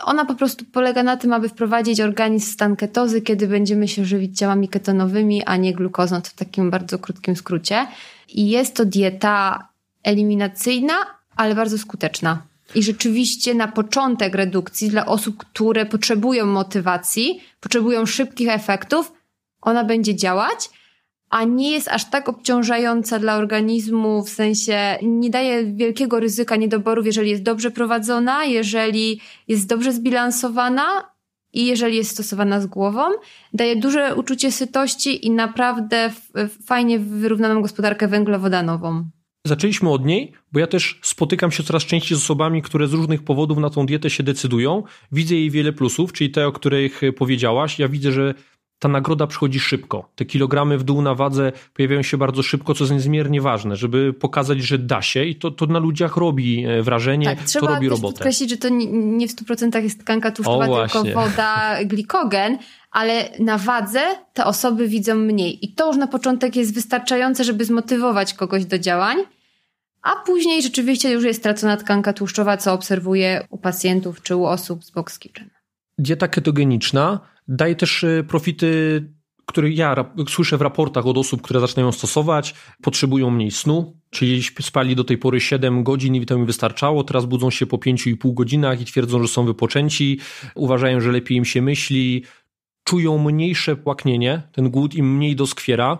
Ona 0.03 0.25
po 0.25 0.35
prostu 0.35 0.65
polega 0.65 1.03
na 1.03 1.17
tym, 1.17 1.33
aby 1.33 1.49
wprowadzić 1.49 2.01
organizm 2.01 2.47
w 2.47 2.53
stan 2.53 2.75
ketozy, 2.75 3.21
kiedy 3.21 3.47
będziemy 3.47 3.87
się 3.87 4.05
żywić 4.05 4.37
ciałami 4.37 4.69
ketonowymi, 4.69 5.43
a 5.43 5.57
nie 5.57 5.73
glukozą, 5.73 6.21
to 6.21 6.29
w 6.29 6.33
takim 6.33 6.71
bardzo 6.71 6.99
krótkim 6.99 7.35
skrócie. 7.35 7.87
I 8.29 8.49
jest 8.49 8.75
to 8.75 8.85
dieta 8.85 9.67
eliminacyjna, 10.03 10.93
ale 11.35 11.55
bardzo 11.55 11.77
skuteczna. 11.77 12.41
I 12.75 12.83
rzeczywiście 12.83 13.53
na 13.53 13.67
początek 13.67 14.35
redukcji 14.35 14.89
dla 14.89 15.05
osób, 15.05 15.37
które 15.37 15.85
potrzebują 15.85 16.45
motywacji, 16.45 17.41
potrzebują 17.59 18.05
szybkich 18.05 18.49
efektów, 18.49 19.11
ona 19.65 19.83
będzie 19.83 20.15
działać, 20.15 20.69
a 21.29 21.43
nie 21.43 21.71
jest 21.71 21.87
aż 21.87 22.09
tak 22.09 22.29
obciążająca 22.29 23.19
dla 23.19 23.35
organizmu, 23.35 24.23
w 24.23 24.29
sensie 24.29 24.97
nie 25.01 25.29
daje 25.29 25.73
wielkiego 25.73 26.19
ryzyka 26.19 26.55
niedoborów, 26.55 27.05
jeżeli 27.05 27.29
jest 27.29 27.43
dobrze 27.43 27.71
prowadzona, 27.71 28.45
jeżeli 28.45 29.21
jest 29.47 29.67
dobrze 29.67 29.93
zbilansowana 29.93 30.83
i 31.53 31.65
jeżeli 31.65 31.97
jest 31.97 32.11
stosowana 32.11 32.61
z 32.61 32.65
głową. 32.65 33.01
Daje 33.53 33.75
duże 33.75 34.15
uczucie 34.15 34.51
sytości 34.51 35.27
i 35.27 35.31
naprawdę 35.31 36.11
fajnie 36.65 36.99
wyrównaną 36.99 37.61
gospodarkę 37.61 38.07
węglowodanową. 38.07 39.05
Zaczęliśmy 39.47 39.89
od 39.89 40.05
niej, 40.05 40.31
bo 40.51 40.59
ja 40.59 40.67
też 40.67 40.99
spotykam 41.03 41.51
się 41.51 41.63
coraz 41.63 41.83
częściej 41.83 42.17
z 42.17 42.21
osobami, 42.21 42.61
które 42.61 42.87
z 42.87 42.93
różnych 42.93 43.23
powodów 43.23 43.57
na 43.57 43.69
tą 43.69 43.85
dietę 43.85 44.09
się 44.09 44.23
decydują. 44.23 44.83
Widzę 45.11 45.35
jej 45.35 45.51
wiele 45.51 45.73
plusów, 45.73 46.13
czyli 46.13 46.29
te, 46.31 46.47
o 46.47 46.51
których 46.51 47.01
powiedziałaś. 47.17 47.79
Ja 47.79 47.87
widzę, 47.87 48.11
że 48.11 48.33
ta 48.79 48.87
nagroda 48.87 49.27
przychodzi 49.27 49.59
szybko. 49.59 50.09
Te 50.15 50.25
kilogramy 50.25 50.77
w 50.77 50.83
dół 50.83 51.01
na 51.01 51.15
wadze 51.15 51.51
pojawiają 51.73 52.01
się 52.01 52.17
bardzo 52.17 52.43
szybko, 52.43 52.73
co 52.73 52.83
jest 52.83 52.93
niezmiernie 52.93 53.41
ważne, 53.41 53.75
żeby 53.75 54.13
pokazać, 54.13 54.61
że 54.61 54.77
da 54.77 55.01
się 55.01 55.25
i 55.25 55.35
to, 55.35 55.51
to 55.51 55.65
na 55.65 55.79
ludziach 55.79 56.17
robi 56.17 56.65
e, 56.65 56.83
wrażenie, 56.83 57.25
tak, 57.25 57.51
to 57.51 57.59
robi 57.59 57.89
robotę. 57.89 57.97
Trzeba 57.97 58.11
podkreślić, 58.11 58.49
że 58.49 58.57
to 58.57 58.69
nie 58.69 59.27
w 59.27 59.35
100% 59.35 59.83
jest 59.83 59.99
tkanka 59.99 60.31
tłuszczowa, 60.31 60.87
tylko 60.87 61.03
woda, 61.03 61.75
glikogen, 61.91 62.57
ale 62.91 63.29
na 63.39 63.57
wadze 63.57 64.01
te 64.33 64.45
osoby 64.45 64.87
widzą 64.87 65.15
mniej. 65.15 65.65
I 65.65 65.73
to 65.73 65.87
już 65.87 65.97
na 65.97 66.07
początek 66.07 66.55
jest 66.55 66.73
wystarczające, 66.73 67.43
żeby 67.43 67.65
zmotywować 67.65 68.33
kogoś 68.33 68.65
do 68.65 68.79
działań, 68.79 69.17
a 70.01 70.15
później 70.25 70.61
rzeczywiście 70.61 71.11
już 71.11 71.23
jest 71.23 71.39
stracona 71.39 71.77
tkanka 71.77 72.13
tłuszczowa, 72.13 72.57
co 72.57 72.73
obserwuję 72.73 73.47
u 73.49 73.57
pacjentów 73.57 74.21
czy 74.21 74.35
u 74.35 74.45
osób 74.45 74.83
z 74.83 74.91
box 74.91 75.19
kitchen. 75.19 75.49
Dieta 75.97 76.27
ketogeniczna 76.27 77.19
daje 77.47 77.75
też 77.75 78.03
e, 78.03 78.23
profity 78.23 79.01
który 79.45 79.73
ja 79.73 79.95
słyszę 80.29 80.57
w 80.57 80.61
raportach 80.61 81.05
od 81.05 81.17
osób, 81.17 81.41
które 81.41 81.59
zaczynają 81.59 81.91
stosować, 81.91 82.55
potrzebują 82.81 83.29
mniej 83.29 83.51
snu, 83.51 83.97
czyli 84.09 84.43
spali 84.43 84.95
do 84.95 85.03
tej 85.03 85.17
pory 85.17 85.41
7 85.41 85.83
godzin 85.83 86.15
i 86.15 86.25
to 86.25 86.37
mi 86.37 86.45
wystarczało, 86.45 87.03
teraz 87.03 87.25
budzą 87.25 87.49
się 87.49 87.65
po 87.65 87.77
5,5 87.77 88.33
godzinach 88.33 88.81
i 88.81 88.85
twierdzą, 88.85 89.21
że 89.21 89.27
są 89.27 89.45
wypoczęci, 89.45 90.19
uważają, 90.55 91.01
że 91.01 91.11
lepiej 91.11 91.37
im 91.37 91.45
się 91.45 91.61
myśli, 91.61 92.23
czują 92.83 93.17
mniejsze 93.17 93.75
płaknienie, 93.75 94.41
ten 94.51 94.69
głód 94.69 94.95
im 94.95 95.15
mniej 95.15 95.35
doskwiera. 95.35 95.99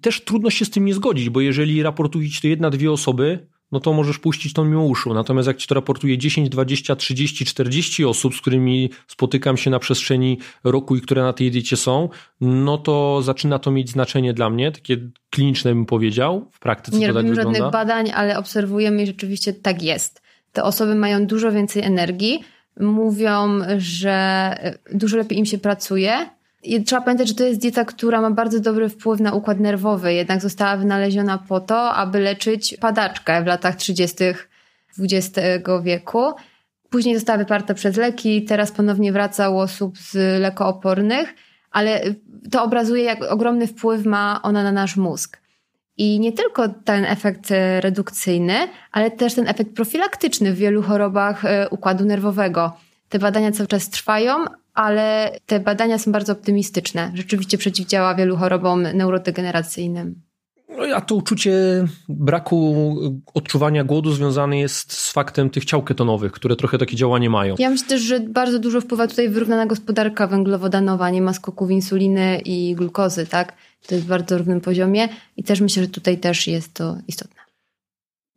Też 0.00 0.24
trudno 0.24 0.50
się 0.50 0.64
z 0.64 0.70
tym 0.70 0.84
nie 0.84 0.94
zgodzić, 0.94 1.30
bo 1.30 1.40
jeżeli 1.40 1.82
raportuje 1.82 2.30
ci 2.30 2.40
to 2.40 2.48
jedna, 2.48 2.70
dwie 2.70 2.92
osoby, 2.92 3.46
no 3.72 3.80
to 3.80 3.92
możesz 3.92 4.18
puścić 4.18 4.52
to 4.52 4.64
mimo 4.64 4.84
uszu. 4.84 5.14
Natomiast 5.14 5.48
jak 5.48 5.56
ci 5.56 5.68
to 5.68 5.74
raportuje 5.74 6.18
10, 6.18 6.48
20, 6.48 6.96
30, 6.96 7.44
40 7.44 8.04
osób, 8.04 8.34
z 8.34 8.40
którymi 8.40 8.90
spotykam 9.06 9.56
się 9.56 9.70
na 9.70 9.78
przestrzeni 9.78 10.38
roku 10.64 10.96
i 10.96 11.00
które 11.00 11.22
na 11.22 11.32
tej 11.32 11.50
diecie 11.50 11.76
są, 11.76 12.08
no 12.40 12.78
to 12.78 13.22
zaczyna 13.22 13.58
to 13.58 13.70
mieć 13.70 13.90
znaczenie 13.90 14.32
dla 14.32 14.50
mnie, 14.50 14.72
takie 14.72 14.96
kliniczne 15.30 15.74
bym 15.74 15.86
powiedział, 15.86 16.48
w 16.52 16.58
praktyce 16.58 16.98
Nie 16.98 17.06
to 17.06 17.14
tak 17.14 17.16
robimy 17.16 17.34
wygląda. 17.36 17.58
żadnych 17.58 17.72
badań, 17.72 18.10
ale 18.14 18.38
obserwujemy 18.38 19.02
i 19.02 19.06
rzeczywiście 19.06 19.52
tak 19.52 19.82
jest. 19.82 20.22
Te 20.52 20.62
osoby 20.62 20.94
mają 20.94 21.26
dużo 21.26 21.52
więcej 21.52 21.82
energii, 21.82 22.40
mówią, 22.80 23.58
że 23.78 24.56
dużo 24.94 25.16
lepiej 25.16 25.38
im 25.38 25.46
się 25.46 25.58
pracuje, 25.58 26.30
i 26.62 26.84
trzeba 26.84 27.02
pamiętać, 27.02 27.28
że 27.28 27.34
to 27.34 27.44
jest 27.44 27.60
dieta, 27.60 27.84
która 27.84 28.20
ma 28.20 28.30
bardzo 28.30 28.60
dobry 28.60 28.88
wpływ 28.88 29.20
na 29.20 29.32
układ 29.32 29.60
nerwowy. 29.60 30.14
Jednak 30.14 30.40
została 30.40 30.76
wynaleziona 30.76 31.38
po 31.38 31.60
to, 31.60 31.94
aby 31.94 32.20
leczyć 32.20 32.76
padaczkę 32.80 33.42
w 33.42 33.46
latach 33.46 33.76
30. 33.76 34.24
XX 34.98 35.38
wieku. 35.82 36.32
Później 36.90 37.14
została 37.14 37.38
wyparta 37.38 37.74
przez 37.74 37.96
leki, 37.96 38.44
teraz 38.44 38.72
ponownie 38.72 39.12
wraca 39.12 39.50
u 39.50 39.58
osób 39.58 39.98
z 39.98 40.40
lekoopornych, 40.40 41.34
ale 41.70 42.00
to 42.50 42.62
obrazuje, 42.62 43.04
jak 43.04 43.22
ogromny 43.22 43.66
wpływ 43.66 44.04
ma 44.04 44.40
ona 44.42 44.62
na 44.62 44.72
nasz 44.72 44.96
mózg. 44.96 45.42
I 45.96 46.20
nie 46.20 46.32
tylko 46.32 46.68
ten 46.68 47.04
efekt 47.04 47.52
redukcyjny, 47.80 48.54
ale 48.92 49.10
też 49.10 49.34
ten 49.34 49.48
efekt 49.48 49.74
profilaktyczny 49.74 50.52
w 50.52 50.56
wielu 50.56 50.82
chorobach 50.82 51.44
e, 51.44 51.68
układu 51.68 52.04
nerwowego. 52.04 52.76
Te 53.08 53.18
badania 53.18 53.52
cały 53.52 53.66
czas 53.66 53.90
trwają, 53.90 54.44
ale 54.74 55.36
te 55.46 55.60
badania 55.60 55.98
są 55.98 56.12
bardzo 56.12 56.32
optymistyczne. 56.32 57.12
Rzeczywiście 57.14 57.58
przeciwdziała 57.58 58.14
wielu 58.14 58.36
chorobom 58.36 58.82
neurodegeneracyjnym. 58.82 60.22
No 60.78 60.96
a 60.96 61.00
to 61.00 61.14
uczucie 61.14 61.52
braku 62.08 62.96
odczuwania 63.34 63.84
głodu 63.84 64.12
związane 64.12 64.58
jest 64.58 64.92
z 64.92 65.12
faktem 65.12 65.50
tych 65.50 65.64
ciał 65.64 65.82
ketonowych, 65.82 66.32
które 66.32 66.56
trochę 66.56 66.78
takie 66.78 66.96
działanie 66.96 67.30
mają. 67.30 67.54
Ja 67.58 67.70
myślę 67.70 67.88
też, 67.88 68.02
że 68.02 68.20
bardzo 68.20 68.58
dużo 68.58 68.80
wpływa 68.80 69.06
tutaj 69.06 69.28
wyrównana 69.28 69.66
gospodarka 69.66 70.26
węglowodanowa, 70.26 71.10
nie 71.10 71.22
ma 71.22 71.32
skoków 71.32 71.70
insuliny 71.70 72.40
i 72.44 72.74
glukozy, 72.74 73.26
tak? 73.26 73.56
To 73.86 73.94
jest 73.94 74.06
w 74.06 74.08
bardzo 74.08 74.38
równym 74.38 74.60
poziomie 74.60 75.08
i 75.36 75.44
też 75.44 75.60
myślę, 75.60 75.82
że 75.82 75.88
tutaj 75.88 76.18
też 76.18 76.46
jest 76.46 76.74
to 76.74 76.96
istotne. 77.08 77.42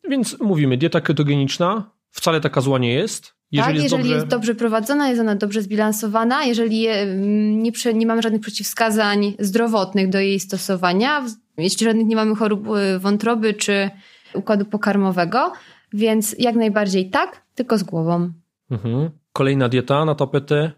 Więc 0.09 0.39
mówimy, 0.39 0.77
dieta 0.77 1.01
ketogeniczna 1.01 1.91
wcale 2.11 2.41
taka 2.41 2.61
zła 2.61 2.79
nie 2.79 2.93
jest. 2.93 3.34
Jeżeli, 3.55 3.73
tak, 3.73 3.83
jest, 3.83 3.83
jeżeli 3.83 4.03
dobrze... 4.03 4.15
jest 4.15 4.27
dobrze 4.27 4.55
prowadzona, 4.55 5.09
jest 5.09 5.21
ona 5.21 5.35
dobrze 5.35 5.61
zbilansowana, 5.61 6.43
jeżeli 6.43 6.87
mm, 6.87 7.63
nie, 7.63 7.71
nie 7.93 8.07
mamy 8.07 8.21
żadnych 8.21 8.41
przeciwwskazań 8.41 9.33
zdrowotnych 9.39 10.09
do 10.09 10.19
jej 10.19 10.39
stosowania, 10.39 11.25
jeśli 11.57 11.85
żadnych 11.85 12.07
nie 12.07 12.15
mamy 12.15 12.35
chorób 12.35 12.67
y, 12.67 12.99
wątroby 12.99 13.53
czy 13.53 13.89
układu 14.33 14.65
pokarmowego, 14.65 15.51
więc 15.93 16.35
jak 16.39 16.55
najbardziej 16.55 17.09
tak, 17.09 17.41
tylko 17.55 17.77
z 17.77 17.83
głową. 17.83 18.31
Mhm. 18.71 19.09
Kolejna 19.33 19.69
dieta 19.69 20.05
na 20.05 20.15
tapetę, 20.15 20.71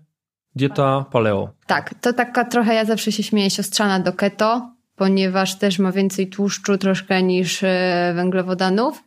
dieta 0.55 1.05
paleo. 1.11 1.49
Tak, 1.67 1.93
to 2.01 2.13
taka 2.13 2.45
trochę, 2.45 2.73
ja 2.73 2.85
zawsze 2.85 3.11
się 3.11 3.23
śmieję, 3.23 3.49
siostrzana 3.49 3.99
do 3.99 4.13
keto, 4.13 4.71
ponieważ 4.95 5.59
też 5.59 5.79
ma 5.79 5.91
więcej 5.91 6.27
tłuszczu 6.27 6.77
troszkę 6.77 7.23
niż 7.23 7.63
y, 7.63 7.67
węglowodanów 8.15 9.03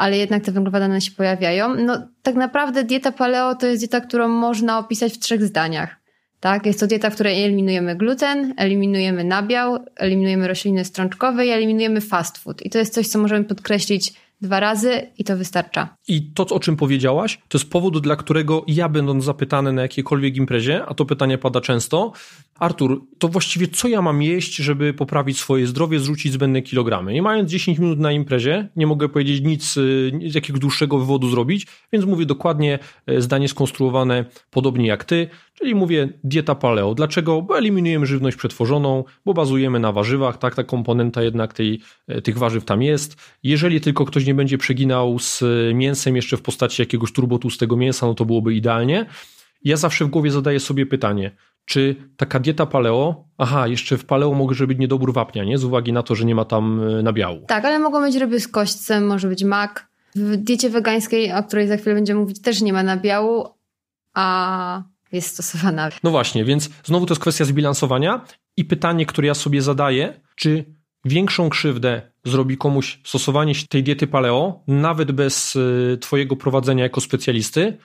ale 0.00 0.16
jednak 0.16 0.44
te 0.44 0.52
węglowodany 0.52 1.00
się 1.00 1.10
pojawiają. 1.10 1.74
No 1.74 2.08
tak 2.22 2.34
naprawdę 2.34 2.84
dieta 2.84 3.12
paleo 3.12 3.54
to 3.54 3.66
jest 3.66 3.82
dieta, 3.82 4.00
którą 4.00 4.28
można 4.28 4.78
opisać 4.78 5.12
w 5.12 5.18
trzech 5.18 5.44
zdaniach. 5.44 5.96
Tak? 6.40 6.66
Jest 6.66 6.80
to 6.80 6.86
dieta, 6.86 7.10
w 7.10 7.14
której 7.14 7.44
eliminujemy 7.44 7.96
gluten, 7.96 8.54
eliminujemy 8.56 9.24
nabiał, 9.24 9.84
eliminujemy 9.96 10.48
rośliny 10.48 10.84
strączkowe 10.84 11.46
i 11.46 11.50
eliminujemy 11.50 12.00
fast 12.00 12.38
food. 12.38 12.62
I 12.62 12.70
to 12.70 12.78
jest 12.78 12.94
coś, 12.94 13.08
co 13.08 13.18
możemy 13.18 13.44
podkreślić 13.44 14.12
dwa 14.40 14.60
razy 14.60 15.06
i 15.18 15.24
to 15.24 15.36
wystarcza. 15.36 15.96
I 16.10 16.22
to, 16.22 16.46
o 16.46 16.60
czym 16.60 16.76
powiedziałaś, 16.76 17.38
to 17.48 17.58
jest 17.58 17.70
powód, 17.70 17.98
dla 17.98 18.16
którego 18.16 18.64
ja 18.66 18.88
będąc 18.88 19.24
zapytany 19.24 19.72
na 19.72 19.82
jakiejkolwiek 19.82 20.36
imprezie, 20.36 20.86
a 20.86 20.94
to 20.94 21.04
pytanie 21.04 21.38
pada 21.38 21.60
często, 21.60 22.12
Artur, 22.60 23.02
to 23.18 23.28
właściwie 23.28 23.68
co 23.68 23.88
ja 23.88 24.02
mam 24.02 24.22
jeść, 24.22 24.56
żeby 24.56 24.94
poprawić 24.94 25.40
swoje 25.40 25.66
zdrowie, 25.66 26.00
zrzucić 26.00 26.32
zbędne 26.32 26.62
kilogramy? 26.62 27.12
Nie 27.12 27.22
mając 27.22 27.50
10 27.50 27.78
minut 27.78 27.98
na 27.98 28.12
imprezie, 28.12 28.68
nie 28.76 28.86
mogę 28.86 29.08
powiedzieć 29.08 29.40
nic 29.44 29.72
z 29.72 30.34
jakiegoś 30.34 30.60
dłuższego 30.60 30.98
wywodu 30.98 31.30
zrobić, 31.30 31.66
więc 31.92 32.04
mówię 32.04 32.26
dokładnie 32.26 32.78
e, 33.06 33.20
zdanie 33.20 33.48
skonstruowane 33.48 34.24
podobnie 34.50 34.86
jak 34.86 35.04
ty, 35.04 35.28
czyli 35.54 35.74
mówię 35.74 36.08
dieta 36.24 36.54
paleo. 36.54 36.94
Dlaczego? 36.94 37.42
Bo 37.42 37.58
eliminujemy 37.58 38.06
żywność 38.06 38.36
przetworzoną, 38.36 39.04
bo 39.24 39.34
bazujemy 39.34 39.80
na 39.80 39.92
warzywach, 39.92 40.38
tak, 40.38 40.54
ta 40.54 40.64
komponenta 40.64 41.22
jednak 41.22 41.52
tej, 41.52 41.80
e, 42.08 42.22
tych 42.22 42.38
warzyw 42.38 42.64
tam 42.64 42.82
jest. 42.82 43.16
Jeżeli 43.42 43.80
tylko 43.80 44.04
ktoś 44.04 44.26
nie 44.26 44.34
będzie 44.34 44.58
przeginał 44.58 45.18
z 45.18 45.42
mięsem 45.74 45.99
jeszcze 46.06 46.36
w 46.36 46.42
postaci 46.42 46.82
jakiegoś 46.82 47.12
turbotłustego 47.12 47.76
mięsa, 47.76 48.06
no 48.06 48.14
to 48.14 48.24
byłoby 48.24 48.54
idealnie. 48.54 49.06
Ja 49.64 49.76
zawsze 49.76 50.04
w 50.04 50.08
głowie 50.08 50.30
zadaję 50.30 50.60
sobie 50.60 50.86
pytanie, 50.86 51.36
czy 51.64 51.96
taka 52.16 52.40
dieta 52.40 52.66
paleo, 52.66 53.24
aha, 53.38 53.68
jeszcze 53.68 53.98
w 53.98 54.04
paleo 54.04 54.34
może 54.34 54.66
być 54.66 54.78
niedobór 54.78 55.12
wapnia, 55.12 55.44
nie? 55.44 55.58
Z 55.58 55.64
uwagi 55.64 55.92
na 55.92 56.02
to, 56.02 56.14
że 56.14 56.24
nie 56.24 56.34
ma 56.34 56.44
tam 56.44 56.82
e, 56.88 57.02
nabiału. 57.02 57.44
Tak, 57.46 57.64
ale 57.64 57.78
mogą 57.78 58.02
być 58.02 58.16
ryby 58.16 58.40
z 58.40 58.48
kośćcem, 58.48 59.06
może 59.06 59.28
być 59.28 59.44
mak. 59.44 59.90
W 60.14 60.36
diecie 60.36 60.70
wegańskiej, 60.70 61.32
o 61.32 61.42
której 61.42 61.68
za 61.68 61.76
chwilę 61.76 61.94
będziemy 61.94 62.20
mówić, 62.20 62.42
też 62.42 62.60
nie 62.60 62.72
ma 62.72 62.82
nabiału, 62.82 63.48
a 64.14 64.82
jest 65.12 65.28
stosowana. 65.28 65.88
No 66.02 66.10
właśnie, 66.10 66.44
więc 66.44 66.70
znowu 66.84 67.06
to 67.06 67.12
jest 67.12 67.22
kwestia 67.22 67.44
zbilansowania 67.44 68.24
i 68.56 68.64
pytanie, 68.64 69.06
które 69.06 69.26
ja 69.26 69.34
sobie 69.34 69.62
zadaję, 69.62 70.20
czy 70.34 70.64
większą 71.04 71.50
krzywdę 71.50 72.02
zrobi 72.24 72.56
komuś 72.56 73.00
stosowanie 73.04 73.52
tej 73.68 73.82
diety 73.82 74.06
paleo, 74.06 74.62
nawet 74.66 75.12
bez 75.12 75.56
e, 75.56 75.96
twojego 75.96 76.36
prowadzenia 76.36 76.84
jako 76.84 77.00
specjalisty, 77.00 77.78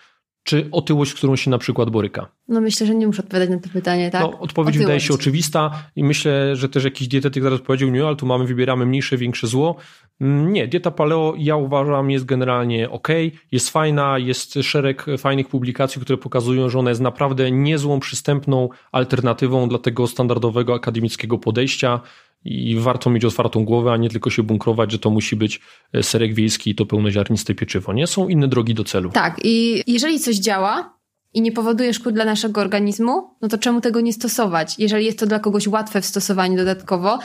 czy 0.45 0.67
otyłość, 0.71 1.11
z 1.11 1.13
którą 1.13 1.35
się 1.35 1.51
na 1.51 1.57
przykład 1.57 1.89
boryka? 1.89 2.27
No 2.47 2.61
myślę, 2.61 2.87
że 2.87 2.95
nie 2.95 3.07
muszę 3.07 3.21
odpowiadać 3.21 3.49
na 3.49 3.59
to 3.59 3.69
pytanie, 3.69 4.11
tak? 4.11 4.21
No, 4.21 4.39
odpowiedź 4.39 4.77
wydaje 4.77 4.99
się 4.99 5.13
oczywista 5.13 5.83
i 5.95 6.03
myślę, 6.03 6.55
że 6.55 6.69
też 6.69 6.83
jakiś 6.83 7.07
dietetyk 7.07 7.43
zaraz 7.43 7.61
powiedział, 7.61 7.89
nie, 7.89 8.07
ale 8.07 8.15
tu 8.15 8.25
mamy, 8.25 8.45
wybieramy 8.45 8.85
mniejsze, 8.85 9.17
większe 9.17 9.47
zło. 9.47 9.75
Mm, 10.21 10.53
nie, 10.53 10.67
dieta 10.67 10.91
paleo 10.91 11.33
ja 11.37 11.55
uważam 11.55 12.11
jest 12.11 12.25
generalnie 12.25 12.89
ok, 12.89 13.07
jest 13.51 13.69
fajna, 13.69 14.17
jest 14.17 14.53
szereg 14.61 15.05
fajnych 15.17 15.47
publikacji, 15.47 16.01
które 16.01 16.17
pokazują, 16.17 16.69
że 16.69 16.79
ona 16.79 16.89
jest 16.89 17.01
naprawdę 17.01 17.51
niezłą, 17.51 17.99
przystępną 17.99 18.69
alternatywą 18.91 19.69
dla 19.69 19.79
tego 19.79 20.07
standardowego 20.07 20.73
akademickiego 20.73 21.37
podejścia 21.37 21.99
i 22.45 22.75
warto 22.79 23.09
mieć 23.09 23.25
otwartą 23.25 23.65
głowę, 23.65 23.91
a 23.91 23.97
nie 23.97 24.09
tylko 24.09 24.29
się 24.29 24.43
bunkrować, 24.43 24.91
że 24.91 24.99
to 24.99 25.09
musi 25.09 25.35
być 25.35 25.61
e, 25.93 26.03
serek 26.03 26.33
wiejski 26.33 26.69
i 26.69 26.75
to 26.75 26.85
pełnoziarniste 26.85 27.55
pieczywo. 27.55 27.93
Nie 27.93 28.07
są 28.07 28.27
inne 28.27 28.47
drogi 28.47 28.73
do 28.73 28.83
celu. 28.83 29.09
Tak, 29.09 29.39
i 29.43 29.83
jeżeli 29.87 30.19
coś 30.19 30.35
działa 30.35 30.97
i 31.33 31.41
nie 31.41 31.51
powoduje 31.51 31.93
szkód 31.93 32.13
dla 32.13 32.25
naszego 32.25 32.61
organizmu, 32.61 33.29
no 33.41 33.47
to 33.47 33.57
czemu 33.57 33.81
tego 33.81 34.01
nie 34.01 34.13
stosować? 34.13 34.75
Jeżeli 34.79 35.05
jest 35.05 35.19
to 35.19 35.25
dla 35.25 35.39
kogoś 35.39 35.67
łatwe 35.67 36.01
w 36.01 36.05
stosowaniu 36.05 36.57
dodatkowo, 36.57 37.19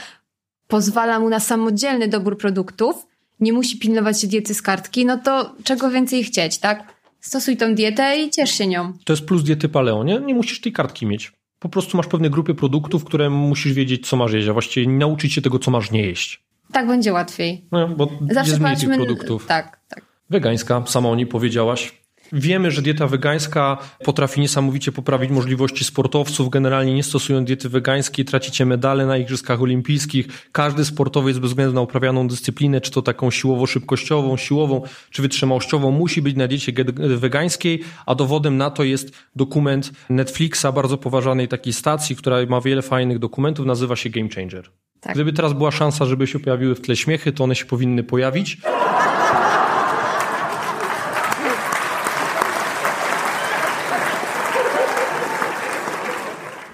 pozwala 0.68 1.20
mu 1.20 1.28
na 1.28 1.40
samodzielny 1.40 2.09
dobór 2.09 2.38
produktów, 2.38 3.06
nie 3.40 3.52
musi 3.52 3.78
pilnować 3.78 4.20
się 4.20 4.26
diety 4.26 4.54
z 4.54 4.62
kartki, 4.62 5.04
no 5.04 5.18
to 5.18 5.54
czego 5.64 5.90
więcej 5.90 6.24
chcieć, 6.24 6.59
tak? 6.59 6.94
Stosuj 7.20 7.56
tą 7.56 7.74
dietę 7.74 8.22
i 8.22 8.30
ciesz 8.30 8.50
się 8.50 8.66
nią. 8.66 8.92
To 9.04 9.12
jest 9.12 9.24
plus 9.24 9.42
diety 9.42 9.68
paleo, 9.68 10.04
nie? 10.04 10.20
Nie 10.20 10.35
musisz 10.35 10.61
tej 10.61 10.72
kartki 10.72 11.06
mieć 11.06 11.33
po 11.61 11.68
prostu 11.68 11.96
masz 11.96 12.07
pewne 12.07 12.31
grupy 12.31 12.55
produktów, 12.55 13.05
które 13.05 13.31
musisz 13.31 13.73
wiedzieć, 13.73 14.09
co 14.09 14.16
masz 14.16 14.33
jeść, 14.33 14.49
a 14.49 14.53
właściwie 14.53 14.92
nauczyć 14.92 15.33
się 15.33 15.42
tego, 15.42 15.59
co 15.59 15.70
masz 15.70 15.90
nie 15.90 16.03
jeść. 16.03 16.42
Tak 16.73 16.87
będzie 16.87 17.12
łatwiej. 17.12 17.64
No, 17.73 17.88
bo 17.88 18.09
Zawsze 18.31 18.51
jest 18.51 18.62
mniej 18.62 18.77
tych 18.77 18.96
produktów. 18.96 19.46
Tak, 19.46 19.81
tak. 19.88 20.05
Wegańska, 20.31 20.83
sama 20.87 21.09
o 21.09 21.14
niej 21.14 21.27
powiedziałaś. 21.27 21.92
Wiemy, 22.33 22.71
że 22.71 22.83
dieta 22.83 23.07
wegańska 23.07 23.79
potrafi 24.05 24.40
niesamowicie 24.40 24.93
poprawić 24.93 25.31
możliwości 25.31 25.85
sportowców. 25.85 26.51
Generalnie 26.51 26.95
nie 26.95 27.03
stosując 27.03 27.47
diety 27.47 27.69
wegańskiej 27.69 28.25
tracicie 28.25 28.66
medale 28.66 29.07
na 29.07 29.16
Igrzyskach 29.16 29.62
Olimpijskich. 29.62 30.49
Każdy 30.53 30.85
sportowiec 30.85 31.38
bez 31.38 31.51
względu 31.51 31.75
na 31.75 31.81
uprawianą 31.81 32.29
dyscyplinę, 32.29 32.81
czy 32.81 32.90
to 32.90 33.03
taką 33.03 33.31
siłowo-szybkościową, 33.31 34.37
siłową, 34.37 34.83
czy 35.11 35.23
wytrzymałościową, 35.23 35.90
musi 35.90 36.23
być 36.23 36.37
na 36.37 36.49
diecie 36.49 36.73
wegańskiej, 37.16 37.81
a 38.07 38.14
dowodem 38.14 38.57
na 38.57 38.71
to 38.71 38.85
jest 38.85 39.12
dokument 39.37 39.93
Netflixa, 40.11 40.66
bardzo 40.75 40.99
poważanej 40.99 41.49
takiej 41.49 41.73
stacji, 41.73 42.16
która 42.16 42.37
ma 42.49 42.61
wiele 42.61 42.83
fajnych 42.83 43.19
dokumentów, 43.19 43.66
nazywa 43.66 43.97
się 43.97 44.11
Game 44.11 44.29
Changer. 44.29 44.71
Tak. 45.01 45.14
Gdyby 45.14 45.33
teraz 45.33 45.53
była 45.53 45.71
szansa, 45.71 46.07
żeby 46.07 46.27
się 46.27 46.40
pojawiły 46.40 46.75
w 46.75 46.81
tle 46.81 46.97
śmiechy, 46.97 47.33
to 47.33 47.45
one 47.45 47.55
się 47.55 47.64
powinny 47.64 48.03
pojawić. 48.03 48.57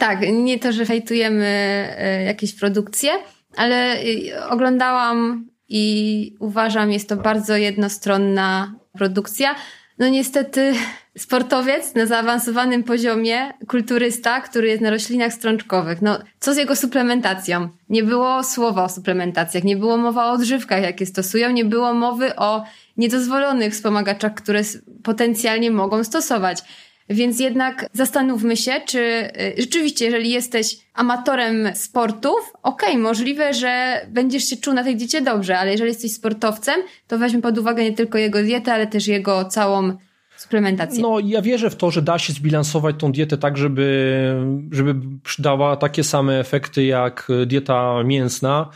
Tak, 0.07 0.21
nie 0.33 0.59
to, 0.59 0.73
że 0.73 0.87
fejtujemy 0.87 1.47
e, 1.99 2.23
jakieś 2.25 2.55
produkcje, 2.55 3.11
ale 3.57 4.01
e, 4.01 4.49
oglądałam 4.49 5.47
i 5.69 6.35
uważam, 6.41 6.93
jest 6.93 7.09
to 7.09 7.17
bardzo 7.17 7.57
jednostronna 7.57 8.75
produkcja. 8.99 9.55
No 9.99 10.09
niestety 10.09 10.73
sportowiec 11.19 11.95
na 11.95 12.07
zaawansowanym 12.07 12.83
poziomie, 12.83 13.53
kulturysta, 13.69 14.41
który 14.41 14.69
jest 14.69 14.83
na 14.83 14.91
roślinach 14.91 15.33
strączkowych. 15.33 16.03
No, 16.03 16.19
co 16.41 16.55
z 16.55 16.57
jego 16.57 16.77
suplementacją? 16.77 17.69
Nie 17.89 18.03
było 18.03 18.45
słowa 18.45 18.85
o 18.85 18.89
suplementacjach, 18.89 19.65
nie 19.65 19.77
było 19.77 19.97
mowa 19.97 20.27
o 20.27 20.33
odżywkach, 20.33 20.83
jakie 20.83 21.07
stosują, 21.07 21.51
nie 21.51 21.65
było 21.65 21.95
mowy 21.95 22.37
o 22.37 22.65
niedozwolonych 22.97 23.73
wspomagaczach, 23.73 24.35
które 24.35 24.61
potencjalnie 25.03 25.71
mogą 25.71 26.05
stosować. 26.05 26.63
Więc 27.09 27.41
jednak 27.41 27.87
zastanówmy 27.93 28.57
się, 28.57 28.73
czy 28.87 28.99
y, 28.99 29.55
rzeczywiście, 29.59 30.05
jeżeli 30.05 30.31
jesteś 30.31 30.79
amatorem 30.95 31.69
sportów, 31.75 32.53
okej, 32.63 32.89
okay, 32.91 33.03
możliwe, 33.03 33.55
że 33.55 34.01
będziesz 34.09 34.45
się 34.45 34.57
czuł 34.57 34.75
na 34.75 34.85
tej 34.85 34.97
diecie 34.97 35.23
dobrze, 35.23 35.59
ale 35.59 35.73
jeżeli 35.73 35.89
jesteś 35.89 36.13
sportowcem, 36.13 36.81
to 37.09 37.19
weźmy 37.19 37.43
pod 37.43 37.59
uwagę 37.59 37.83
nie 37.83 37.93
tylko 37.93 38.19
jego 38.19 38.43
dietę, 38.43 38.73
ale 38.73 38.87
też 38.87 39.07
jego 39.07 39.45
całą 39.45 39.97
suplementację. 40.37 41.03
No, 41.03 41.19
ja 41.25 41.43
wierzę 41.43 41.71
w 41.71 41.77
to, 41.77 41.91
że 41.91 42.03
da 42.03 42.19
się 42.19 42.33
zbilansować 42.33 42.97
tą 42.99 43.13
dietę 43.13 43.39
tak, 43.39 43.57
żeby, 43.57 44.35
żeby 44.71 44.95
przydała 45.23 45.77
takie 45.77 46.05
same 46.05 46.41
efekty 46.41 46.85
jak 46.85 47.29
dieta 47.47 48.03
mięsna. 48.05 48.71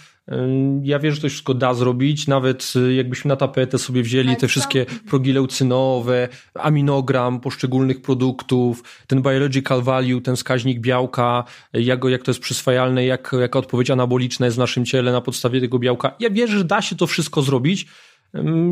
Ja 0.82 0.98
wierzę, 0.98 1.16
że 1.16 1.22
to 1.22 1.28
wszystko 1.28 1.54
da 1.54 1.74
zrobić, 1.74 2.26
nawet 2.26 2.72
jakbyśmy 2.96 3.28
na 3.28 3.36
tapetę 3.36 3.78
sobie 3.78 4.02
wzięli 4.02 4.36
te 4.36 4.48
wszystkie 4.48 4.86
progi 5.08 5.32
leucynowe, 5.32 6.28
aminogram 6.54 7.40
poszczególnych 7.40 8.02
produktów, 8.02 8.82
ten 9.06 9.22
biological 9.22 9.82
value, 9.82 10.20
ten 10.20 10.36
wskaźnik 10.36 10.80
białka, 10.80 11.44
jak, 11.72 12.04
jak 12.04 12.22
to 12.22 12.30
jest 12.30 12.40
przyswajalne, 12.40 13.04
jak, 13.04 13.36
jaka 13.40 13.58
odpowiedź 13.58 13.90
anaboliczna 13.90 14.46
jest 14.46 14.56
w 14.56 14.60
naszym 14.60 14.84
ciele 14.84 15.12
na 15.12 15.20
podstawie 15.20 15.60
tego 15.60 15.78
białka. 15.78 16.16
Ja 16.20 16.30
wierzę, 16.30 16.58
że 16.58 16.64
da 16.64 16.82
się 16.82 16.96
to 16.96 17.06
wszystko 17.06 17.42
zrobić, 17.42 17.86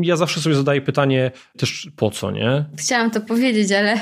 ja 0.01 0.15
zawsze 0.15 0.41
sobie 0.41 0.55
zadaję 0.55 0.81
pytanie 0.81 1.31
też 1.57 1.89
po 1.95 2.11
co, 2.11 2.31
nie? 2.31 2.65
Chciałam 2.77 3.11
to 3.11 3.21
powiedzieć, 3.21 3.71
ale 3.71 3.99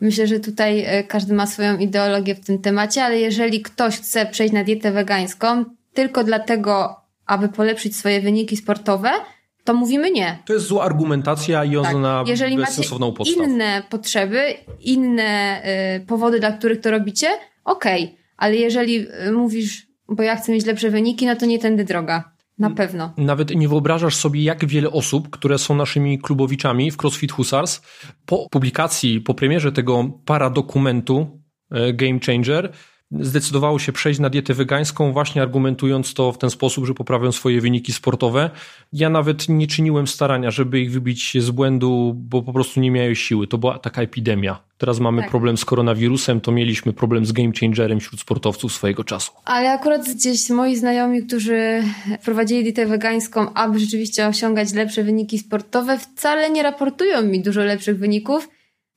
myślę, 0.00 0.26
że 0.26 0.40
tutaj 0.40 0.84
e, 0.86 1.04
każdy 1.04 1.34
ma 1.34 1.46
swoją 1.46 1.78
ideologię 1.78 2.34
w 2.34 2.44
tym 2.44 2.58
temacie, 2.58 3.04
ale 3.04 3.18
jeżeli 3.18 3.62
ktoś 3.62 3.96
chce 3.96 4.26
przejść 4.26 4.54
na 4.54 4.64
dietę 4.64 4.92
wegańską 4.92 5.64
tylko 5.98 6.24
dlatego, 6.24 6.96
aby 7.26 7.48
polepszyć 7.48 7.96
swoje 7.96 8.20
wyniki 8.20 8.56
sportowe, 8.56 9.10
to 9.64 9.74
mówimy 9.74 10.10
nie. 10.10 10.38
To 10.46 10.52
jest 10.52 10.66
zła 10.66 10.84
argumentacja 10.84 11.64
i 11.64 11.76
ona 11.76 11.88
tak. 11.88 11.98
na 11.98 12.24
Jeżeli 12.26 12.56
bezsensowną 12.56 13.12
podstawę. 13.12 13.46
inne 13.46 13.82
potrzeby, 13.90 14.54
inne 14.80 15.62
y, 15.96 16.06
powody, 16.06 16.40
dla 16.40 16.52
których 16.52 16.80
to 16.80 16.90
robicie, 16.90 17.26
okej. 17.64 18.04
Okay. 18.04 18.16
Ale 18.36 18.56
jeżeli 18.56 19.06
y, 19.26 19.32
mówisz, 19.32 19.86
bo 20.08 20.22
ja 20.22 20.36
chcę 20.36 20.52
mieć 20.52 20.66
lepsze 20.66 20.90
wyniki, 20.90 21.26
no 21.26 21.36
to 21.36 21.46
nie 21.46 21.58
tędy 21.58 21.84
droga. 21.84 22.32
Na 22.58 22.70
pewno. 22.70 23.12
Nawet 23.16 23.54
nie 23.54 23.68
wyobrażasz 23.68 24.16
sobie, 24.16 24.42
jak 24.42 24.66
wiele 24.66 24.90
osób, 24.90 25.30
które 25.30 25.58
są 25.58 25.74
naszymi 25.74 26.18
klubowiczami 26.18 26.90
w 26.90 26.96
CrossFit 26.96 27.32
Husars, 27.32 27.80
po 28.26 28.48
publikacji, 28.50 29.20
po 29.20 29.34
premierze 29.34 29.72
tego 29.72 30.10
paradokumentu 30.24 31.40
e, 31.70 31.92
Game 31.92 32.18
Changer, 32.26 32.72
zdecydowało 33.10 33.78
się 33.78 33.92
przejść 33.92 34.20
na 34.20 34.30
dietę 34.30 34.54
wegańską, 34.54 35.12
właśnie 35.12 35.42
argumentując 35.42 36.14
to 36.14 36.32
w 36.32 36.38
ten 36.38 36.50
sposób, 36.50 36.86
że 36.86 36.94
poprawią 36.94 37.32
swoje 37.32 37.60
wyniki 37.60 37.92
sportowe. 37.92 38.50
Ja 38.92 39.10
nawet 39.10 39.48
nie 39.48 39.66
czyniłem 39.66 40.06
starania, 40.06 40.50
żeby 40.50 40.80
ich 40.80 40.92
wybić 40.92 41.36
z 41.40 41.50
błędu, 41.50 42.12
bo 42.16 42.42
po 42.42 42.52
prostu 42.52 42.80
nie 42.80 42.90
miały 42.90 43.16
siły. 43.16 43.46
To 43.46 43.58
była 43.58 43.78
taka 43.78 44.02
epidemia. 44.02 44.58
Teraz 44.78 45.00
mamy 45.00 45.22
tak. 45.22 45.30
problem 45.30 45.56
z 45.56 45.64
koronawirusem, 45.64 46.40
to 46.40 46.52
mieliśmy 46.52 46.92
problem 46.92 47.26
z 47.26 47.32
game 47.32 47.52
changerem 47.60 48.00
wśród 48.00 48.20
sportowców 48.20 48.72
swojego 48.72 49.04
czasu. 49.04 49.32
Ale 49.44 49.72
akurat 49.72 50.08
gdzieś 50.14 50.50
moi 50.50 50.76
znajomi, 50.76 51.26
którzy 51.26 51.82
wprowadzili 52.20 52.62
dietę 52.62 52.86
wegańską, 52.86 53.54
aby 53.54 53.78
rzeczywiście 53.78 54.26
osiągać 54.26 54.72
lepsze 54.72 55.04
wyniki 55.04 55.38
sportowe, 55.38 55.98
wcale 55.98 56.50
nie 56.50 56.62
raportują 56.62 57.22
mi 57.22 57.42
dużo 57.42 57.64
lepszych 57.64 57.98
wyników, 57.98 58.48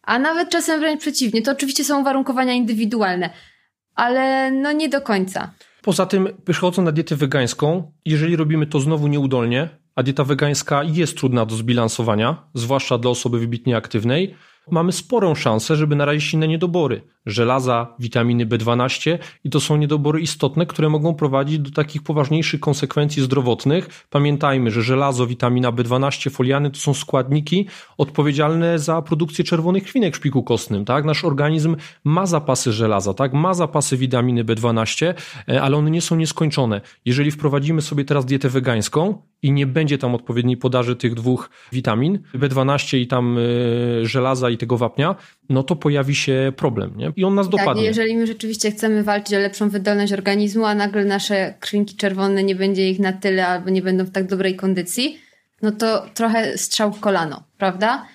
a 0.04 0.20
nawet 0.20 0.50
czasem 0.50 0.80
wręcz 0.80 1.02
przeciwnie. 1.02 1.42
To 1.42 1.52
oczywiście 1.52 1.84
są 1.84 2.02
uwarunkowania 2.02 2.54
indywidualne 2.54 3.30
ale 4.02 4.52
no 4.52 4.72
nie 4.72 4.90
do 4.90 5.02
końca. 5.02 5.52
Poza 5.82 6.06
tym, 6.06 6.28
przechodząc 6.46 6.86
na 6.86 6.92
dietę 6.92 7.16
wegańską, 7.16 7.92
jeżeli 8.06 8.36
robimy 8.36 8.68
to 8.68 8.80
znowu 8.80 9.08
nieudolnie, 9.08 9.70
a 9.96 10.04
dieta 10.04 10.24
wegańska 10.24 10.84
jest 10.84 11.18
trudna 11.18 11.46
do 11.46 11.56
zbilansowania, 11.56 12.44
zwłaszcza 12.54 12.98
dla 12.98 13.12
osoby 13.12 13.40
wybitnie 13.40 13.78
aktywnej, 13.78 14.36
mamy 14.72 14.92
sporą 14.92 15.36
szansę, 15.36 15.76
żeby 15.76 15.96
narazić 15.96 16.34
inne 16.34 16.48
niedobory 16.48 17.02
żelaza, 17.26 17.96
witaminy 18.00 18.46
B12 18.46 19.18
i 19.44 19.50
to 19.50 19.60
są 19.60 19.78
niedobory 19.78 20.22
istotne, 20.22 20.66
które 20.66 20.90
mogą 20.90 21.14
prowadzić 21.14 21.60
do 21.60 21.72
takich 21.72 22.04
poważniejszych 22.04 22.60
konsekwencji 22.60 23.24
zdrowotnych. 23.24 24.08
Pamiętajmy, 24.10 24.72
że 24.72 24.82
żelazo, 24.82 25.28
witamina 25.28 25.72
B12, 25.72 26.30
foliany 26.30 26.72
to 26.72 26.80
są 26.80 26.94
składniki 26.94 27.68
odpowiedzialne 27.98 28.80
za 28.80 29.02
produkcję 29.02 29.46
czerwonych 29.46 29.84
krwinek 29.84 30.14
w 30.14 30.18
szpiku 30.18 30.44
kostnym, 30.44 30.86
tak? 30.86 31.06
Nasz 31.06 31.26
organizm 31.26 31.76
ma 32.04 32.26
zapasy 32.26 32.74
żelaza, 32.74 33.14
tak? 33.14 33.34
Ma 33.34 33.54
zapasy 33.54 33.98
witaminy 33.98 34.44
B12, 34.44 35.14
e, 35.50 35.62
ale 35.62 35.78
one 35.78 35.92
nie 35.92 36.02
są 36.02 36.16
nieskończone. 36.16 36.82
Jeżeli 37.06 37.32
wprowadzimy 37.32 37.82
sobie 37.82 38.06
teraz 38.06 38.26
dietę 38.26 38.50
wegańską 38.50 39.22
i 39.42 39.52
nie 39.52 39.68
będzie 39.68 39.98
tam 39.98 40.16
odpowiedniej 40.16 40.58
podaży 40.58 40.96
tych 40.96 41.14
dwóch 41.14 41.50
witamin, 41.72 42.20
B12 42.36 42.98
i 42.98 43.08
tam 43.08 43.38
e, 43.38 43.42
żelaza 44.06 44.50
i 44.50 44.58
tego 44.58 44.78
wapnia, 44.78 45.16
no 45.50 45.64
to 45.64 45.76
pojawi 45.76 46.16
się 46.16 46.54
problem, 46.56 46.98
nie? 46.98 47.11
I 47.16 47.24
on 47.24 47.36
nas 47.36 47.50
tak, 47.50 47.60
dopadnie. 47.60 47.84
jeżeli 47.84 48.18
my 48.18 48.28
rzeczywiście 48.28 48.72
chcemy 48.72 49.04
walczyć 49.04 49.34
o 49.34 49.40
lepszą 49.40 49.70
wydolność 49.70 50.14
organizmu, 50.14 50.66
a 50.66 50.76
nagle 50.76 51.06
nasze 51.06 51.54
krwinki 51.60 51.96
czerwone 51.96 52.44
nie 52.44 52.56
będzie 52.56 52.90
ich 52.90 53.00
na 53.00 53.14
tyle 53.14 53.48
albo 53.48 53.70
nie 53.70 53.82
będą 53.82 54.04
w 54.04 54.12
tak 54.12 54.28
dobrej 54.28 54.56
kondycji, 54.56 55.20
no 55.62 55.72
to 55.72 56.06
trochę 56.14 56.58
strzał 56.58 56.94
w 56.94 57.00
kolano, 57.00 57.44
prawda? 57.58 58.06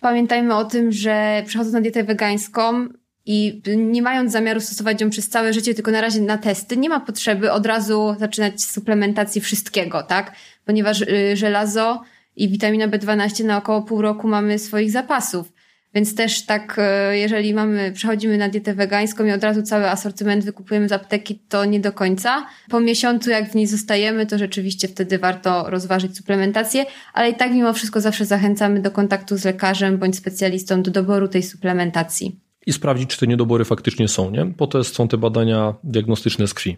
Pamiętajmy 0.00 0.56
o 0.56 0.64
tym, 0.64 0.92
że 0.92 1.42
przechodząc 1.46 1.74
na 1.74 1.80
dietę 1.80 2.04
wegańską 2.04 2.88
i 3.26 3.62
nie 3.76 4.02
mając 4.02 4.32
zamiaru 4.32 4.60
stosować 4.60 5.00
ją 5.00 5.10
przez 5.10 5.28
całe 5.28 5.52
życie, 5.52 5.74
tylko 5.74 5.90
na 5.90 6.00
razie 6.00 6.20
na 6.20 6.38
testy, 6.38 6.76
nie 6.76 6.88
ma 6.88 7.00
potrzeby 7.00 7.52
od 7.52 7.66
razu 7.66 8.16
zaczynać 8.18 8.62
suplementacji 8.62 9.40
wszystkiego, 9.40 10.02
tak? 10.02 10.32
Ponieważ 10.64 11.00
y, 11.00 11.36
żelazo 11.36 12.02
i 12.36 12.48
witamina 12.48 12.88
B12 12.88 13.44
na 13.44 13.56
około 13.56 13.82
pół 13.82 14.02
roku 14.02 14.28
mamy 14.28 14.58
swoich 14.58 14.90
zapasów. 14.90 15.52
Więc 15.94 16.14
też 16.14 16.46
tak, 16.46 16.76
e, 16.78 17.18
jeżeli 17.18 17.54
mamy, 17.54 17.92
przechodzimy 17.92 18.38
na 18.38 18.48
dietę 18.48 18.74
wegańską 18.74 19.24
i 19.24 19.32
od 19.32 19.44
razu 19.44 19.62
cały 19.62 19.90
asortyment 19.90 20.44
wykupujemy 20.44 20.88
z 20.88 20.92
apteki, 20.92 21.38
to 21.48 21.64
nie 21.64 21.80
do 21.80 21.92
końca. 21.92 22.46
Po 22.68 22.80
miesiącu, 22.80 23.30
jak 23.30 23.50
w 23.50 23.54
niej 23.54 23.66
zostajemy, 23.66 24.26
to 24.26 24.38
rzeczywiście 24.38 24.88
wtedy 24.88 25.18
warto 25.18 25.70
rozważyć 25.70 26.16
suplementację, 26.16 26.86
ale 27.12 27.30
i 27.30 27.34
tak 27.34 27.52
mimo 27.52 27.72
wszystko 27.72 28.00
zawsze 28.00 28.26
zachęcamy 28.26 28.80
do 28.80 28.90
kontaktu 28.90 29.36
z 29.36 29.44
lekarzem 29.44 29.98
bądź 29.98 30.16
specjalistą 30.16 30.82
do 30.82 30.90
doboru 30.90 31.28
tej 31.28 31.42
suplementacji. 31.42 32.40
I 32.66 32.72
sprawdzić, 32.72 33.10
czy 33.10 33.18
te 33.18 33.26
niedobory 33.26 33.64
faktycznie 33.64 34.08
są, 34.08 34.30
nie? 34.30 34.46
Po 34.46 34.66
to 34.66 34.84
są 34.84 35.08
te 35.08 35.18
badania 35.18 35.74
diagnostyczne 35.84 36.46
z 36.46 36.54
krwi. 36.54 36.76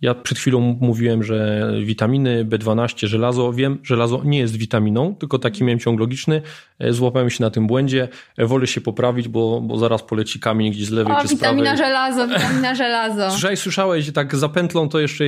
Ja 0.00 0.14
przed 0.14 0.38
chwilą 0.38 0.60
mówiłem, 0.80 1.22
że 1.22 1.70
witaminy 1.84 2.44
B12, 2.44 3.06
żelazo. 3.06 3.52
Wiem, 3.52 3.78
żelazo 3.82 4.22
nie 4.24 4.38
jest 4.38 4.56
witaminą, 4.56 5.14
tylko 5.14 5.38
taki 5.38 5.64
miałem 5.64 5.78
ciąg 5.78 6.00
logiczny. 6.00 6.42
E, 6.78 6.92
złapałem 6.92 7.30
się 7.30 7.44
na 7.44 7.50
tym 7.50 7.66
błędzie. 7.66 8.08
E, 8.36 8.46
wolę 8.46 8.66
się 8.66 8.80
poprawić, 8.80 9.28
bo, 9.28 9.60
bo 9.60 9.78
zaraz 9.78 10.02
poleci 10.02 10.40
kamień 10.40 10.72
gdzieś 10.72 10.86
z 10.86 10.90
lewej 10.90 11.16
o, 11.16 11.20
czy 11.20 11.28
z 11.28 11.36
prawej. 11.36 11.56
witamina 11.56 11.76
żelazo, 11.76 12.28
witamina 12.28 12.74
żelazo. 12.74 13.30
Słyszałeś, 13.36 13.58
słyszałeś, 13.58 14.12
tak 14.12 14.36
zapętlą 14.36 14.88
to 14.88 15.00
jeszcze 15.00 15.24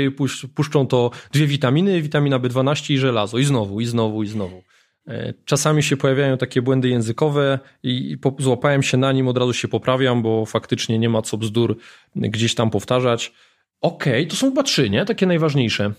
puszczą 0.55 0.87
to 0.87 1.11
dwie 1.33 1.47
witaminy, 1.47 2.03
witamina 2.03 2.41
B12 2.41 2.93
i 2.93 2.99
żelazo. 2.99 3.39
I 3.39 3.45
znowu, 3.45 3.81
i 3.81 3.87
znowu, 3.87 4.23
i 4.23 4.27
znowu. 4.27 4.63
E, 5.09 5.35
czasami 5.45 5.83
się 5.83 5.97
pojawiają 5.97 6.37
takie 6.37 6.63
błędy 6.63 6.89
językowe 6.89 7.59
i 7.83 8.17
złapałem 8.39 8.83
się 8.83 8.97
na 8.97 9.13
nim, 9.13 9.29
od 9.29 9.39
razu 9.39 9.53
się 9.53 9.69
poprawiam, 9.69 10.23
bo 10.23 10.47
faktycznie 10.47 10.99
nie 10.99 11.09
ma 11.09 11.23
co 11.23 11.37
bzdur 11.37 11.77
gdzieś 12.17 12.55
tam 12.55 12.71
powtarzać. 12.71 13.33
Okej, 13.81 14.13
okay, 14.13 14.27
to 14.27 14.37
są 14.37 14.49
chyba 14.49 14.63
trzy, 14.63 14.91
nie? 14.91 15.05
Takie 15.05 15.27
najważniejsze. 15.27 15.93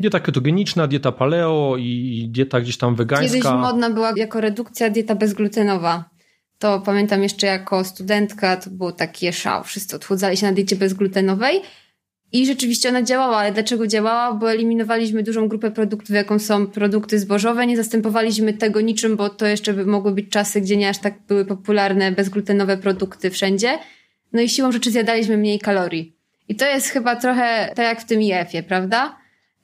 Dieta 0.00 0.20
ketogeniczna, 0.20 0.86
dieta 0.86 1.12
paleo 1.12 1.76
i 1.78 2.28
dieta 2.30 2.60
gdzieś 2.60 2.76
tam 2.76 2.94
wegańska. 2.94 3.38
Kiedyś 3.38 3.44
modna 3.44 3.90
była 3.90 4.12
jako 4.16 4.40
redukcja 4.40 4.90
dieta 4.90 5.14
bezglutenowa. 5.14 6.10
To 6.58 6.80
pamiętam 6.80 7.22
jeszcze 7.22 7.46
jako 7.46 7.84
studentka, 7.84 8.56
to 8.56 8.70
było 8.70 8.92
takie 8.92 9.32
szał. 9.32 9.64
Wszyscy 9.64 9.96
odchudzali 9.96 10.36
się 10.36 10.46
na 10.46 10.52
diecie 10.52 10.76
bezglutenowej 10.76 11.62
i 12.32 12.46
rzeczywiście 12.46 12.88
ona 12.88 13.02
działała, 13.02 13.36
ale 13.36 13.52
dlaczego 13.52 13.86
działała? 13.86 14.34
Bo 14.34 14.52
eliminowaliśmy 14.52 15.22
dużą 15.22 15.48
grupę 15.48 15.70
produktów, 15.70 16.10
jaką 16.10 16.38
są 16.38 16.66
produkty 16.66 17.18
zbożowe, 17.18 17.66
nie 17.66 17.76
zastępowaliśmy 17.76 18.52
tego 18.52 18.80
niczym, 18.80 19.16
bo 19.16 19.28
to 19.28 19.46
jeszcze 19.46 19.72
by 19.72 19.86
mogły 19.86 20.12
być 20.12 20.28
czasy, 20.28 20.60
gdzie 20.60 20.76
nie 20.76 20.88
aż 20.88 20.98
tak 20.98 21.14
były 21.28 21.44
popularne 21.44 22.12
bezglutenowe 22.12 22.76
produkty 22.76 23.30
wszędzie. 23.30 23.78
No 24.32 24.40
i 24.40 24.48
siłą 24.48 24.72
rzeczy 24.72 24.90
zjadaliśmy 24.90 25.36
mniej 25.36 25.58
kalorii. 25.58 26.17
I 26.48 26.56
to 26.56 26.66
jest 26.66 26.88
chyba 26.88 27.16
trochę 27.16 27.72
tak 27.76 27.86
jak 27.86 28.00
w 28.00 28.04
tym 28.04 28.22
IF-ie, 28.22 28.62
prawda? 28.62 29.16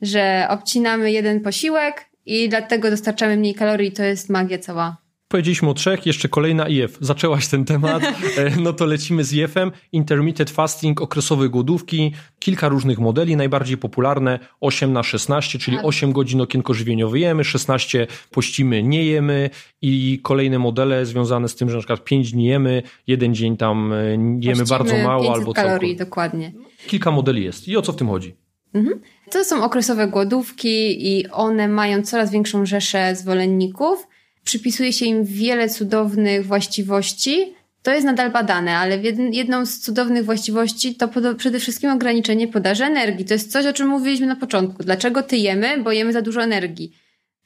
Że 0.03 0.47
obcinamy 0.51 1.12
jeden 1.12 1.41
posiłek 1.41 2.05
i 2.26 2.49
dlatego 2.49 2.91
dostarczamy 2.91 3.37
mniej 3.37 3.55
kalorii, 3.55 3.93
to 3.93 4.03
jest 4.03 4.30
magia 4.30 4.59
cała. 4.59 4.97
powiedzieliśmy 5.28 5.70
o 5.70 5.74
trzech, 5.74 6.07
jeszcze 6.07 6.28
kolejna 6.28 6.68
IF. 6.68 6.99
Zaczęłaś 7.01 7.49
ten 7.49 7.64
temat, 7.64 8.03
e, 8.39 8.51
no 8.61 8.72
to 8.72 8.87
lecimy 8.87 9.24
z 9.24 9.32
IF-em. 9.32 9.72
Intermittent 9.93 10.51
fasting, 10.51 11.01
okresowe 11.01 11.49
głodówki, 11.49 12.12
kilka 12.39 12.68
różnych 12.68 12.99
modeli, 12.99 13.37
najbardziej 13.37 13.76
popularne 13.76 14.39
8 14.61 14.93
na 14.93 15.03
16, 15.03 15.59
czyli 15.59 15.78
8 15.82 16.09
tak. 16.09 16.14
godzin 16.14 16.41
okienko 16.41 16.74
żywieniowe 16.74 17.18
jemy, 17.18 17.45
16 17.45 18.07
pościmy, 18.30 18.82
nie 18.82 19.05
jemy 19.05 19.51
i 19.82 20.20
kolejne 20.22 20.59
modele 20.59 21.07
związane 21.07 21.49
z 21.49 21.55
tym, 21.57 21.68
że 21.68 21.74
na 21.74 21.80
przykład 21.80 22.05
5 22.05 22.32
dni 22.32 22.47
jemy, 22.47 22.82
jeden 23.07 23.35
dzień 23.35 23.57
tam 23.57 23.93
e, 23.93 24.11
jemy 24.11 24.41
Pościmy 24.41 24.64
bardzo 24.66 24.97
mało 24.97 25.35
albo 25.35 25.53
kalorii, 25.53 25.97
dokładnie. 25.97 26.53
Kilka 26.87 27.11
modeli 27.11 27.45
jest. 27.45 27.68
I 27.68 27.76
o 27.76 27.82
co 27.82 27.93
w 27.93 27.97
tym 27.97 28.09
chodzi? 28.09 28.35
Mhm. 28.74 29.01
To 29.30 29.45
są 29.45 29.64
okresowe 29.64 30.09
głodówki 30.09 31.09
i 31.09 31.28
one 31.30 31.68
mają 31.68 32.03
coraz 32.03 32.30
większą 32.30 32.66
rzeszę 32.66 33.16
zwolenników. 33.16 34.07
Przypisuje 34.45 34.93
się 34.93 35.07
im 35.07 35.24
wiele 35.24 35.68
cudownych 35.68 36.47
właściwości. 36.47 37.53
To 37.82 37.93
jest 37.93 38.07
nadal 38.07 38.30
badane, 38.30 38.76
ale 38.76 38.99
jedną 39.32 39.66
z 39.66 39.78
cudownych 39.78 40.24
właściwości 40.24 40.95
to 40.95 41.09
przede 41.37 41.61
wszystkim 41.61 41.91
ograniczenie 41.91 42.49
podaży 42.49 42.85
energii. 42.85 43.24
To 43.24 43.35
jest 43.35 43.53
coś, 43.53 43.66
o 43.66 43.72
czym 43.72 43.89
mówiliśmy 43.89 44.26
na 44.26 44.37
początku. 44.37 44.82
Dlaczego 44.85 45.22
tyjemy? 45.22 45.82
Bo 45.82 45.93
jemy 45.93 46.12
za 46.12 46.22
dużo 46.22 46.43
energii. 46.43 46.93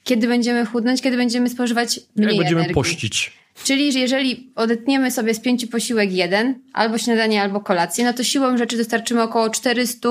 Kiedy 0.05 0.29
będziemy 0.29 0.67
chudnąć? 0.67 1.03
Kiedy 1.03 1.17
będziemy 1.17 1.49
spożywać 1.49 2.01
mniej 2.17 2.29
Jak 2.29 2.39
będziemy 2.39 2.61
energii. 2.61 2.75
pościć. 2.75 3.33
Czyli 3.65 3.93
że 3.93 3.99
jeżeli 3.99 4.53
odetniemy 4.55 5.11
sobie 5.11 5.35
z 5.35 5.41
pięciu 5.41 5.69
posiłek 5.69 6.13
jeden, 6.13 6.63
albo 6.73 6.99
śniadanie, 6.99 7.43
albo 7.43 7.61
kolację, 7.61 8.05
no 8.05 8.13
to 8.13 8.25
siłą 8.25 8.59
rzeczy 8.59 8.77
dostarczymy 8.77 9.23
około 9.23 9.51
400 9.51 10.09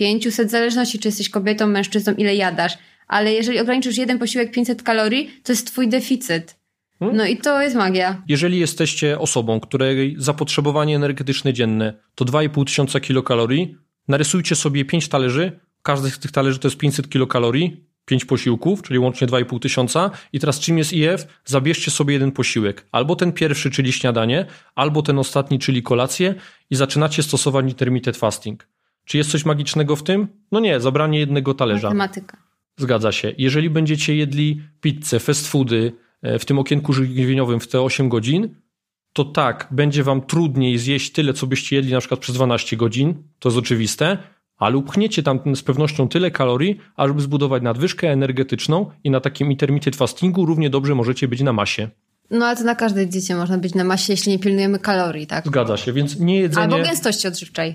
500, 0.00 0.48
w 0.48 0.50
zależności 0.50 0.98
czy 0.98 1.08
jesteś 1.08 1.28
kobietą, 1.28 1.66
mężczyzną, 1.66 2.12
ile 2.14 2.34
jadasz. 2.34 2.78
Ale 3.06 3.32
jeżeli 3.32 3.60
ograniczysz 3.60 3.96
jeden 3.96 4.18
posiłek 4.18 4.50
500 4.50 4.82
kalorii, 4.82 5.30
to 5.42 5.52
jest 5.52 5.66
twój 5.66 5.88
deficyt. 5.88 6.56
Hmm? 6.98 7.16
No 7.16 7.26
i 7.26 7.36
to 7.36 7.62
jest 7.62 7.76
magia. 7.76 8.22
Jeżeli 8.28 8.58
jesteście 8.58 9.18
osobą, 9.18 9.60
której 9.60 10.14
zapotrzebowanie 10.18 10.96
energetyczne 10.96 11.52
dzienne 11.52 11.94
to 12.14 12.24
2,5 12.24 12.64
tysiąca 12.64 13.00
kilokalorii, 13.00 13.76
narysujcie 14.08 14.56
sobie 14.56 14.84
5 14.84 15.08
talerzy, 15.08 15.60
każdy 15.82 16.10
z 16.10 16.18
tych 16.18 16.32
talerzy 16.32 16.58
to 16.58 16.68
jest 16.68 16.78
500 16.78 17.08
kilokalorii, 17.08 17.84
5 18.04 18.24
posiłków, 18.24 18.82
czyli 18.82 18.98
łącznie 18.98 19.26
2,5 19.26 19.58
tysiąca. 19.58 20.10
I 20.32 20.40
teraz 20.40 20.60
czym 20.60 20.78
jest 20.78 20.92
IF? 20.92 21.26
Zabierzcie 21.44 21.90
sobie 21.90 22.14
jeden 22.14 22.32
posiłek. 22.32 22.86
Albo 22.92 23.16
ten 23.16 23.32
pierwszy, 23.32 23.70
czyli 23.70 23.92
śniadanie, 23.92 24.46
albo 24.74 25.02
ten 25.02 25.18
ostatni, 25.18 25.58
czyli 25.58 25.82
kolację 25.82 26.34
i 26.70 26.76
zaczynacie 26.76 27.22
stosować 27.22 27.64
intermittent 27.64 28.16
fasting. 28.16 28.68
Czy 29.04 29.18
jest 29.18 29.30
coś 29.30 29.44
magicznego 29.44 29.96
w 29.96 30.02
tym? 30.02 30.28
No 30.52 30.60
nie, 30.60 30.80
zabranie 30.80 31.18
jednego 31.18 31.54
talerza. 31.54 31.88
Matematyka. 31.88 32.36
Zgadza 32.76 33.12
się. 33.12 33.34
Jeżeli 33.38 33.70
będziecie 33.70 34.16
jedli 34.16 34.62
pizzę, 34.80 35.20
fast 35.20 35.48
foody 35.48 35.92
e, 36.22 36.38
w 36.38 36.44
tym 36.44 36.58
okienku 36.58 36.92
żywieniowym 36.92 37.60
w 37.60 37.68
te 37.68 37.80
8 37.80 38.08
godzin, 38.08 38.54
to 39.12 39.24
tak, 39.24 39.68
będzie 39.70 40.04
wam 40.04 40.22
trudniej 40.22 40.78
zjeść 40.78 41.12
tyle, 41.12 41.32
co 41.32 41.46
byście 41.46 41.76
jedli 41.76 41.92
na 41.92 41.98
przykład 41.98 42.20
przez 42.20 42.34
12 42.34 42.76
godzin, 42.76 43.14
to 43.38 43.48
jest 43.48 43.58
oczywiste, 43.58 44.18
ale 44.60 44.76
upchniecie 44.76 45.22
tam 45.22 45.56
z 45.56 45.62
pewnością 45.62 46.08
tyle 46.08 46.30
kalorii, 46.30 46.80
ażeby 46.96 47.20
zbudować 47.20 47.62
nadwyżkę 47.62 48.08
energetyczną 48.10 48.90
i 49.04 49.10
na 49.10 49.20
takim 49.20 49.50
intermittent 49.50 49.96
fastingu 49.96 50.46
równie 50.46 50.70
dobrze 50.70 50.94
możecie 50.94 51.28
być 51.28 51.40
na 51.40 51.52
masie. 51.52 51.88
No 52.30 52.46
ale 52.46 52.56
to 52.56 52.64
na 52.64 52.74
każdej 52.74 53.06
diecie 53.06 53.36
można 53.36 53.58
być 53.58 53.74
na 53.74 53.84
masie, 53.84 54.12
jeśli 54.12 54.32
nie 54.32 54.38
pilnujemy 54.38 54.78
kalorii, 54.78 55.26
tak? 55.26 55.46
Zgadza 55.46 55.76
się, 55.76 55.92
więc 55.92 56.18
nie 56.18 56.40
jedzenie... 56.40 56.62
Albo 56.62 56.76
gęstości 56.76 57.28
odżywczej. 57.28 57.74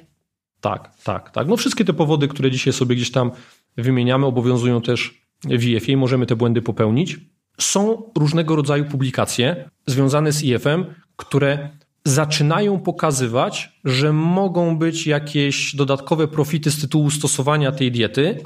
Tak, 0.62 0.90
tak, 1.04 1.32
tak. 1.32 1.48
No 1.48 1.58
wszystkie 1.58 1.86
te 1.86 1.94
powody, 1.94 2.28
które 2.28 2.52
dzisiaj 2.52 2.74
sobie 2.74 2.96
gdzieś 2.96 3.12
tam 3.12 3.32
wymieniamy, 3.78 4.26
obowiązują 4.26 4.82
też 4.82 5.22
w 5.44 5.64
IF 5.64 5.90
i 5.90 5.98
możemy 5.98 6.26
te 6.26 6.36
błędy 6.36 6.62
popełnić. 6.62 7.18
Są 7.60 8.12
różnego 8.18 8.56
rodzaju 8.56 8.86
publikacje 8.86 9.70
związane 9.88 10.32
z 10.32 10.44
IF-em, 10.44 10.86
które 11.16 11.70
zaczynają 12.06 12.80
pokazywać, 12.80 13.80
że 13.86 14.14
mogą 14.14 14.78
być 14.78 15.08
jakieś 15.08 15.76
dodatkowe 15.76 16.28
profity 16.28 16.72
z 16.72 16.82
tytułu 16.82 17.12
stosowania 17.12 17.72
tej 17.72 17.92
diety, 17.92 18.40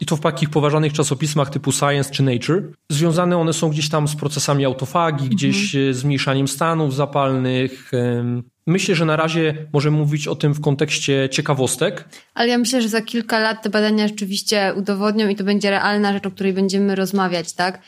i 0.00 0.06
to 0.06 0.16
w 0.16 0.20
takich 0.20 0.50
poważanych 0.50 0.92
czasopismach 0.92 1.50
typu 1.50 1.72
Science 1.72 2.10
czy 2.10 2.22
Nature. 2.22 2.62
Związane 2.90 3.38
one 3.38 3.52
są 3.52 3.70
gdzieś 3.70 3.88
tam 3.88 4.08
z 4.08 4.16
procesami 4.16 4.64
autofagi, 4.64 5.28
gdzieś 5.28 5.74
mhm. 5.74 5.94
zmniejszaniem 5.94 6.48
stanów 6.48 6.94
zapalnych, 6.94 7.92
Myślę, 8.66 8.94
że 8.94 9.04
na 9.04 9.16
razie 9.16 9.54
możemy 9.72 9.96
mówić 9.96 10.28
o 10.28 10.36
tym 10.36 10.54
w 10.54 10.60
kontekście 10.60 11.28
ciekawostek. 11.28 12.08
Ale 12.34 12.48
ja 12.48 12.58
myślę, 12.58 12.82
że 12.82 12.88
za 12.88 13.00
kilka 13.00 13.38
lat 13.38 13.62
te 13.62 13.70
badania 13.70 14.08
rzeczywiście 14.08 14.74
udowodnią 14.76 15.28
i 15.28 15.36
to 15.36 15.44
będzie 15.44 15.70
realna 15.70 16.12
rzecz, 16.12 16.26
o 16.26 16.30
której 16.30 16.52
będziemy 16.52 16.94
rozmawiać, 16.94 17.52
tak? 17.52 17.82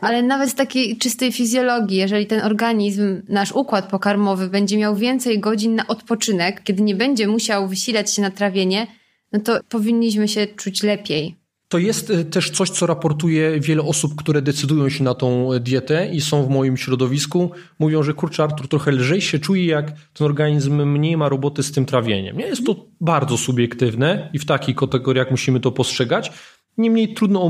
Ale 0.00 0.22
nawet 0.22 0.50
z 0.50 0.54
takiej 0.54 0.96
czystej 0.96 1.32
fizjologii, 1.32 1.96
jeżeli 1.96 2.26
ten 2.26 2.40
organizm, 2.40 3.22
nasz 3.28 3.52
układ 3.52 3.90
pokarmowy 3.90 4.48
będzie 4.48 4.78
miał 4.78 4.96
więcej 4.96 5.40
godzin 5.40 5.74
na 5.74 5.86
odpoczynek, 5.86 6.62
kiedy 6.64 6.82
nie 6.82 6.94
będzie 6.94 7.28
musiał 7.28 7.68
wysilać 7.68 8.14
się 8.14 8.22
na 8.22 8.30
trawienie, 8.30 8.86
no 9.32 9.40
to 9.40 9.60
powinniśmy 9.68 10.28
się 10.28 10.46
czuć 10.46 10.82
lepiej. 10.82 11.40
To 11.68 11.78
jest 11.78 12.10
e, 12.10 12.24
też 12.24 12.50
coś, 12.50 12.70
co 12.70 12.86
raportuje 12.86 13.60
wiele 13.60 13.82
osób, 13.82 14.14
które 14.16 14.42
decydują 14.42 14.88
się 14.88 15.04
na 15.04 15.14
tą 15.14 15.48
dietę 15.60 16.10
i 16.12 16.20
są 16.20 16.42
w 16.42 16.48
moim 16.48 16.76
środowisku. 16.76 17.50
Mówią, 17.78 18.02
że 18.02 18.14
kurczę, 18.14 18.42
Artur 18.42 18.68
trochę 18.68 18.90
lżej 18.90 19.20
się 19.20 19.38
czuje, 19.38 19.66
jak 19.66 19.92
ten 20.12 20.24
organizm 20.24 20.82
mniej 20.82 21.16
ma 21.16 21.28
roboty 21.28 21.62
z 21.62 21.72
tym 21.72 21.86
trawieniem. 21.86 22.36
Nie 22.36 22.46
jest 22.46 22.66
to 22.66 22.86
bardzo 23.00 23.36
subiektywne 23.36 24.30
i 24.32 24.38
w 24.38 24.44
takich 24.44 24.76
kategoriach 24.76 25.30
musimy 25.30 25.60
to 25.60 25.72
postrzegać. 25.72 26.32
Niemniej 26.78 27.14
trudno 27.14 27.42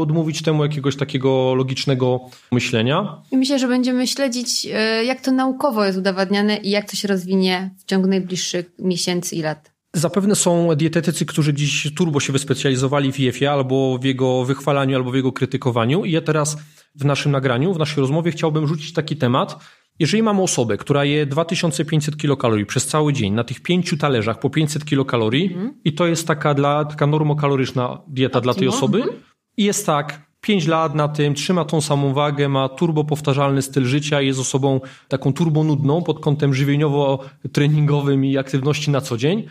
odmówić 0.00 0.42
temu 0.42 0.62
jakiegoś 0.62 0.96
takiego 0.96 1.54
logicznego 1.54 2.20
myślenia. 2.52 3.22
I 3.30 3.36
myślę, 3.36 3.58
że 3.58 3.68
będziemy 3.68 4.06
śledzić, 4.06 4.66
e, 4.72 5.04
jak 5.04 5.20
to 5.20 5.32
naukowo 5.32 5.84
jest 5.84 5.98
udowadniane 5.98 6.56
i 6.56 6.70
jak 6.70 6.90
to 6.90 6.96
się 6.96 7.08
rozwinie 7.08 7.70
w 7.78 7.84
ciągu 7.84 8.08
najbliższych 8.08 8.70
miesięcy 8.78 9.36
i 9.36 9.42
lat. 9.42 9.76
Zapewne 9.92 10.34
są 10.34 10.68
dietetycy, 10.76 11.26
którzy 11.26 11.54
dziś 11.54 11.94
turbo 11.94 12.20
się 12.20 12.32
wyspecjalizowali 12.32 13.12
w 13.12 13.20
IF-ie 13.20 13.50
albo 13.50 13.98
w 13.98 14.04
jego 14.04 14.44
wychwalaniu, 14.44 14.96
albo 14.96 15.10
w 15.10 15.14
jego 15.14 15.32
krytykowaniu. 15.32 16.04
I 16.04 16.10
ja 16.10 16.20
teraz 16.20 16.56
w 16.94 17.04
naszym 17.04 17.32
nagraniu, 17.32 17.74
w 17.74 17.78
naszej 17.78 18.00
rozmowie 18.00 18.30
chciałbym 18.30 18.66
rzucić 18.66 18.92
taki 18.92 19.16
temat. 19.16 19.58
Jeżeli 19.98 20.22
mamy 20.22 20.42
osobę, 20.42 20.76
która 20.76 21.04
je 21.04 21.26
2500 21.26 22.16
kilokalorii 22.16 22.66
przez 22.66 22.86
cały 22.86 23.12
dzień 23.12 23.32
na 23.32 23.44
tych 23.44 23.60
pięciu 23.60 23.96
talerzach 23.96 24.38
po 24.38 24.50
500 24.50 24.84
kilokalorii 24.84 25.52
mm. 25.54 25.74
i 25.84 25.92
to 25.92 26.06
jest 26.06 26.26
taka, 26.26 26.54
dla, 26.54 26.84
taka 26.84 27.06
normokaloryczna 27.06 28.02
dieta 28.08 28.40
dla 28.40 28.54
tej 28.54 28.68
osoby 28.68 29.02
mm. 29.02 29.14
i 29.56 29.64
jest 29.64 29.86
tak 29.86 30.26
5 30.40 30.66
lat 30.66 30.94
na 30.94 31.08
tym, 31.08 31.34
trzyma 31.34 31.64
tą 31.64 31.80
samą 31.80 32.14
wagę, 32.14 32.48
ma 32.48 32.68
turbo 32.68 33.04
powtarzalny 33.04 33.62
styl 33.62 33.84
życia, 33.84 34.20
jest 34.20 34.40
osobą 34.40 34.80
taką 35.08 35.32
turbo 35.32 35.64
nudną 35.64 36.02
pod 36.02 36.20
kątem 36.20 36.52
żywieniowo-treningowym 36.52 38.24
i 38.26 38.38
aktywności 38.38 38.90
na 38.90 39.00
co 39.00 39.16
dzień, 39.16 39.46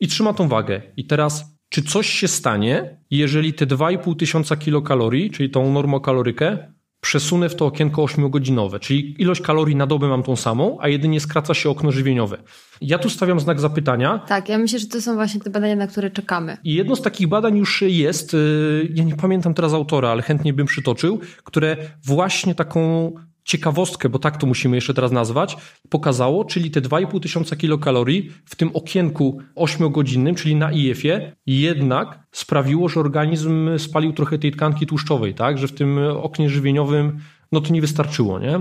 i 0.00 0.08
trzyma 0.08 0.32
tą 0.32 0.48
wagę. 0.48 0.82
I 0.96 1.06
teraz, 1.06 1.58
czy 1.68 1.82
coś 1.82 2.10
się 2.10 2.28
stanie, 2.28 2.98
jeżeli 3.10 3.54
te 3.54 3.66
2,5 3.66 4.16
tysiąca 4.16 4.56
kilokalorii, 4.56 5.30
czyli 5.30 5.50
tą 5.50 5.72
normokalorykę, 5.72 6.72
przesunę 7.02 7.48
w 7.48 7.54
to 7.54 7.66
okienko 7.66 8.02
8-godzinowe, 8.02 8.80
czyli 8.80 9.22
ilość 9.22 9.40
kalorii 9.40 9.76
na 9.76 9.86
dobę 9.86 10.08
mam 10.08 10.22
tą 10.22 10.36
samą, 10.36 10.78
a 10.80 10.88
jedynie 10.88 11.20
skraca 11.20 11.54
się 11.54 11.70
okno 11.70 11.92
żywieniowe. 11.92 12.38
Ja 12.80 12.98
tu 12.98 13.10
stawiam 13.10 13.40
znak 13.40 13.60
zapytania. 13.60 14.18
Tak, 14.18 14.48
ja 14.48 14.58
myślę, 14.58 14.78
że 14.78 14.86
to 14.86 15.02
są 15.02 15.14
właśnie 15.14 15.40
te 15.40 15.50
badania, 15.50 15.76
na 15.76 15.86
które 15.86 16.10
czekamy. 16.10 16.56
I 16.64 16.74
jedno 16.74 16.96
z 16.96 17.02
takich 17.02 17.28
badań 17.28 17.56
już 17.56 17.82
jest, 17.82 18.34
y, 18.34 18.92
ja 18.94 19.04
nie 19.04 19.16
pamiętam 19.16 19.54
teraz 19.54 19.72
autora, 19.72 20.08
ale 20.08 20.22
chętnie 20.22 20.52
bym 20.52 20.66
przytoczył, 20.66 21.20
które 21.44 21.76
właśnie 22.04 22.54
taką 22.54 23.12
ciekawostkę, 23.44 24.08
bo 24.08 24.18
tak 24.18 24.36
to 24.36 24.46
musimy 24.46 24.76
jeszcze 24.76 24.94
teraz 24.94 25.12
nazwać, 25.12 25.56
pokazało, 25.88 26.44
czyli 26.44 26.70
te 26.70 26.80
2,5 26.80 27.20
tysiąca 27.20 27.56
kilokalorii 27.56 28.30
w 28.44 28.56
tym 28.56 28.70
okienku 28.74 29.38
8-godzinnym, 29.56 30.34
czyli 30.34 30.56
na 30.56 30.72
IF-ie, 30.72 31.36
jednak 31.46 32.20
sprawiło, 32.32 32.88
że 32.88 33.00
organizm 33.00 33.78
spalił 33.78 34.12
trochę 34.12 34.38
tej 34.38 34.52
tkanki 34.52 34.86
tłuszczowej, 34.86 35.34
tak? 35.34 35.58
Że 35.58 35.68
w 35.68 35.72
tym 35.72 35.98
oknie 35.98 36.50
żywieniowym 36.50 37.18
no 37.52 37.60
to 37.60 37.72
nie 37.72 37.80
wystarczyło, 37.80 38.38
nie? 38.38 38.60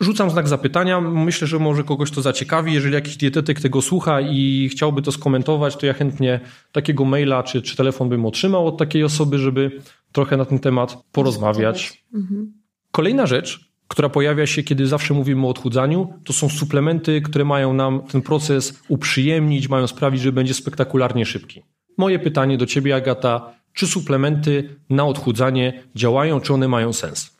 Rzucam 0.00 0.30
znak 0.30 0.48
zapytania. 0.48 1.00
Myślę, 1.00 1.48
że 1.48 1.58
może 1.58 1.84
kogoś 1.84 2.10
to 2.10 2.22
zaciekawi. 2.22 2.72
Jeżeli 2.72 2.94
jakiś 2.94 3.16
dietetyk 3.16 3.60
tego 3.60 3.82
słucha 3.82 4.20
i 4.20 4.68
chciałby 4.72 5.02
to 5.02 5.12
skomentować, 5.12 5.76
to 5.76 5.86
ja 5.86 5.92
chętnie 5.92 6.40
takiego 6.72 7.04
maila 7.04 7.42
czy, 7.42 7.62
czy 7.62 7.76
telefon 7.76 8.08
bym 8.08 8.26
otrzymał 8.26 8.66
od 8.66 8.78
takiej 8.78 9.04
osoby, 9.04 9.38
żeby 9.38 9.70
trochę 10.12 10.36
na 10.36 10.44
ten 10.44 10.58
temat 10.58 11.04
porozmawiać. 11.12 12.04
Mhm. 12.14 12.52
Kolejna 12.92 13.26
rzecz, 13.26 13.69
która 13.90 14.08
pojawia 14.08 14.46
się, 14.46 14.62
kiedy 14.62 14.86
zawsze 14.86 15.14
mówimy 15.14 15.46
o 15.46 15.50
odchudzaniu, 15.50 16.14
to 16.24 16.32
są 16.32 16.48
suplementy, 16.48 17.20
które 17.20 17.44
mają 17.44 17.72
nam 17.72 18.02
ten 18.02 18.22
proces 18.22 18.82
uprzyjemnić, 18.88 19.68
mają 19.68 19.86
sprawić, 19.86 20.20
że 20.20 20.32
będzie 20.32 20.54
spektakularnie 20.54 21.26
szybki. 21.26 21.62
Moje 21.98 22.18
pytanie 22.18 22.58
do 22.58 22.66
Ciebie, 22.66 22.96
Agata, 22.96 23.52
czy 23.72 23.86
suplementy 23.86 24.76
na 24.90 25.04
odchudzanie 25.04 25.82
działają, 25.94 26.40
czy 26.40 26.54
one 26.54 26.68
mają 26.68 26.92
sens? 26.92 27.36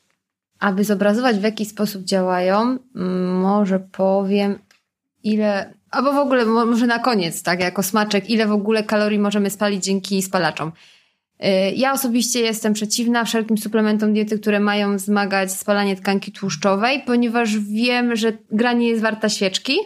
Aby 0.59 0.85
zobrazować, 0.85 1.37
w 1.37 1.43
jaki 1.43 1.67
sposób 1.67 2.05
działają, 2.05 2.79
może 3.43 3.81
powiem, 3.81 4.59
ile, 5.23 5.75
albo 5.91 6.13
w 6.13 6.19
ogóle, 6.19 6.45
może 6.45 6.87
na 6.87 6.99
koniec, 6.99 7.43
tak, 7.43 7.61
jako 7.61 7.83
smaczek, 7.83 8.31
ile 8.31 8.47
w 8.47 8.53
ogóle 8.53 8.85
kalorii 8.85 9.19
możemy 9.19 9.51
spalić 9.51 9.85
dzięki 9.85 10.23
spalaczom. 10.23 10.73
Ja 11.77 11.93
osobiście 11.93 12.41
jestem 12.41 12.73
przeciwna 12.73 13.25
wszelkim 13.25 13.59
suplementom 13.59 14.13
diety, 14.13 14.39
które 14.39 14.61
mają 14.61 14.97
wzmagać 14.97 15.53
spalanie 15.53 15.97
tkanki 15.97 16.33
tłuszczowej, 16.33 17.03
ponieważ 17.07 17.59
wiem, 17.59 18.17
że 18.17 18.33
gra 18.51 18.73
nie 18.73 18.89
jest 18.89 19.03
warta 19.03 19.29
świeczki. 19.29 19.77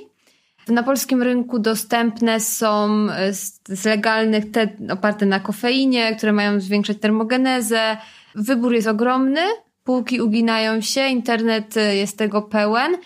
Na 0.68 0.82
polskim 0.82 1.22
rynku 1.22 1.58
dostępne 1.58 2.40
są 2.40 3.06
z, 3.32 3.60
z 3.68 3.84
legalnych 3.84 4.50
te 4.50 4.68
oparte 4.90 5.26
na 5.26 5.40
kofeinie, 5.40 6.16
które 6.16 6.32
mają 6.32 6.60
zwiększać 6.60 6.96
termogenezę. 7.00 7.96
Wybór 8.34 8.74
jest 8.74 8.88
ogromny, 8.88 9.40
półki 9.84 10.20
uginają 10.20 10.80
się, 10.80 11.08
internet 11.08 11.74
jest 11.92 12.18
tego 12.18 12.42
pełen, 12.42 12.96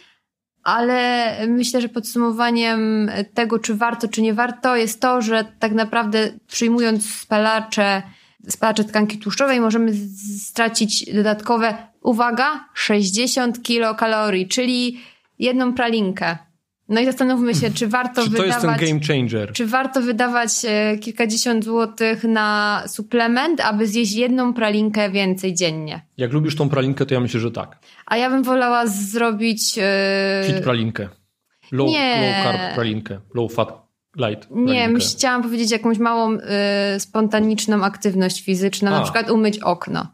ale 0.64 1.32
myślę, 1.46 1.80
że 1.80 1.88
podsumowaniem 1.88 3.10
tego, 3.34 3.58
czy 3.58 3.74
warto, 3.74 4.08
czy 4.08 4.22
nie 4.22 4.34
warto, 4.34 4.76
jest 4.76 5.00
to, 5.00 5.22
że 5.22 5.44
tak 5.58 5.72
naprawdę 5.72 6.30
przyjmując 6.46 7.14
spalacze, 7.14 8.02
spalacze 8.48 8.84
tkanki 8.84 9.18
tłuszczowej, 9.18 9.60
możemy 9.60 9.92
stracić 10.38 11.14
dodatkowe, 11.14 11.74
uwaga, 12.02 12.68
60 12.74 13.62
kilokalorii, 13.62 14.48
czyli 14.48 15.00
jedną 15.38 15.74
pralinkę. 15.74 16.38
No 16.88 17.00
i 17.00 17.04
zastanówmy 17.04 17.54
się, 17.54 17.70
czy 17.70 17.88
warto 17.88 18.22
czy 18.22 18.30
to 18.30 18.42
wydawać. 18.42 18.80
Jest 18.80 18.80
ten 18.80 18.88
game 18.88 19.06
changer? 19.06 19.52
Czy 19.52 19.66
warto 19.66 20.00
wydawać 20.00 20.50
e, 20.64 20.98
kilkadziesiąt 20.98 21.64
złotych 21.64 22.24
na 22.24 22.82
suplement, 22.86 23.60
aby 23.60 23.86
zjeść 23.86 24.12
jedną 24.12 24.54
pralinkę 24.54 25.10
więcej 25.10 25.54
dziennie? 25.54 26.02
Jak 26.16 26.32
lubisz 26.32 26.56
tą 26.56 26.68
pralinkę, 26.68 27.06
to 27.06 27.14
ja 27.14 27.20
myślę, 27.20 27.40
że 27.40 27.50
tak. 27.50 27.78
A 28.06 28.16
ja 28.16 28.30
bym 28.30 28.42
wolała 28.42 28.86
zrobić. 28.86 29.76
Yy... 29.76 29.82
Fit 30.46 30.64
pralinkę. 30.64 31.08
Low, 31.72 31.88
nie. 31.90 32.20
low 32.20 32.44
carb 32.44 32.74
pralinkę. 32.74 33.20
Low 33.34 33.54
fat 33.54 33.87
light. 34.18 34.48
Nie, 34.50 34.90
chciałam 35.00 35.42
powiedzieć 35.42 35.70
jakąś 35.70 35.98
małą 35.98 36.32
yy, 36.32 36.40
spontaniczną 36.98 37.84
aktywność 37.84 38.44
fizyczną, 38.44 38.90
A. 38.90 38.98
na 38.98 39.02
przykład 39.02 39.30
umyć 39.30 39.58
okno 39.58 40.06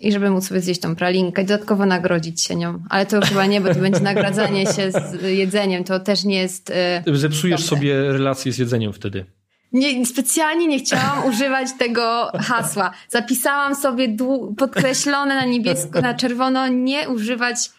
i 0.00 0.12
żeby 0.12 0.30
móc 0.30 0.48
sobie 0.48 0.60
zjeść 0.60 0.80
tą 0.80 0.96
pralinkę 0.96 1.42
i 1.42 1.44
dodatkowo 1.44 1.86
nagrodzić 1.86 2.42
się 2.42 2.56
nią. 2.56 2.82
Ale 2.90 3.06
to 3.06 3.20
chyba 3.20 3.46
nie, 3.46 3.60
bo 3.60 3.74
to 3.74 3.80
będzie 3.80 4.00
nagradzanie 4.00 4.66
się 4.66 4.92
z 4.92 5.22
jedzeniem, 5.22 5.84
to 5.84 6.00
też 6.00 6.24
nie 6.24 6.38
jest... 6.38 6.72
Yy, 7.06 7.16
Zepsujesz 7.16 7.60
dobre. 7.60 7.76
sobie 7.76 8.12
relacje 8.12 8.52
z 8.52 8.58
jedzeniem 8.58 8.92
wtedy. 8.92 9.24
Nie, 9.72 10.06
specjalnie 10.06 10.66
nie 10.66 10.78
chciałam 10.78 11.24
używać 11.30 11.68
tego 11.78 12.30
hasła. 12.34 12.90
Zapisałam 13.08 13.74
sobie 13.74 14.16
podkreślone 14.56 15.34
na 15.34 15.44
niebiesko, 15.44 16.00
na 16.00 16.14
czerwono, 16.14 16.68
nie 16.68 17.08
używać 17.08 17.70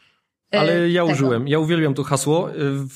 ale 0.60 0.90
ja 0.90 1.02
tego. 1.02 1.14
użyłem, 1.14 1.48
ja 1.48 1.60
uwielbiam 1.60 1.94
to 1.94 2.04
hasło. 2.04 2.50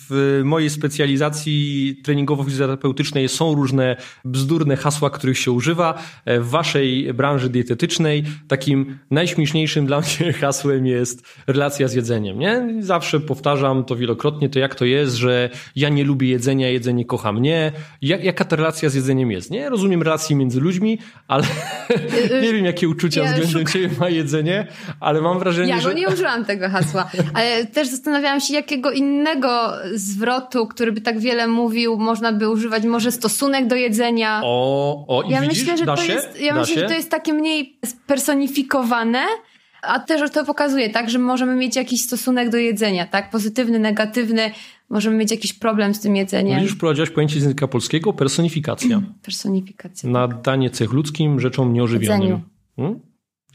W 0.10 0.42
mojej 0.44 0.70
specjalizacji 0.70 1.96
treningowo-fizjoterapeutycznej 2.04 3.28
są 3.28 3.56
różne 3.56 3.96
bzdurne 4.26 4.76
hasła, 4.76 5.10
których 5.10 5.38
się 5.38 5.52
używa. 5.52 5.94
W 6.26 6.50
waszej 6.50 7.14
branży 7.14 7.50
dietetycznej 7.50 8.24
takim 8.48 8.98
najśmieszniejszym 9.12 9.86
dla 9.86 10.02
mnie 10.20 10.34
hasłem 10.34 10.86
jest 10.86 11.28
relacja 11.48 11.88
z 11.88 11.94
jedzeniem. 11.94 12.40
Nie? 12.40 12.76
Zawsze 12.80 13.20
powtarzam 13.20 13.84
to 13.84 13.96
wielokrotnie, 13.96 14.50
to 14.50 14.60
jak 14.60 14.76
to 14.76 14.86
jest, 14.86 15.16
że 15.16 15.50
ja 15.76 15.90
nie 15.90 16.04
lubię 16.04 16.28
jedzenia, 16.30 16.70
jedzenie 16.70 17.06
kocha 17.06 17.32
mnie. 17.32 17.72
Jak, 18.02 18.24
jaka 18.24 18.46
ta 18.46 18.56
relacja 18.56 18.90
z 18.90 18.94
jedzeniem 18.94 19.32
jest? 19.32 19.52
Nie 19.52 19.70
rozumiem 19.70 20.02
relacji 20.02 20.36
między 20.36 20.62
ludźmi, 20.62 21.00
ale 21.28 21.44
nie 22.44 22.54
wiem, 22.54 22.66
jakie 22.66 22.90
uczucia 22.90 23.24
ja 23.24 23.34
względem 23.34 23.66
ciebie 23.66 23.90
ma 24.00 24.10
jedzenie, 24.10 24.68
ale 25.00 25.22
mam 25.22 25.40
wrażenie, 25.40 25.70
ja 25.70 25.80
że... 25.80 25.90
Ja 25.90 25.96
nie 25.96 26.10
użyłam 26.10 26.46
tego 26.46 26.70
hasła, 26.70 27.10
ale 27.34 27.45
też 27.74 27.88
zastanawiałam 27.88 28.40
się, 28.40 28.54
jakiego 28.54 28.92
innego 28.92 29.72
zwrotu, 29.94 30.68
który 30.68 30.92
by 30.92 31.02
tak 31.02 31.20
wiele 31.20 31.48
mówił, 31.48 31.98
można 31.98 32.34
by 32.34 32.50
używać. 32.50 32.84
Może 32.84 33.12
stosunek 33.12 33.68
do 33.68 33.76
jedzenia. 33.76 34.42
O, 34.44 35.06
o 35.08 35.24
i 35.24 35.30
ja 35.30 35.42
widzisz, 35.42 35.60
myślę, 35.60 35.78
że 35.78 35.86
da 35.86 35.96
to 35.96 36.04
się? 36.04 36.14
jest, 36.14 36.42
ja 36.42 36.54
da 36.54 36.60
myślę, 36.60 36.76
się? 36.76 36.82
że 36.82 36.88
to 36.88 36.94
jest 36.94 37.12
takie 37.12 37.34
mniej 37.34 37.80
spersonifikowane, 37.86 39.24
a 39.82 40.00
też 40.00 40.32
to 40.32 40.46
pokazuje, 40.46 40.90
tak, 40.90 41.10
że 41.10 41.20
możemy 41.20 41.56
mieć 41.56 41.76
jakiś 41.76 42.02
stosunek 42.02 42.50
do 42.50 42.58
jedzenia, 42.58 43.06
tak, 43.06 43.30
pozytywny, 43.30 43.80
negatywny, 43.80 44.52
możemy 44.90 45.18
mieć 45.18 45.32
jakiś 45.32 45.54
problem 45.54 45.94
z 45.94 46.00
tym 46.00 46.16
jedzeniem. 46.16 46.60
Widzisz, 46.60 46.76
wprowadziłaś 46.76 47.10
pojęcie 47.10 47.40
z 47.40 47.44
języka 47.44 47.68
polskiego, 47.68 48.14
personifikacja. 48.14 49.02
Personifikacja. 49.26 50.10
Nadanie 50.10 50.70
cech 50.70 50.92
ludzkim 50.92 51.40
rzeczom 51.40 51.74
nieożywionym. 51.74 52.22
Jedzeniu. 52.22 52.42
Hmm? 52.76 53.00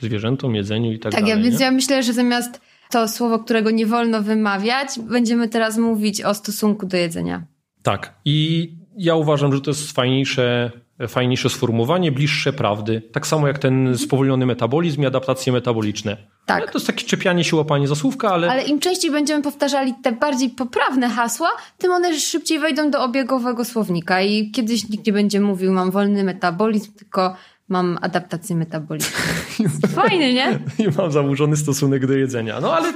Zwierzętom, 0.00 0.54
jedzeniu 0.54 0.92
i 0.92 0.98
tak, 0.98 1.12
tak 1.12 1.20
dalej. 1.20 1.36
Tak, 1.36 1.44
więc 1.44 1.58
nie? 1.58 1.64
ja 1.64 1.70
myślę, 1.70 2.02
że 2.02 2.12
zamiast 2.12 2.60
to 2.90 3.08
słowo, 3.08 3.38
którego 3.38 3.70
nie 3.70 3.86
wolno 3.86 4.22
wymawiać, 4.22 4.88
będziemy 4.98 5.48
teraz 5.48 5.78
mówić 5.78 6.22
o 6.22 6.34
stosunku 6.34 6.86
do 6.86 6.96
jedzenia. 6.96 7.42
Tak. 7.82 8.14
I 8.24 8.70
ja 8.96 9.14
uważam, 9.14 9.52
że 9.52 9.60
to 9.60 9.70
jest 9.70 9.92
fajniejsze, 9.92 10.70
fajniejsze 11.08 11.50
sformułowanie, 11.50 12.12
bliższe 12.12 12.52
prawdy. 12.52 13.02
Tak 13.12 13.26
samo 13.26 13.46
jak 13.46 13.58
ten 13.58 13.98
spowolniony 13.98 14.46
metabolizm 14.46 15.02
i 15.02 15.06
adaptacje 15.06 15.52
metaboliczne. 15.52 16.16
Tak. 16.46 16.72
To 16.72 16.78
jest 16.78 16.86
takie 16.86 17.04
czepianie 17.04 17.44
się, 17.44 17.56
łapanie 17.56 17.88
za 17.88 17.94
słówka, 17.94 18.30
ale... 18.30 18.50
Ale 18.50 18.62
im 18.62 18.80
częściej 18.80 19.10
będziemy 19.10 19.42
powtarzali 19.42 19.94
te 20.02 20.12
bardziej 20.12 20.50
poprawne 20.50 21.08
hasła, 21.08 21.48
tym 21.78 21.92
one 21.92 22.14
szybciej 22.14 22.58
wejdą 22.58 22.90
do 22.90 23.04
obiegowego 23.04 23.64
słownika 23.64 24.22
i 24.22 24.50
kiedyś 24.50 24.88
nikt 24.88 25.06
nie 25.06 25.12
będzie 25.12 25.40
mówił 25.40 25.72
mam 25.72 25.90
wolny 25.90 26.24
metabolizm, 26.24 26.92
tylko 26.92 27.36
mam 27.70 27.98
adaptację 28.00 28.56
metaboliczną. 28.56 29.18
Fajny, 29.94 30.34
nie? 30.34 30.58
I 30.84 30.88
mam 30.98 31.12
zaburzony 31.12 31.56
stosunek 31.56 32.06
do 32.06 32.12
jedzenia. 32.12 32.60
No 32.60 32.72
ale 32.72 32.92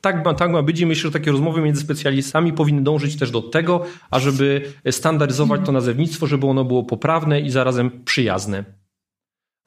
tak 0.00 0.24
ma, 0.24 0.34
tak 0.34 0.50
ma 0.50 0.62
być 0.62 0.80
i 0.80 0.86
myślę, 0.86 1.02
że 1.02 1.12
takie 1.12 1.32
rozmowy 1.32 1.60
między 1.60 1.80
specjalistami 1.80 2.52
powinny 2.52 2.82
dążyć 2.82 3.16
też 3.18 3.30
do 3.30 3.42
tego, 3.42 3.84
ażeby 4.10 4.72
standaryzować 4.90 5.60
to 5.64 5.72
nazewnictwo, 5.72 6.26
żeby 6.26 6.46
ono 6.46 6.64
było 6.64 6.84
poprawne 6.84 7.40
i 7.40 7.50
zarazem 7.50 8.04
przyjazne. 8.04 8.64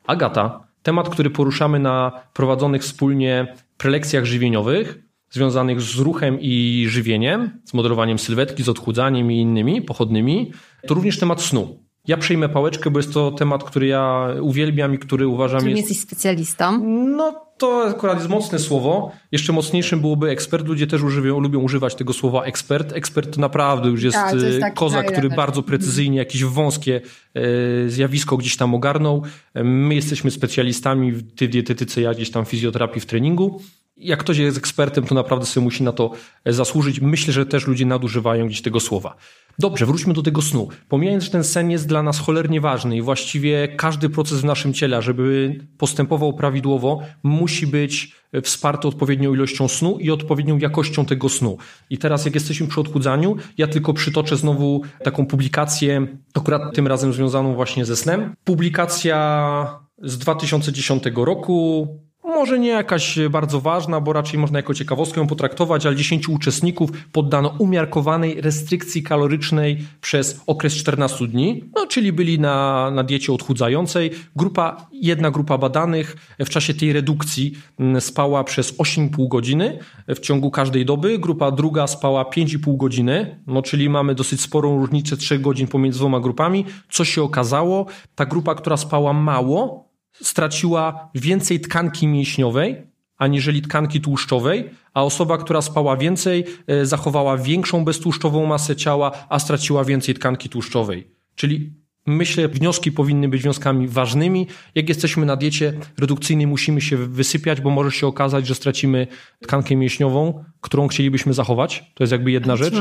Agata, 0.08 0.68
temat, 0.84 1.10
który 1.10 1.30
poruszamy 1.30 1.80
na 1.80 2.12
prowadzonych 2.34 2.82
wspólnie 2.82 3.56
prelekcjach 3.78 4.26
żywieniowych, 4.26 5.00
związanych 5.30 5.82
z 5.82 5.96
ruchem 5.96 6.38
i 6.42 6.86
żywieniem, 6.90 7.62
z 7.66 7.74
modelowaniem 7.74 8.20
sylwetki, 8.20 8.64
z 8.64 8.70
odchudzaniem 8.70 9.32
i 9.32 9.40
innymi 9.40 9.82
pochodnymi, 9.82 10.52
to 10.88 10.94
również 10.94 11.20
temat 11.20 11.42
snu. 11.42 11.85
Ja 12.08 12.18
przejmę 12.18 12.50
pałeczkę, 12.50 12.92
bo 12.92 13.00
jest 13.00 13.14
to 13.14 13.32
temat, 13.32 13.64
który 13.64 13.88
ja 13.88 14.28
uwielbiam 14.42 14.94
i 14.94 15.00
który 15.00 15.28
uważam 15.28 15.60
Czym 15.60 15.70
jest... 15.70 15.80
jesteś 15.80 16.00
specjalistą? 16.00 16.84
No 17.08 17.46
to 17.58 17.84
akurat 17.90 18.18
jest 18.18 18.30
mocne 18.30 18.60
słowo. 18.60 19.12
Jeszcze 19.32 19.54
mocniejszym 19.54 20.00
byłoby 20.00 20.30
ekspert. 20.30 20.68
Ludzie 20.68 20.88
też 20.88 21.04
używają, 21.04 21.40
lubią 21.40 21.60
używać 21.60 21.96
tego 21.96 22.14
słowa 22.14 22.44
ekspert. 22.44 22.94
Ekspert 22.94 23.36
to 23.36 23.42
naprawdę 23.42 23.90
już 23.90 24.04
jest, 24.04 24.18
A, 24.18 24.32
jest 24.32 24.66
koza, 24.76 25.04
który 25.04 25.30
bardzo 25.30 25.64
precyzyjnie 25.64 26.18
jakieś 26.18 26.44
wąskie 26.44 27.02
e, 27.34 27.90
zjawisko 27.90 28.38
gdzieś 28.38 28.58
tam 28.58 28.76
ogarnął. 28.76 29.24
My 29.64 29.96
jesteśmy 29.96 30.32
specjalistami, 30.32 31.24
ty 31.36 31.48
w 31.48 31.52
dietetyce, 31.52 32.02
ja 32.02 32.14
gdzieś 32.14 32.32
tam 32.32 32.46
w 32.46 32.50
fizjoterapii, 32.50 33.02
w 33.02 33.06
treningu. 33.06 33.62
Jak 33.98 34.20
ktoś 34.20 34.38
jest 34.38 34.58
ekspertem, 34.58 35.04
to 35.06 35.16
naprawdę 35.16 35.46
sobie 35.46 35.64
musi 35.64 35.84
na 35.84 35.92
to 35.92 36.12
zasłużyć. 36.46 37.02
Myślę, 37.02 37.34
że 37.34 37.46
też 37.46 37.68
ludzie 37.68 37.86
nadużywają 37.86 38.48
gdzieś 38.48 38.62
tego 38.62 38.80
słowa. 38.80 39.16
Dobrze, 39.60 39.86
wróćmy 39.86 40.14
do 40.14 40.22
tego 40.22 40.42
snu. 40.42 40.68
Pomijając, 40.90 41.24
że 41.24 41.32
ten 41.32 41.44
sen 41.44 41.72
jest 41.72 41.88
dla 41.88 42.04
nas 42.04 42.20
cholernie 42.20 42.62
ważny 42.62 42.98
i 42.98 43.02
właściwie 43.02 43.68
każdy 43.68 44.10
proces 44.10 44.42
w 44.42 44.46
naszym 44.46 44.74
ciele, 44.74 45.02
żeby 45.02 45.60
postępował 45.78 46.34
prawidłowo, 46.34 47.02
musi 47.24 47.68
być 47.68 48.16
wsparty 48.44 48.88
odpowiednią 48.88 49.34
ilością 49.34 49.68
snu 49.68 49.98
i 50.00 50.12
odpowiednią 50.12 50.58
jakością 50.58 51.06
tego 51.06 51.30
snu. 51.30 51.58
I 51.90 51.98
teraz, 51.98 52.26
jak 52.26 52.36
jesteśmy 52.36 52.68
przy 52.68 52.82
odchudzaniu, 52.82 53.36
ja 53.58 53.68
tylko 53.68 53.94
przytoczę 53.94 54.38
znowu 54.38 54.82
taką 55.04 55.26
publikację, 55.26 56.08
akurat 56.34 56.76
tym 56.76 56.88
razem 56.88 57.14
związaną 57.14 57.56
właśnie 57.56 57.86
ze 57.86 57.96
snem. 57.96 58.36
Publikacja 58.44 59.80
z 60.04 60.18
2010 60.18 61.04
roku, 61.16 61.88
może 62.26 62.60
nie 62.60 62.70
jakaś 62.70 63.20
bardzo 63.30 63.62
ważna, 63.62 64.02
bo 64.02 64.14
raczej 64.14 64.40
można 64.40 64.60
jako 64.60 64.74
ciekawostkę 64.74 65.22
ją 65.22 65.28
potraktować, 65.28 65.86
ale 65.86 65.96
10 65.96 66.30
uczestników 66.30 66.90
poddano 67.12 67.56
umiarkowanej 67.60 68.42
restrykcji 68.42 69.04
kalorycznej 69.04 69.78
przez 70.02 70.42
okres 70.48 70.74
14 70.74 71.28
dni, 71.28 71.64
no 71.76 71.88
czyli 71.88 72.14
byli 72.14 72.40
na, 72.40 72.92
na 72.92 73.04
diecie 73.04 73.34
odchudzającej. 73.34 74.12
Grupa, 74.36 74.88
jedna 74.92 75.32
grupa 75.32 75.58
badanych 75.58 76.36
w 76.40 76.50
czasie 76.50 76.74
tej 76.74 76.94
redukcji 76.94 77.58
mm, 77.80 78.02
spała 78.02 78.44
przez 78.44 78.78
8,5 78.78 79.28
godziny 79.28 79.80
w 80.08 80.20
ciągu 80.20 80.52
każdej 80.52 80.86
doby, 80.86 81.20
grupa 81.20 81.52
druga 81.52 81.88
spała 81.88 82.24
5,5 82.24 82.78
godziny, 82.78 83.40
no 83.48 83.62
czyli 83.62 83.90
mamy 83.90 84.16
dosyć 84.16 84.42
sporą 84.42 84.80
różnicę 84.80 85.18
3 85.18 85.40
godzin 85.40 85.68
pomiędzy 85.68 86.00
dwoma 86.00 86.20
grupami. 86.20 86.66
Co 86.90 87.06
się 87.06 87.24
okazało? 87.24 87.86
Ta 88.16 88.26
grupa, 88.26 88.56
która 88.56 88.78
spała 88.78 89.14
mało, 89.14 89.85
straciła 90.22 91.10
więcej 91.16 91.60
tkanki 91.60 92.08
mięśniowej 92.08 92.96
aniżeli 93.18 93.62
tkanki 93.62 94.02
tłuszczowej, 94.02 94.70
a 94.94 95.04
osoba, 95.04 95.38
która 95.38 95.62
spała 95.62 95.98
więcej, 95.98 96.46
zachowała 96.84 97.38
większą 97.38 97.86
beztłuszczową 97.86 98.46
masę 98.46 98.76
ciała, 98.76 99.12
a 99.30 99.40
straciła 99.40 99.84
więcej 99.84 100.16
tkanki 100.16 100.50
tłuszczowej. 100.50 101.08
Czyli 101.36 101.74
Myślę, 102.08 102.48
wnioski 102.48 102.92
powinny 102.92 103.30
być 103.30 103.42
wnioskami 103.42 103.88
ważnymi. 103.88 104.48
Jak 104.76 104.90
jesteśmy 104.90 105.26
na 105.26 105.36
diecie 105.36 105.74
redukcyjnej, 106.00 106.48
musimy 106.48 106.82
się 106.82 106.98
wysypiać, 106.98 107.62
bo 107.62 107.70
może 107.70 107.92
się 107.92 108.08
okazać, 108.08 108.48
że 108.48 108.56
stracimy 108.56 109.08
tkankę 109.42 109.76
mięśniową, 109.76 110.44
którą 110.62 110.88
chcielibyśmy 110.88 111.34
zachować. 111.34 111.92
To 111.94 112.04
jest 112.04 112.12
jakby 112.12 112.32
jedna 112.32 112.56
rzecz. 112.56 112.74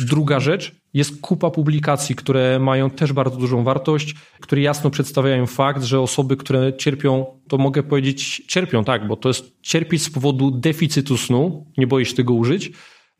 Druga 0.00 0.40
rzecz, 0.40 0.72
jest 0.94 1.20
kupa 1.20 1.50
publikacji, 1.50 2.14
które 2.14 2.58
mają 2.58 2.90
też 2.90 3.12
bardzo 3.12 3.36
dużą 3.36 3.64
wartość, 3.64 4.14
które 4.40 4.62
jasno 4.62 4.90
przedstawiają 4.90 5.46
fakt, 5.46 5.82
że 5.82 6.00
osoby, 6.00 6.36
które 6.36 6.76
cierpią, 6.76 7.26
to 7.48 7.58
mogę 7.58 7.82
powiedzieć, 7.82 8.42
cierpią, 8.48 8.84
tak, 8.84 9.06
bo 9.06 9.16
to 9.16 9.28
jest 9.28 9.52
cierpieć 9.62 10.02
z 10.02 10.10
powodu 10.10 10.50
deficytu 10.50 11.16
snu, 11.16 11.66
nie 11.78 11.86
boję 11.86 12.04
się 12.04 12.14
tego 12.14 12.34
użyć, 12.34 12.72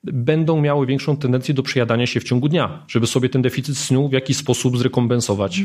będą 0.04 0.60
miały 0.60 0.86
większą 0.86 1.16
tendencję 1.16 1.54
do 1.54 1.62
przejadania 1.62 2.06
się 2.06 2.20
w 2.20 2.24
ciągu 2.24 2.48
dnia, 2.48 2.84
żeby 2.88 3.06
sobie 3.06 3.28
ten 3.28 3.42
deficyt 3.42 3.78
snu 3.78 4.08
w 4.08 4.12
jakiś 4.12 4.36
sposób 4.36 4.78
zrekompensować. 4.78 5.62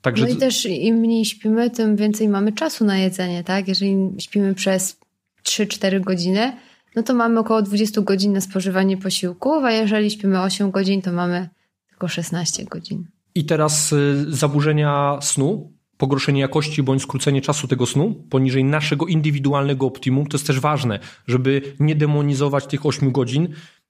Także... 0.00 0.24
No 0.24 0.30
i 0.30 0.36
też 0.36 0.66
im 0.66 0.96
mniej 0.96 1.24
śpimy, 1.24 1.70
tym 1.70 1.96
więcej 1.96 2.28
mamy 2.28 2.52
czasu 2.52 2.84
na 2.84 2.98
jedzenie, 2.98 3.44
tak? 3.44 3.68
Jeżeli 3.68 3.96
śpimy 4.18 4.54
przez 4.54 4.96
3-4 5.44 6.00
godziny, 6.00 6.52
no 6.96 7.02
to 7.02 7.14
mamy 7.14 7.40
około 7.40 7.62
20 7.62 8.00
godzin 8.00 8.32
na 8.32 8.40
spożywanie 8.40 8.96
posiłków, 8.96 9.64
a 9.64 9.72
jeżeli 9.72 10.10
śpimy 10.10 10.40
8 10.40 10.70
godzin, 10.70 11.02
to 11.02 11.12
mamy 11.12 11.48
tylko 11.88 12.08
16 12.08 12.64
godzin. 12.64 13.06
I 13.34 13.44
teraz 13.44 13.92
y, 13.92 14.24
zaburzenia 14.28 15.18
snu 15.22 15.75
pogorszenie 15.98 16.40
jakości 16.40 16.82
bądź 16.82 17.02
skrócenie 17.02 17.40
czasu 17.40 17.68
tego 17.68 17.86
snu 17.86 18.14
poniżej 18.30 18.64
naszego 18.64 19.06
indywidualnego 19.06 19.86
optimum. 19.86 20.26
To 20.26 20.36
jest 20.36 20.46
też 20.46 20.60
ważne, 20.60 20.98
żeby 21.26 21.62
nie 21.80 21.94
demonizować 21.94 22.66
tych 22.66 22.86
8 22.86 23.12
godzin, 23.12 23.48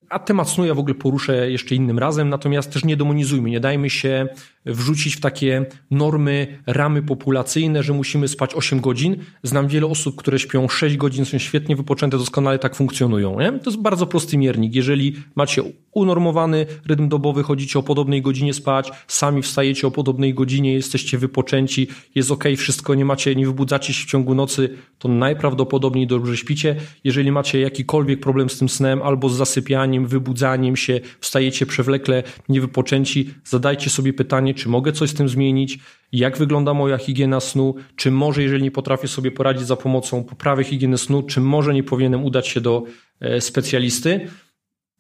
a 0.08 0.18
temat 0.18 0.50
snu 0.50 0.64
ja 0.64 0.74
w 0.74 0.78
ogóle 0.78 0.94
poruszę 0.94 1.50
jeszcze 1.50 1.74
innym 1.74 1.98
razem, 1.98 2.28
natomiast 2.28 2.72
też 2.72 2.84
nie 2.84 2.96
demonizujmy, 2.96 3.50
nie 3.50 3.60
dajmy 3.60 3.90
się 3.90 4.28
wrzucić 4.66 5.16
w 5.16 5.20
takie 5.20 5.66
normy, 5.90 6.58
ramy 6.66 7.02
populacyjne, 7.02 7.82
że 7.82 7.92
musimy 7.92 8.28
spać 8.28 8.54
8 8.54 8.80
godzin. 8.80 9.16
Znam 9.42 9.68
wiele 9.68 9.86
osób, 9.86 10.16
które 10.16 10.38
śpią 10.38 10.68
6 10.68 10.96
godzin, 10.96 11.24
są 11.24 11.38
świetnie 11.38 11.76
wypoczęte, 11.76 12.18
doskonale 12.18 12.58
tak 12.58 12.76
funkcjonują. 12.76 13.40
Nie? 13.40 13.52
To 13.52 13.70
jest 13.70 13.82
bardzo 13.82 14.06
prosty 14.06 14.38
miernik. 14.38 14.74
Jeżeli 14.74 15.16
macie 15.34 15.62
unormowany 15.92 16.66
rytm 16.86 17.08
dobowy, 17.08 17.42
chodzicie 17.42 17.78
o 17.78 17.82
podobnej 17.82 18.22
godzinie 18.22 18.54
spać, 18.54 18.90
sami 19.06 19.42
wstajecie 19.42 19.86
o 19.86 19.90
podobnej 19.90 20.34
godzinie, 20.34 20.72
jesteście 20.72 21.18
wypoczęci, 21.18 21.88
jest 22.14 22.30
ok, 22.30 22.44
wszystko, 22.56 22.94
nie 22.94 23.04
macie, 23.04 23.34
nie 23.34 23.46
wybudzacie 23.46 23.92
się 23.92 24.04
w 24.04 24.10
ciągu 24.10 24.34
nocy, 24.34 24.68
to 24.98 25.08
najprawdopodobniej 25.08 26.06
dobrze 26.06 26.36
śpicie. 26.36 26.76
Jeżeli 27.04 27.32
macie 27.32 27.60
jakikolwiek 27.60 28.20
problem 28.20 28.50
z 28.50 28.58
tym 28.58 28.68
snem 28.68 29.02
albo 29.02 29.28
z 29.28 29.36
zasypianiem, 29.36 30.06
wybudzaniem 30.06 30.76
się, 30.76 31.00
wstajecie 31.20 31.66
przewlekle, 31.66 32.22
niewypoczęci, 32.48 33.30
zadajcie 33.44 33.90
sobie 33.90 34.12
pytanie, 34.12 34.54
czy 34.56 34.68
mogę 34.68 34.92
coś 34.92 35.10
z 35.10 35.14
tym 35.14 35.28
zmienić, 35.28 35.78
jak 36.12 36.38
wygląda 36.38 36.74
moja 36.74 36.98
higiena 36.98 37.40
snu, 37.40 37.74
czy 37.96 38.10
może, 38.10 38.42
jeżeli 38.42 38.62
nie 38.62 38.70
potrafię 38.70 39.08
sobie 39.08 39.30
poradzić 39.30 39.66
za 39.66 39.76
pomocą 39.76 40.24
poprawy 40.24 40.64
higieny 40.64 40.98
snu, 40.98 41.22
czy 41.22 41.40
może 41.40 41.74
nie 41.74 41.82
powinienem 41.82 42.24
udać 42.24 42.48
się 42.48 42.60
do 42.60 42.82
e, 43.20 43.40
specjalisty. 43.40 44.28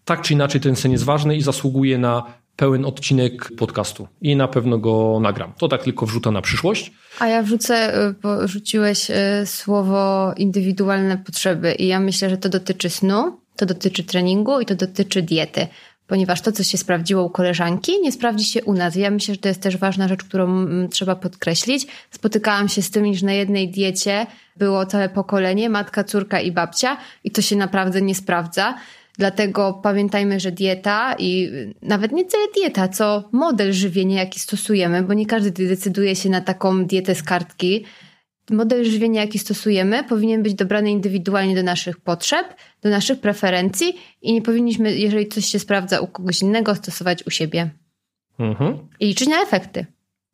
Tak 0.04 0.22
czy 0.22 0.32
inaczej 0.32 0.60
ten 0.60 0.76
sen 0.76 0.92
jest 0.92 1.04
ważny 1.04 1.36
i 1.36 1.42
zasługuje 1.42 1.98
na 1.98 2.22
pełen 2.56 2.84
odcinek 2.84 3.50
podcastu 3.56 4.08
i 4.20 4.36
na 4.36 4.48
pewno 4.48 4.78
go 4.78 5.18
nagram. 5.20 5.52
To 5.58 5.68
tak 5.68 5.82
tylko 5.82 6.06
wrzucę 6.06 6.30
na 6.30 6.42
przyszłość. 6.42 6.92
A 7.18 7.26
ja 7.26 7.42
wrzucę, 7.42 7.94
e, 7.94 8.14
bo 8.22 8.48
rzuciłeś 8.48 9.10
e, 9.10 9.46
słowo 9.46 10.32
indywidualne 10.36 11.18
potrzeby 11.18 11.72
i 11.72 11.86
ja 11.86 12.00
myślę, 12.00 12.30
że 12.30 12.36
to 12.36 12.48
dotyczy 12.48 12.90
snu, 12.90 13.40
to 13.56 13.66
dotyczy 13.66 14.04
treningu 14.04 14.60
i 14.60 14.66
to 14.66 14.74
dotyczy 14.74 15.22
diety 15.22 15.66
ponieważ 16.06 16.40
to, 16.40 16.52
co 16.52 16.62
się 16.62 16.78
sprawdziło 16.78 17.24
u 17.24 17.30
koleżanki, 17.30 18.00
nie 18.00 18.12
sprawdzi 18.12 18.44
się 18.44 18.64
u 18.64 18.72
nas. 18.72 18.96
Ja 18.96 19.10
myślę, 19.10 19.34
że 19.34 19.40
to 19.40 19.48
jest 19.48 19.60
też 19.60 19.76
ważna 19.76 20.08
rzecz, 20.08 20.24
którą 20.24 20.44
mm, 20.44 20.88
trzeba 20.88 21.16
podkreślić. 21.16 21.86
Spotykałam 22.10 22.68
się 22.68 22.82
z 22.82 22.90
tym, 22.90 23.14
że 23.14 23.26
na 23.26 23.32
jednej 23.32 23.68
diecie 23.68 24.26
było 24.56 24.86
całe 24.86 25.08
pokolenie, 25.08 25.70
matka, 25.70 26.04
córka 26.04 26.40
i 26.40 26.52
babcia 26.52 26.96
i 27.24 27.30
to 27.30 27.42
się 27.42 27.56
naprawdę 27.56 28.02
nie 28.02 28.14
sprawdza. 28.14 28.74
Dlatego 29.18 29.80
pamiętajmy, 29.82 30.40
że 30.40 30.52
dieta 30.52 31.14
i 31.18 31.50
nawet 31.82 32.12
nie 32.12 32.24
tyle 32.24 32.44
dieta, 32.56 32.88
co 32.88 33.28
model 33.32 33.72
żywienia, 33.72 34.20
jaki 34.20 34.40
stosujemy, 34.40 35.02
bo 35.02 35.14
nie 35.14 35.26
każdy 35.26 35.68
decyduje 35.68 36.16
się 36.16 36.30
na 36.30 36.40
taką 36.40 36.84
dietę 36.84 37.14
z 37.14 37.22
kartki, 37.22 37.84
model 38.50 38.84
żywienia, 38.84 39.20
jaki 39.20 39.38
stosujemy, 39.38 40.04
powinien 40.04 40.42
być 40.42 40.54
dobrany 40.54 40.90
indywidualnie 40.90 41.54
do 41.54 41.62
naszych 41.62 42.00
potrzeb, 42.00 42.54
do 42.82 42.90
naszych 42.90 43.20
preferencji 43.20 43.96
i 44.22 44.32
nie 44.32 44.42
powinniśmy, 44.42 44.96
jeżeli 44.96 45.28
coś 45.28 45.46
się 45.46 45.58
sprawdza 45.58 46.00
u 46.00 46.06
kogoś 46.06 46.42
innego, 46.42 46.74
stosować 46.74 47.26
u 47.26 47.30
siebie. 47.30 47.70
Mhm. 48.38 48.78
I 49.00 49.06
liczyć 49.06 49.28
na 49.28 49.42
efekty. 49.42 49.86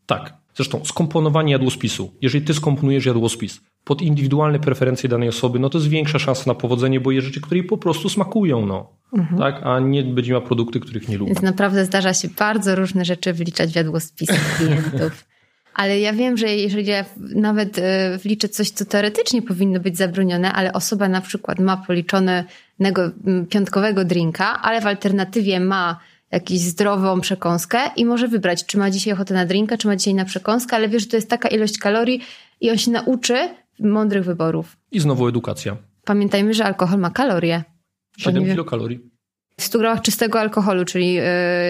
Tak. 0.06 0.42
Zresztą 0.54 0.84
skomponowanie 0.84 1.52
jadłospisu. 1.52 2.12
Jeżeli 2.22 2.44
ty 2.44 2.54
skomponujesz 2.54 3.06
jadłospis 3.06 3.60
pod 3.84 4.02
indywidualne 4.02 4.58
preferencje 4.58 5.08
danej 5.08 5.28
osoby, 5.28 5.58
no 5.58 5.70
to 5.70 5.78
jest 5.78 5.88
większa 5.88 6.18
szansa 6.18 6.42
na 6.46 6.54
powodzenie, 6.54 7.00
bo 7.00 7.10
jest 7.10 7.26
rzeczy, 7.26 7.40
które 7.40 7.58
jej 7.58 7.66
po 7.66 7.78
prostu 7.78 8.08
smakują, 8.08 8.66
no. 8.66 8.90
Mhm. 9.12 9.38
Tak, 9.38 9.60
a 9.66 9.80
nie 9.80 10.02
będzie 10.02 10.32
miała 10.32 10.44
produkty, 10.46 10.80
których 10.80 11.08
nie 11.08 11.18
lubi. 11.18 11.28
Więc 11.28 11.42
naprawdę 11.42 11.84
zdarza 11.84 12.14
się 12.14 12.28
bardzo 12.38 12.74
różne 12.76 13.04
rzeczy 13.04 13.32
wliczać 13.32 13.72
w 13.72 13.76
jadłospisy 13.76 14.34
klientów. 14.56 15.24
Ale 15.75 16.01
ja 16.01 16.12
wiem, 16.12 16.37
że 16.37 16.47
jeżeli 16.57 16.87
ja 16.87 17.05
nawet 17.16 17.79
e, 17.79 18.18
wliczę 18.18 18.49
coś, 18.49 18.70
co 18.70 18.85
teoretycznie 18.85 19.43
powinno 19.43 19.81
być 19.81 19.97
zabronione, 19.97 20.53
ale 20.53 20.73
osoba 20.73 21.09
na 21.09 21.20
przykład 21.20 21.59
ma 21.59 21.77
policzonego 21.77 23.11
piątkowego 23.51 24.05
drinka, 24.05 24.62
ale 24.62 24.81
w 24.81 24.87
alternatywie 24.87 25.61
ma 25.61 26.01
jakąś 26.33 26.59
zdrową 26.59 27.20
przekąskę 27.20 27.79
i 27.97 28.05
może 28.05 28.29
wybrać, 28.29 28.66
czy 28.66 28.79
ma 28.79 28.91
dzisiaj 28.91 29.12
ochotę 29.12 29.35
na 29.35 29.47
drinka, 29.47 29.77
czy 29.77 29.89
ma 29.89 29.97
dzisiaj 29.97 30.14
na 30.14 30.25
przekąskę, 30.25 30.77
ale 30.77 30.89
wie, 30.89 31.01
że 31.01 31.07
to 31.07 31.16
jest 31.16 31.31
taka 31.31 31.49
ilość 31.49 31.79
kalorii 31.79 32.20
i 32.61 32.70
on 32.70 32.79
się 32.79 32.91
nauczy 32.91 33.49
mądrych 33.81 34.25
wyborów. 34.25 34.77
I 34.93 35.01
znowu 35.01 35.29
edukacja. 35.29 35.77
Pamiętajmy, 36.05 36.55
że 36.55 36.64
alkohol 36.64 36.99
ma 36.99 37.11
kalorie. 37.11 37.64
7 38.18 38.45
kilokalorii. 38.45 39.01
W 39.61 39.64
100 39.64 39.78
gramach 39.78 40.03
czystego 40.03 40.40
alkoholu, 40.40 40.84
czyli 40.84 41.18
e, 41.20 41.24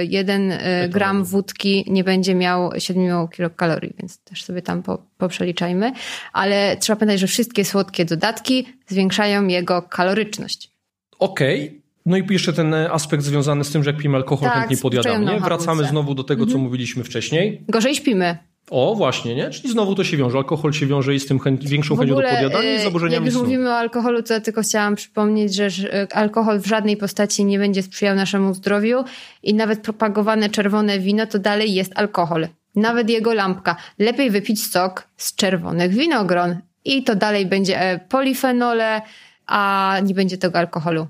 jeden 0.04 0.52
e, 0.52 0.88
gram 0.88 1.24
wódki 1.24 1.84
nie 1.88 2.04
będzie 2.04 2.34
miał 2.34 2.70
7 2.78 3.28
kilokalorii, 3.28 3.94
więc 3.98 4.18
też 4.18 4.44
sobie 4.44 4.62
tam 4.62 4.82
po, 4.82 5.02
poprzeliczajmy. 5.18 5.92
Ale 6.32 6.76
trzeba 6.76 6.96
pamiętać, 6.96 7.20
że 7.20 7.26
wszystkie 7.26 7.64
słodkie 7.64 8.04
dodatki 8.04 8.66
zwiększają 8.88 9.46
jego 9.46 9.82
kaloryczność. 9.82 10.70
Okej. 11.18 11.68
Okay. 11.68 11.82
No 12.06 12.16
i 12.16 12.26
jeszcze 12.30 12.52
ten 12.52 12.74
aspekt 12.74 13.22
związany 13.22 13.64
z 13.64 13.70
tym, 13.70 13.84
że 13.84 13.90
jak 13.90 13.98
pijemy 13.98 14.16
alkohol, 14.16 14.48
tak, 14.48 14.58
chętnie 14.58 14.76
podjadamy. 14.76 15.32
Nie? 15.32 15.40
Wracamy 15.40 15.84
znowu 15.84 16.14
do 16.14 16.24
tego, 16.24 16.44
co 16.44 16.50
mhm. 16.50 16.64
mówiliśmy 16.64 17.04
wcześniej. 17.04 17.64
Gorzej 17.68 17.94
śpimy. 17.94 18.38
O, 18.70 18.94
właśnie, 18.94 19.34
nie? 19.34 19.50
Czyli 19.50 19.72
znowu 19.72 19.94
to 19.94 20.04
się 20.04 20.16
wiąże. 20.16 20.38
Alkohol 20.38 20.72
się 20.72 20.86
wiąże 20.86 21.14
i 21.14 21.20
z 21.20 21.26
tym 21.26 21.38
chęć, 21.38 21.68
większą 21.68 21.96
chęcią 21.96 22.14
do 22.14 22.22
podjadania 22.22 22.74
i 22.74 22.76
y, 22.76 22.82
zaburzeniami 22.82 23.26
Jak 23.26 23.34
już 23.34 23.42
mówimy 23.42 23.70
o 23.70 23.74
alkoholu, 23.74 24.22
to 24.22 24.34
ja 24.34 24.40
tylko 24.40 24.62
chciałam 24.62 24.94
przypomnieć, 24.94 25.54
że 25.54 25.68
alkohol 26.12 26.60
w 26.60 26.66
żadnej 26.66 26.96
postaci 26.96 27.44
nie 27.44 27.58
będzie 27.58 27.82
sprzyjał 27.82 28.16
naszemu 28.16 28.54
zdrowiu 28.54 29.04
i 29.42 29.54
nawet 29.54 29.80
propagowane 29.80 30.50
czerwone 30.50 30.98
wino 30.98 31.26
to 31.26 31.38
dalej 31.38 31.74
jest 31.74 31.92
alkohol. 31.94 32.48
Nawet 32.74 33.10
jego 33.10 33.34
lampka. 33.34 33.76
Lepiej 33.98 34.30
wypić 34.30 34.66
sok 34.66 35.08
z 35.16 35.34
czerwonych 35.34 35.94
winogron 35.94 36.56
i 36.84 37.02
to 37.02 37.14
dalej 37.14 37.46
będzie 37.46 37.80
e, 37.80 37.98
polifenole, 37.98 39.02
a 39.46 39.96
nie 40.04 40.14
będzie 40.14 40.38
tego 40.38 40.58
alkoholu. 40.58 41.06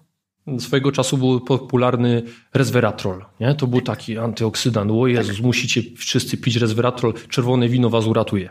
Swojego 0.58 0.92
czasu 0.92 1.18
był 1.18 1.40
popularny 1.40 2.22
resveratrol. 2.54 3.24
Nie? 3.40 3.54
To 3.54 3.66
był 3.66 3.80
taki 3.80 4.18
antyoksydant. 4.18 4.90
O 4.90 5.06
Jezus, 5.06 5.36
tak. 5.36 5.44
musicie 5.44 5.82
wszyscy 5.96 6.36
pić 6.36 6.56
resveratrol, 6.56 7.14
czerwone 7.28 7.68
wino 7.68 7.90
was 7.90 8.06
uratuje. 8.06 8.48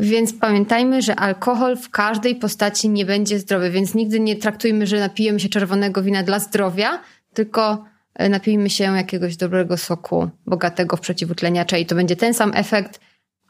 Więc 0.00 0.32
pamiętajmy, 0.32 1.02
że 1.02 1.16
alkohol 1.16 1.76
w 1.76 1.90
każdej 1.90 2.36
postaci 2.36 2.88
nie 2.88 3.06
będzie 3.06 3.38
zdrowy, 3.38 3.70
więc 3.70 3.94
nigdy 3.94 4.20
nie 4.20 4.36
traktujmy, 4.36 4.86
że 4.86 5.00
napijemy 5.00 5.40
się 5.40 5.48
czerwonego 5.48 6.02
wina 6.02 6.22
dla 6.22 6.38
zdrowia, 6.38 7.02
tylko 7.34 7.84
e, 8.14 8.28
napijmy 8.28 8.70
się 8.70 8.84
jakiegoś 8.84 9.36
dobrego 9.36 9.76
soku, 9.76 10.30
bogatego 10.46 10.96
w 10.96 11.00
przeciwutleniacza 11.00 11.78
i 11.78 11.86
to 11.86 11.94
będzie 11.94 12.16
ten 12.16 12.34
sam 12.34 12.52
efekt, 12.54 13.00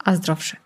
a 0.05 0.15
zdrowszy. 0.15 0.57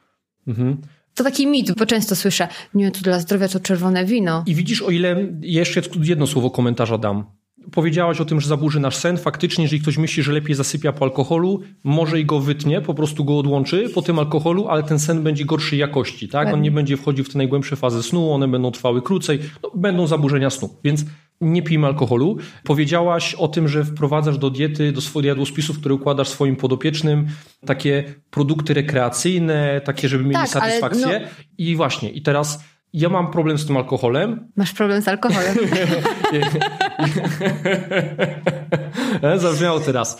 Mhm. 0.47 0.77
To 1.15 1.25
taki 1.25 1.47
mit, 1.47 1.75
bo 1.79 1.87
często 1.87 2.17
słyszę, 2.17 2.49
nie, 2.75 2.91
to 2.91 3.01
dla 3.01 3.21
zdrowia 3.21 3.49
to 3.49 3.61
czerwone 3.61 4.05
wino. 4.05 4.45
I 4.47 4.55
widzisz, 4.55 4.83
o 4.83 4.91
ile 4.91 5.17
jeszcze 5.41 5.81
jedno 6.03 6.27
słowo 6.27 6.51
komentarza 6.51 6.99
dam. 6.99 7.25
Powiedziałaś 7.71 8.21
o 8.21 8.25
tym, 8.25 8.41
że 8.41 8.49
zaburzy 8.49 8.81
nasz 8.81 8.97
sen. 8.97 9.19
Faktycznie, 9.19 9.65
jeżeli 9.65 9.83
ktoś 9.83 9.99
myśli, 9.99 10.23
że 10.23 10.33
lepiej 10.33 10.55
zasypia 10.55 10.93
po 10.93 11.05
alkoholu, 11.05 11.61
może 11.85 12.21
i 12.21 12.25
go 12.25 12.41
wytnie, 12.41 12.81
po 12.81 12.95
prostu 12.95 13.25
go 13.25 13.39
odłączy 13.39 13.89
po 13.89 14.03
tym 14.03 14.19
alkoholu, 14.19 14.69
ale 14.69 14.83
ten 14.83 14.99
sen 14.99 15.23
będzie 15.23 15.45
gorszej 15.45 15.79
jakości, 15.79 16.29
tak? 16.29 16.55
On 16.55 16.63
nie 16.63 16.71
będzie 16.71 16.97
wchodził 16.97 17.25
w 17.25 17.29
te 17.29 17.39
najgłębsze 17.39 17.77
fazy 17.77 18.03
snu, 18.03 18.33
one 18.33 18.49
będą 18.49 18.71
trwały 18.71 19.03
krócej, 19.03 19.39
no, 19.63 19.71
będą 19.75 20.07
zaburzenia 20.07 20.51
snu. 20.51 20.71
Więc 20.85 21.05
nie 21.43 21.62
pijmy 21.62 21.86
alkoholu. 21.86 22.36
Powiedziałaś 22.64 23.34
o 23.34 23.49
tym, 23.49 23.68
że 23.68 23.84
wprowadzasz 23.84 24.38
do 24.38 24.51
diety, 24.51 24.93
do 24.93 25.01
swoich 25.01 25.26
jadłospisów, 25.26 25.78
które 25.80 25.95
układasz 25.95 26.28
swoim 26.28 26.57
podopiecznym, 26.57 27.26
takie 27.66 28.05
produkty 28.30 28.74
rekreacyjne, 28.74 29.80
takie, 29.84 30.09
żeby 30.09 30.24
mieli 30.24 30.34
tak, 30.34 30.49
satysfakcję. 30.49 31.20
No... 31.22 31.28
I 31.59 31.76
właśnie, 31.76 32.11
i 32.11 32.22
teraz 32.22 32.64
ja 32.93 33.09
mam 33.09 33.30
problem 33.30 33.59
z 33.59 33.66
tym 33.66 33.76
alkoholem. 33.76 34.49
Masz 34.57 34.72
problem 34.72 35.03
z 35.03 35.09
alkoholem. 35.09 35.57
E, 39.22 39.38
zabrzmiało 39.38 39.80
teraz. 39.80 40.18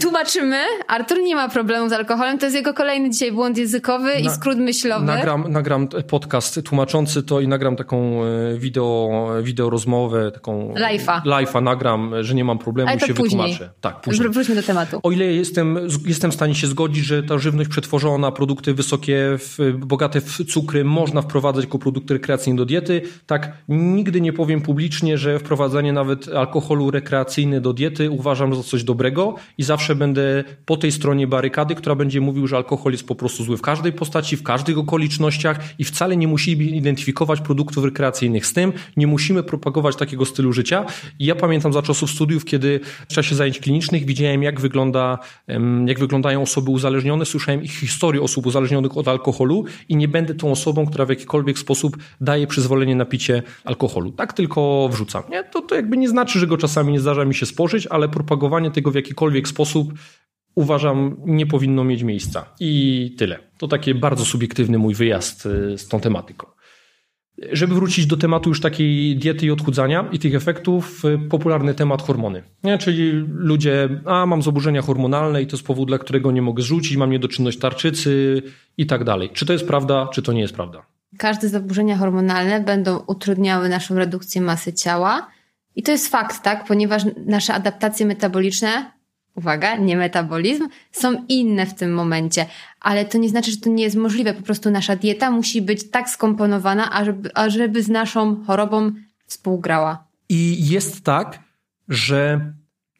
Tłumaczymy. 0.00 0.56
Artur 0.88 1.18
nie 1.22 1.34
ma 1.34 1.48
problemu 1.48 1.88
z 1.88 1.92
alkoholem. 1.92 2.38
To 2.38 2.46
jest 2.46 2.56
jego 2.56 2.74
kolejny 2.74 3.10
dzisiaj 3.10 3.32
błąd 3.32 3.58
językowy 3.58 4.08
Na, 4.08 4.18
i 4.18 4.30
skrót 4.30 4.58
myślowy. 4.58 5.04
Nagram, 5.06 5.52
nagram 5.52 5.88
podcast 5.88 6.60
tłumaczący 6.64 7.22
to 7.22 7.40
i 7.40 7.48
nagram 7.48 7.76
taką 7.76 8.24
e, 8.24 8.58
wideo, 8.58 9.28
wideo 9.42 9.70
rozmowę, 9.70 10.30
taką 10.30 10.74
live'a. 10.74 11.22
live'a 11.22 11.62
nagram, 11.62 12.12
że 12.20 12.34
nie 12.34 12.44
mam 12.44 12.58
problemu, 12.58 12.90
Ale 12.90 13.00
to 13.00 13.06
się 13.06 13.14
później. 13.14 13.40
wytłumaczę. 13.42 13.70
Tak, 13.80 14.00
później. 14.00 14.28
Wróćmy 14.30 14.54
do 14.54 14.62
tematu. 14.62 15.00
O 15.02 15.10
ile 15.10 15.24
jestem, 15.24 15.78
jestem 16.06 16.30
w 16.30 16.34
stanie 16.34 16.54
się 16.54 16.66
zgodzić, 16.66 17.04
że 17.04 17.22
ta 17.22 17.38
żywność 17.38 17.70
przetworzona, 17.70 18.32
produkty 18.32 18.74
wysokie, 18.74 19.38
bogate 19.78 20.20
w 20.20 20.44
cukry 20.52 20.84
można 20.84 21.22
wprowadzać 21.22 21.64
jako 21.64 21.78
produkty 21.78 22.14
rekreacyjne 22.14 22.56
do 22.56 22.64
diety, 22.64 23.02
tak 23.26 23.52
nigdy 23.68 24.20
nie 24.20 24.32
powiem 24.32 24.60
publicznie, 24.60 25.18
że 25.18 25.38
wprowadzanie 25.38 25.92
nawet 25.92 26.07
alkoholu 26.36 26.90
rekreacyjny 26.90 27.60
do 27.60 27.72
diety 27.72 28.10
uważam 28.10 28.54
za 28.54 28.62
coś 28.62 28.84
dobrego 28.84 29.34
i 29.58 29.62
zawsze 29.62 29.94
będę 29.94 30.44
po 30.66 30.76
tej 30.76 30.92
stronie 30.92 31.26
barykady, 31.26 31.74
która 31.74 31.94
będzie 31.94 32.20
mówił, 32.20 32.46
że 32.46 32.56
alkohol 32.56 32.92
jest 32.92 33.06
po 33.06 33.14
prostu 33.14 33.44
zły 33.44 33.56
w 33.56 33.62
każdej 33.62 33.92
postaci, 33.92 34.36
w 34.36 34.42
każdych 34.42 34.78
okolicznościach 34.78 35.60
i 35.78 35.84
wcale 35.84 36.16
nie 36.16 36.28
musimy 36.28 36.64
identyfikować 36.64 37.40
produktów 37.40 37.84
rekreacyjnych 37.84 38.46
z 38.46 38.52
tym, 38.52 38.72
nie 38.96 39.06
musimy 39.06 39.42
propagować 39.42 39.96
takiego 39.96 40.24
stylu 40.24 40.52
życia. 40.52 40.84
I 41.18 41.26
ja 41.26 41.34
pamiętam 41.34 41.72
za 41.72 41.82
czasów 41.82 42.10
studiów, 42.10 42.44
kiedy 42.44 42.80
w 43.08 43.14
czasie 43.14 43.34
zajęć 43.34 43.58
klinicznych 43.58 44.04
widziałem, 44.04 44.42
jak 44.42 44.60
wygląda, 44.60 45.18
jak 45.86 45.98
wyglądają 45.98 46.42
osoby 46.42 46.70
uzależnione, 46.70 47.24
słyszałem 47.24 47.62
ich 47.62 47.72
historię 47.72 48.22
osób 48.22 48.46
uzależnionych 48.46 48.96
od 48.96 49.08
alkoholu 49.08 49.64
i 49.88 49.96
nie 49.96 50.08
będę 50.08 50.34
tą 50.34 50.52
osobą, 50.52 50.86
która 50.86 51.04
w 51.04 51.08
jakikolwiek 51.08 51.58
sposób 51.58 51.96
daje 52.20 52.46
przyzwolenie 52.46 52.96
na 52.96 53.04
picie 53.04 53.42
alkoholu. 53.64 54.12
Tak 54.12 54.32
tylko 54.32 54.88
wrzucam. 54.92 55.22
Nie? 55.30 55.44
To, 55.44 55.62
to 55.62 55.74
jakby 55.74 55.96
nie 55.98 56.08
znaczy, 56.08 56.38
że 56.38 56.46
go 56.46 56.56
czasami 56.56 56.92
nie 56.92 57.00
zdarza 57.00 57.24
mi 57.24 57.34
się 57.34 57.46
spożyć, 57.46 57.86
ale 57.86 58.08
propagowanie 58.08 58.70
tego 58.70 58.90
w 58.90 58.94
jakikolwiek 58.94 59.48
sposób 59.48 59.92
uważam 60.54 61.16
nie 61.26 61.46
powinno 61.46 61.84
mieć 61.84 62.02
miejsca. 62.02 62.46
I 62.60 63.14
tyle. 63.18 63.38
To 63.58 63.68
taki 63.68 63.94
bardzo 63.94 64.24
subiektywny 64.24 64.78
mój 64.78 64.94
wyjazd 64.94 65.46
y, 65.46 65.78
z 65.78 65.88
tą 65.88 66.00
tematyką. 66.00 66.46
Żeby 67.52 67.74
wrócić 67.74 68.06
do 68.06 68.16
tematu 68.16 68.48
już 68.50 68.60
takiej 68.60 69.16
diety 69.16 69.46
i 69.46 69.50
odchudzania 69.50 70.08
i 70.12 70.18
tych 70.18 70.34
efektów, 70.34 71.04
y, 71.04 71.28
popularny 71.28 71.74
temat 71.74 72.02
hormony. 72.02 72.42
Nie? 72.64 72.78
Czyli 72.78 73.12
ludzie, 73.28 73.88
a 74.04 74.26
mam 74.26 74.42
zaburzenia 74.42 74.82
hormonalne 74.82 75.42
i 75.42 75.46
to 75.46 75.56
jest 75.56 75.66
powód, 75.66 75.88
dla 75.88 75.98
którego 75.98 76.32
nie 76.32 76.42
mogę 76.42 76.62
zrzucić, 76.62 76.96
mam 76.96 77.10
niedoczynność 77.10 77.58
tarczycy 77.58 78.42
i 78.76 78.86
tak 78.86 79.04
dalej. 79.04 79.30
Czy 79.32 79.46
to 79.46 79.52
jest 79.52 79.66
prawda, 79.66 80.08
czy 80.12 80.22
to 80.22 80.32
nie 80.32 80.40
jest 80.40 80.54
prawda? 80.54 80.82
Każde 81.18 81.48
zaburzenia 81.48 81.96
hormonalne 81.96 82.60
będą 82.60 82.98
utrudniały 83.06 83.68
naszą 83.68 83.94
redukcję 83.94 84.40
masy 84.40 84.72
ciała. 84.72 85.26
I 85.78 85.82
to 85.82 85.92
jest 85.92 86.08
fakt, 86.08 86.42
tak? 86.42 86.64
Ponieważ 86.64 87.02
nasze 87.26 87.54
adaptacje 87.54 88.06
metaboliczne 88.06 88.92
uwaga, 89.34 89.76
nie 89.76 89.96
metabolizm, 89.96 90.68
są 90.92 91.24
inne 91.28 91.66
w 91.66 91.74
tym 91.74 91.94
momencie. 91.94 92.46
Ale 92.80 93.04
to 93.04 93.18
nie 93.18 93.28
znaczy, 93.28 93.50
że 93.50 93.56
to 93.56 93.70
nie 93.70 93.82
jest 93.84 93.96
możliwe. 93.96 94.34
Po 94.34 94.42
prostu 94.42 94.70
nasza 94.70 94.96
dieta 94.96 95.30
musi 95.30 95.62
być 95.62 95.90
tak 95.90 96.10
skomponowana, 96.10 96.92
ażeby, 96.92 97.30
ażeby 97.34 97.82
z 97.82 97.88
naszą 97.88 98.44
chorobą 98.44 98.92
współgrała. 99.26 100.04
I 100.28 100.68
jest 100.68 101.04
tak, 101.04 101.38
że 101.88 102.52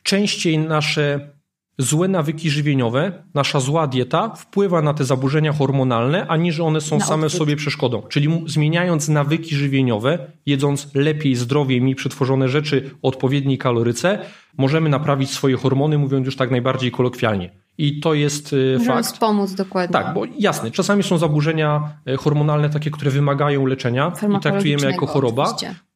częściej 0.02 0.58
nasze 0.58 1.30
złe 1.78 2.08
nawyki 2.08 2.50
żywieniowe, 2.50 3.12
nasza 3.34 3.60
zła 3.60 3.86
dieta 3.86 4.34
wpływa 4.36 4.82
na 4.82 4.94
te 4.94 5.04
zaburzenia 5.04 5.52
hormonalne, 5.52 6.26
aniż 6.26 6.60
one 6.60 6.80
są 6.80 6.98
na 6.98 7.04
same 7.04 7.30
sobie 7.30 7.56
przeszkodą. 7.56 8.02
Czyli 8.08 8.44
zmieniając 8.46 9.08
nawyki 9.08 9.54
żywieniowe, 9.54 10.18
jedząc 10.46 10.94
lepiej, 10.94 11.34
zdrowiej, 11.34 11.80
mniej 11.80 11.94
przetworzone 11.94 12.48
rzeczy 12.48 12.90
o 13.02 13.08
odpowiedniej 13.08 13.58
kaloryce, 13.58 14.18
możemy 14.58 14.88
naprawić 14.88 15.30
swoje 15.30 15.56
hormony, 15.56 15.98
mówiąc 15.98 16.26
już 16.26 16.36
tak 16.36 16.50
najbardziej 16.50 16.90
kolokwialnie. 16.90 17.50
I 17.78 18.00
to 18.00 18.14
jest 18.14 18.52
y, 18.52 18.74
Możemy 18.78 18.96
fakt. 18.96 19.06
wspomóc 19.06 19.54
dokładnie. 19.54 19.92
Tak, 19.92 20.14
bo 20.14 20.24
jasne, 20.38 20.70
czasami 20.70 21.02
są 21.02 21.18
zaburzenia 21.18 21.96
y, 22.08 22.16
hormonalne 22.16 22.70
takie, 22.70 22.90
które 22.90 23.10
wymagają 23.10 23.66
leczenia 23.66 24.12
i 24.36 24.40
traktujemy 24.40 24.86
jako 24.86 25.06
choroba. 25.06 25.42
Oczywiście 25.42 25.87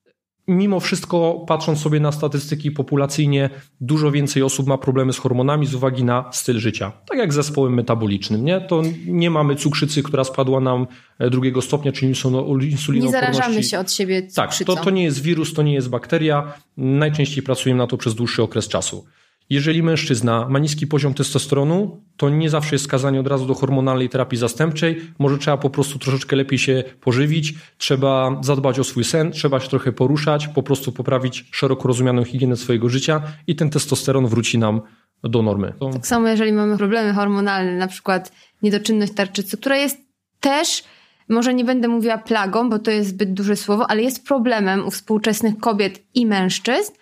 mimo 0.48 0.80
wszystko, 0.80 1.44
patrząc 1.48 1.80
sobie 1.80 2.00
na 2.00 2.12
statystyki 2.12 2.70
populacyjnie, 2.70 3.50
dużo 3.80 4.10
więcej 4.10 4.42
osób 4.42 4.66
ma 4.66 4.78
problemy 4.78 5.12
z 5.12 5.18
hormonami 5.18 5.66
z 5.66 5.74
uwagi 5.74 6.04
na 6.04 6.30
styl 6.32 6.58
życia. 6.58 6.92
Tak 7.08 7.18
jak 7.18 7.32
z 7.32 7.36
zespołem 7.36 7.74
metabolicznym, 7.74 8.44
nie? 8.44 8.60
To 8.60 8.82
nie 9.06 9.30
mamy 9.30 9.56
cukrzycy, 9.56 10.02
która 10.02 10.24
spadła 10.24 10.60
nam 10.60 10.86
e, 11.18 11.30
drugiego 11.30 11.62
stopnia, 11.62 11.92
czyli 11.92 12.08
insulinoporności. 12.08 13.02
Nie 13.02 13.10
zarażamy 13.10 13.62
się 13.62 13.78
od 13.78 13.92
siebie 13.92 14.22
cukrzycą. 14.22 14.64
Tak, 14.64 14.78
to, 14.78 14.84
to 14.84 14.90
nie 14.90 15.04
jest 15.04 15.22
wirus, 15.22 15.54
to 15.54 15.62
nie 15.62 15.74
jest 15.74 15.88
bakteria. 15.88 16.52
Najczęściej 16.76 17.42
pracujemy 17.42 17.78
na 17.78 17.86
to 17.86 17.96
przez 17.96 18.14
dłuższy 18.14 18.42
okres 18.42 18.68
czasu. 18.68 19.04
Jeżeli 19.52 19.82
mężczyzna 19.82 20.46
ma 20.48 20.58
niski 20.58 20.86
poziom 20.86 21.14
testosteronu, 21.14 22.00
to 22.16 22.30
nie 22.30 22.50
zawsze 22.50 22.74
jest 22.74 22.84
skazany 22.84 23.20
od 23.20 23.26
razu 23.26 23.46
do 23.46 23.54
hormonalnej 23.54 24.08
terapii 24.08 24.38
zastępczej. 24.38 25.00
Może 25.18 25.38
trzeba 25.38 25.56
po 25.56 25.70
prostu 25.70 25.98
troszeczkę 25.98 26.36
lepiej 26.36 26.58
się 26.58 26.84
pożywić, 27.00 27.54
trzeba 27.78 28.40
zadbać 28.40 28.78
o 28.78 28.84
swój 28.84 29.04
sen, 29.04 29.32
trzeba 29.32 29.60
się 29.60 29.68
trochę 29.68 29.92
poruszać, 29.92 30.48
po 30.48 30.62
prostu 30.62 30.92
poprawić 30.92 31.44
szeroko 31.50 31.88
rozumianą 31.88 32.24
higienę 32.24 32.56
swojego 32.56 32.88
życia 32.88 33.22
i 33.46 33.56
ten 33.56 33.70
testosteron 33.70 34.26
wróci 34.26 34.58
nam 34.58 34.80
do 35.24 35.42
normy. 35.42 35.74
To... 35.80 35.90
Tak 35.90 36.06
samo, 36.06 36.28
jeżeli 36.28 36.52
mamy 36.52 36.76
problemy 36.76 37.14
hormonalne, 37.14 37.76
na 37.76 37.86
przykład 37.86 38.32
niedoczynność 38.62 39.12
tarczycy, 39.12 39.56
która 39.56 39.76
jest 39.76 39.98
też 40.40 40.84
może 41.28 41.54
nie 41.54 41.64
będę 41.64 41.88
mówiła 41.88 42.18
plagą, 42.18 42.70
bo 42.70 42.78
to 42.78 42.90
jest 42.90 43.10
zbyt 43.10 43.34
duże 43.34 43.56
słowo, 43.56 43.90
ale 43.90 44.02
jest 44.02 44.26
problemem 44.26 44.86
u 44.86 44.90
współczesnych 44.90 45.58
kobiet 45.58 46.02
i 46.14 46.26
mężczyzn, 46.26 46.92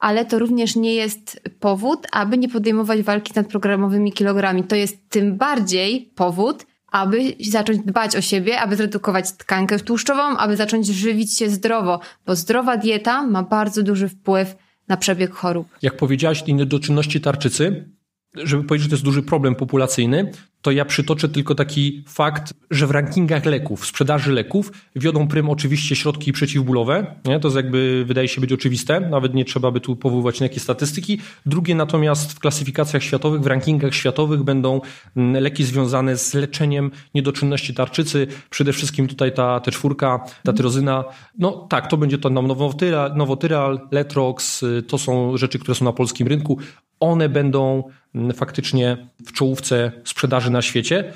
ale 0.00 0.24
to 0.24 0.38
również 0.38 0.76
nie 0.76 0.94
jest 0.94 1.40
powód, 1.60 2.06
aby 2.12 2.38
nie 2.38 2.48
podejmować 2.48 3.02
walki 3.02 3.32
z 3.32 3.36
nadprogramowymi 3.36 4.12
kilogramami. 4.12 4.64
To 4.64 4.76
jest 4.76 5.08
tym 5.08 5.36
bardziej 5.36 6.10
powód, 6.14 6.66
aby 6.92 7.34
zacząć 7.50 7.78
dbać 7.78 8.16
o 8.16 8.20
siebie, 8.20 8.60
aby 8.60 8.76
zredukować 8.76 9.32
tkankę 9.32 9.78
tłuszczową, 9.78 10.22
aby 10.22 10.56
zacząć 10.56 10.86
żywić 10.86 11.38
się 11.38 11.48
zdrowo, 11.48 12.00
bo 12.26 12.36
zdrowa 12.36 12.76
dieta 12.76 13.26
ma 13.26 13.42
bardzo 13.42 13.82
duży 13.82 14.08
wpływ 14.08 14.56
na 14.88 14.96
przebieg 14.96 15.34
chorób. 15.34 15.68
Jak 15.82 15.96
powiedziałaś, 15.96 16.44
inne 16.46 16.66
doczynności 16.66 17.20
tarczycy, 17.20 17.88
żeby 18.34 18.64
powiedzieć, 18.64 18.84
że 18.84 18.90
to 18.90 18.94
jest 18.94 19.04
duży 19.04 19.22
problem 19.22 19.54
populacyjny, 19.54 20.32
to 20.62 20.70
ja 20.70 20.84
przytoczę 20.84 21.28
tylko 21.28 21.54
taki 21.54 22.04
fakt, 22.08 22.54
że 22.70 22.86
w 22.86 22.90
rankingach 22.90 23.44
leków, 23.44 23.80
w 23.80 23.86
sprzedaży 23.86 24.32
leków 24.32 24.72
wiodą 24.96 25.28
prym 25.28 25.50
oczywiście 25.50 25.96
środki 25.96 26.32
przeciwbólowe. 26.32 27.14
Nie? 27.24 27.40
To 27.40 27.48
jest 27.48 27.56
jakby 27.56 28.04
wydaje 28.06 28.28
się 28.28 28.40
być 28.40 28.52
oczywiste, 28.52 29.00
nawet 29.00 29.34
nie 29.34 29.44
trzeba 29.44 29.70
by 29.70 29.80
tu 29.80 29.96
powoływać 29.96 30.40
na 30.40 30.44
jakieś 30.44 30.62
statystyki. 30.62 31.18
Drugie 31.46 31.74
natomiast 31.74 32.32
w 32.32 32.38
klasyfikacjach 32.38 33.02
światowych, 33.02 33.40
w 33.40 33.46
rankingach 33.46 33.94
światowych 33.94 34.42
będą 34.42 34.80
mm, 35.16 35.42
leki 35.42 35.64
związane 35.64 36.16
z 36.16 36.34
leczeniem 36.34 36.90
niedoczynności 37.14 37.74
tarczycy. 37.74 38.26
Przede 38.50 38.72
wszystkim 38.72 39.08
tutaj 39.08 39.34
ta 39.34 39.60
t 39.60 39.70
czwórka, 39.70 40.24
ta 40.44 40.52
tyrozyna. 40.52 41.04
No 41.38 41.66
tak, 41.70 41.86
to 41.86 41.96
będzie 41.96 42.18
to 42.18 42.30
nowotyral, 42.30 43.16
nowotyral, 43.16 43.80
letrox, 43.90 44.62
y, 44.62 44.82
to 44.82 44.98
są 44.98 45.36
rzeczy, 45.36 45.58
które 45.58 45.74
są 45.74 45.84
na 45.84 45.92
polskim 45.92 46.26
rynku 46.28 46.58
one 47.00 47.28
będą 47.28 47.82
mm, 48.14 48.32
faktycznie 48.32 49.08
w 49.26 49.32
czołówce 49.32 49.92
sprzedaży 50.04 50.50
na 50.50 50.62
świecie. 50.62 51.12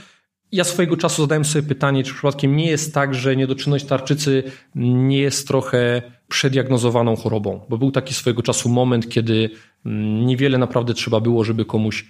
Ja 0.52 0.64
swojego 0.64 0.96
czasu 0.96 1.22
zadałem 1.22 1.44
sobie 1.44 1.68
pytanie, 1.68 2.04
czy 2.04 2.12
przypadkiem 2.12 2.56
nie 2.56 2.66
jest 2.66 2.94
tak, 2.94 3.14
że 3.14 3.36
niedoczynność 3.36 3.84
tarczycy 3.84 4.42
nie 4.74 5.18
jest 5.18 5.48
trochę 5.48 6.02
przediagnozowaną 6.28 7.16
chorobą, 7.16 7.60
bo 7.68 7.78
był 7.78 7.90
taki 7.90 8.14
swojego 8.14 8.42
czasu 8.42 8.68
moment, 8.68 9.08
kiedy 9.08 9.50
mm, 9.86 10.26
niewiele 10.26 10.58
naprawdę 10.58 10.94
trzeba 10.94 11.20
było, 11.20 11.44
żeby 11.44 11.64
komuś 11.64 12.04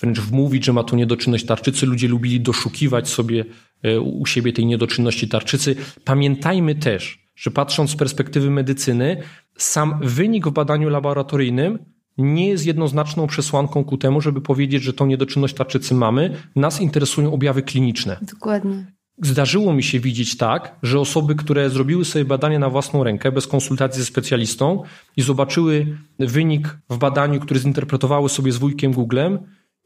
wręcz 0.00 0.20
wmówić, 0.20 0.64
że 0.64 0.72
ma 0.72 0.84
tu 0.84 0.96
niedoczynność 0.96 1.44
tarczycy. 1.44 1.86
Ludzie 1.86 2.08
lubili 2.08 2.40
doszukiwać 2.40 3.08
sobie 3.08 3.44
e, 3.82 4.00
u 4.00 4.26
siebie 4.26 4.52
tej 4.52 4.66
niedoczynności 4.66 5.28
tarczycy. 5.28 5.76
Pamiętajmy 6.04 6.74
też, 6.74 7.26
że 7.36 7.50
patrząc 7.50 7.90
z 7.90 7.96
perspektywy 7.96 8.50
medycyny, 8.50 9.22
sam 9.56 9.98
wynik 10.02 10.46
w 10.46 10.50
badaniu 10.50 10.88
laboratoryjnym 10.88 11.78
nie 12.20 12.48
jest 12.48 12.66
jednoznaczną 12.66 13.26
przesłanką 13.26 13.84
ku 13.84 13.96
temu, 13.96 14.20
żeby 14.20 14.40
powiedzieć, 14.40 14.82
że 14.82 14.92
tą 14.92 15.06
niedoczynność 15.06 15.54
tarczycy 15.54 15.94
mamy. 15.94 16.36
Nas 16.56 16.80
interesują 16.80 17.32
objawy 17.32 17.62
kliniczne. 17.62 18.16
Dokładnie. 18.22 18.86
Zdarzyło 19.22 19.74
mi 19.74 19.82
się 19.82 20.00
widzieć 20.00 20.36
tak, 20.36 20.76
że 20.82 21.00
osoby, 21.00 21.34
które 21.34 21.70
zrobiły 21.70 22.04
sobie 22.04 22.24
badanie 22.24 22.58
na 22.58 22.70
własną 22.70 23.04
rękę, 23.04 23.32
bez 23.32 23.46
konsultacji 23.46 24.00
ze 24.00 24.06
specjalistą 24.06 24.82
i 25.16 25.22
zobaczyły 25.22 25.98
wynik 26.18 26.78
w 26.90 26.98
badaniu, 26.98 27.40
który 27.40 27.60
zinterpretowały 27.60 28.28
sobie 28.28 28.52
z 28.52 28.56
wujkiem 28.56 28.92
Googlem 28.92 29.38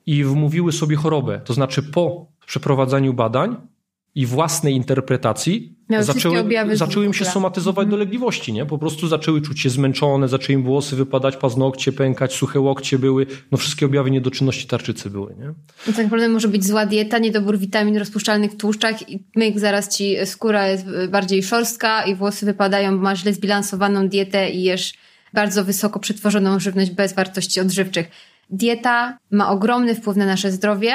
i 0.07 0.25
wmówiły 0.25 0.73
sobie 0.73 0.97
chorobę. 0.97 1.41
To 1.45 1.55
znaczy 1.55 1.83
po 1.83 2.27
przeprowadzaniu 2.47 3.15
badań 3.15 3.57
i 4.15 4.27
własnej 4.27 4.75
interpretacji 4.75 5.74
Miały 5.89 6.05
zaczęły, 6.05 6.45
zaczęły 6.73 7.07
im 7.07 7.15
się 7.15 7.25
somatyzować 7.25 7.85
mhm. 7.85 7.91
dolegliwości, 7.91 8.53
nie? 8.53 8.67
Po 8.67 8.79
prostu 8.79 9.09
zaczęły 9.09 9.43
czuć 9.43 9.61
się 9.61 9.71
zmęczone, 9.71 10.29
zaczęły 10.29 10.59
im 10.59 10.65
włosy 10.65 10.97
wypadać, 10.97 11.37
paznokcie 11.37 11.93
pękać, 11.93 12.35
suche 12.35 12.61
łokcie 12.61 12.99
były, 12.99 13.27
no 13.53 13.59
wszystkie 13.59 13.87
objawy 13.87 14.11
niedoczynności 14.11 14.67
tarczycy 14.67 15.11
były, 15.11 15.35
nie? 15.39 15.47
No 15.87 15.93
tak 15.93 16.05
naprawdę 16.05 16.29
może 16.29 16.49
być 16.49 16.67
zła 16.67 16.87
dieta, 16.87 17.19
niedobór 17.19 17.59
witamin 17.59 17.97
rozpuszczalnych 17.97 18.53
w 18.53 18.57
tłuszczach 18.57 19.09
i 19.09 19.25
myk, 19.37 19.59
zaraz 19.61 19.97
ci 19.97 20.17
skóra 20.25 20.69
jest 20.69 20.87
bardziej 21.11 21.43
szorstka 21.43 22.05
i 22.05 22.15
włosy 22.15 22.47
wypadają, 22.47 22.97
bo 22.97 23.03
masz 23.03 23.21
źle 23.21 23.33
zbilansowaną 23.33 24.09
dietę 24.09 24.51
i 24.51 24.63
jesz 24.63 24.95
bardzo 25.33 25.65
wysoko 25.65 26.01
przetworzoną 26.01 26.61
żywność 26.61 26.91
bez 26.91 27.13
wartości 27.13 27.61
odżywczych. 27.61 28.11
Dieta 28.51 29.19
ma 29.31 29.51
ogromny 29.51 29.95
wpływ 29.95 30.17
na 30.17 30.27
nasze 30.27 30.53
zdrowie, 30.53 30.93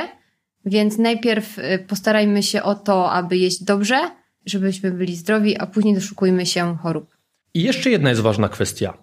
więc 0.66 0.98
najpierw 0.98 1.60
y, 1.60 1.86
postarajmy 1.88 2.44
się 2.44 2.64
o 2.64 2.76
to, 2.76 3.12
aby 3.12 3.38
jeść 3.38 3.64
dobrze, 3.64 4.19
żebyśmy 4.46 4.92
byli 4.92 5.16
zdrowi, 5.16 5.58
a 5.58 5.68
później 5.68 5.96
doszukujmy 5.96 6.46
się 6.46 6.78
chorób. 6.78 7.18
I 7.54 7.64
jeszcze 7.64 7.90
jedna 7.90 8.10
jest 8.10 8.22
ważna 8.22 8.50
kwestia. 8.50 8.98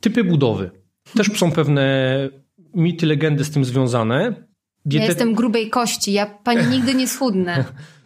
Typy 0.00 0.24
budowy. 0.24 0.70
Też 1.16 1.38
są 1.38 1.52
pewne 1.52 2.28
mity, 2.74 3.06
legendy 3.06 3.44
z 3.44 3.50
tym 3.50 3.64
związane. 3.64 4.48
Ja 4.84 5.04
jestem 5.04 5.34
grubej 5.34 5.70
kości, 5.70 6.12
ja 6.12 6.26
pani 6.26 6.66
nigdy 6.66 6.94
nie 6.94 7.08
schudnę. 7.08 7.64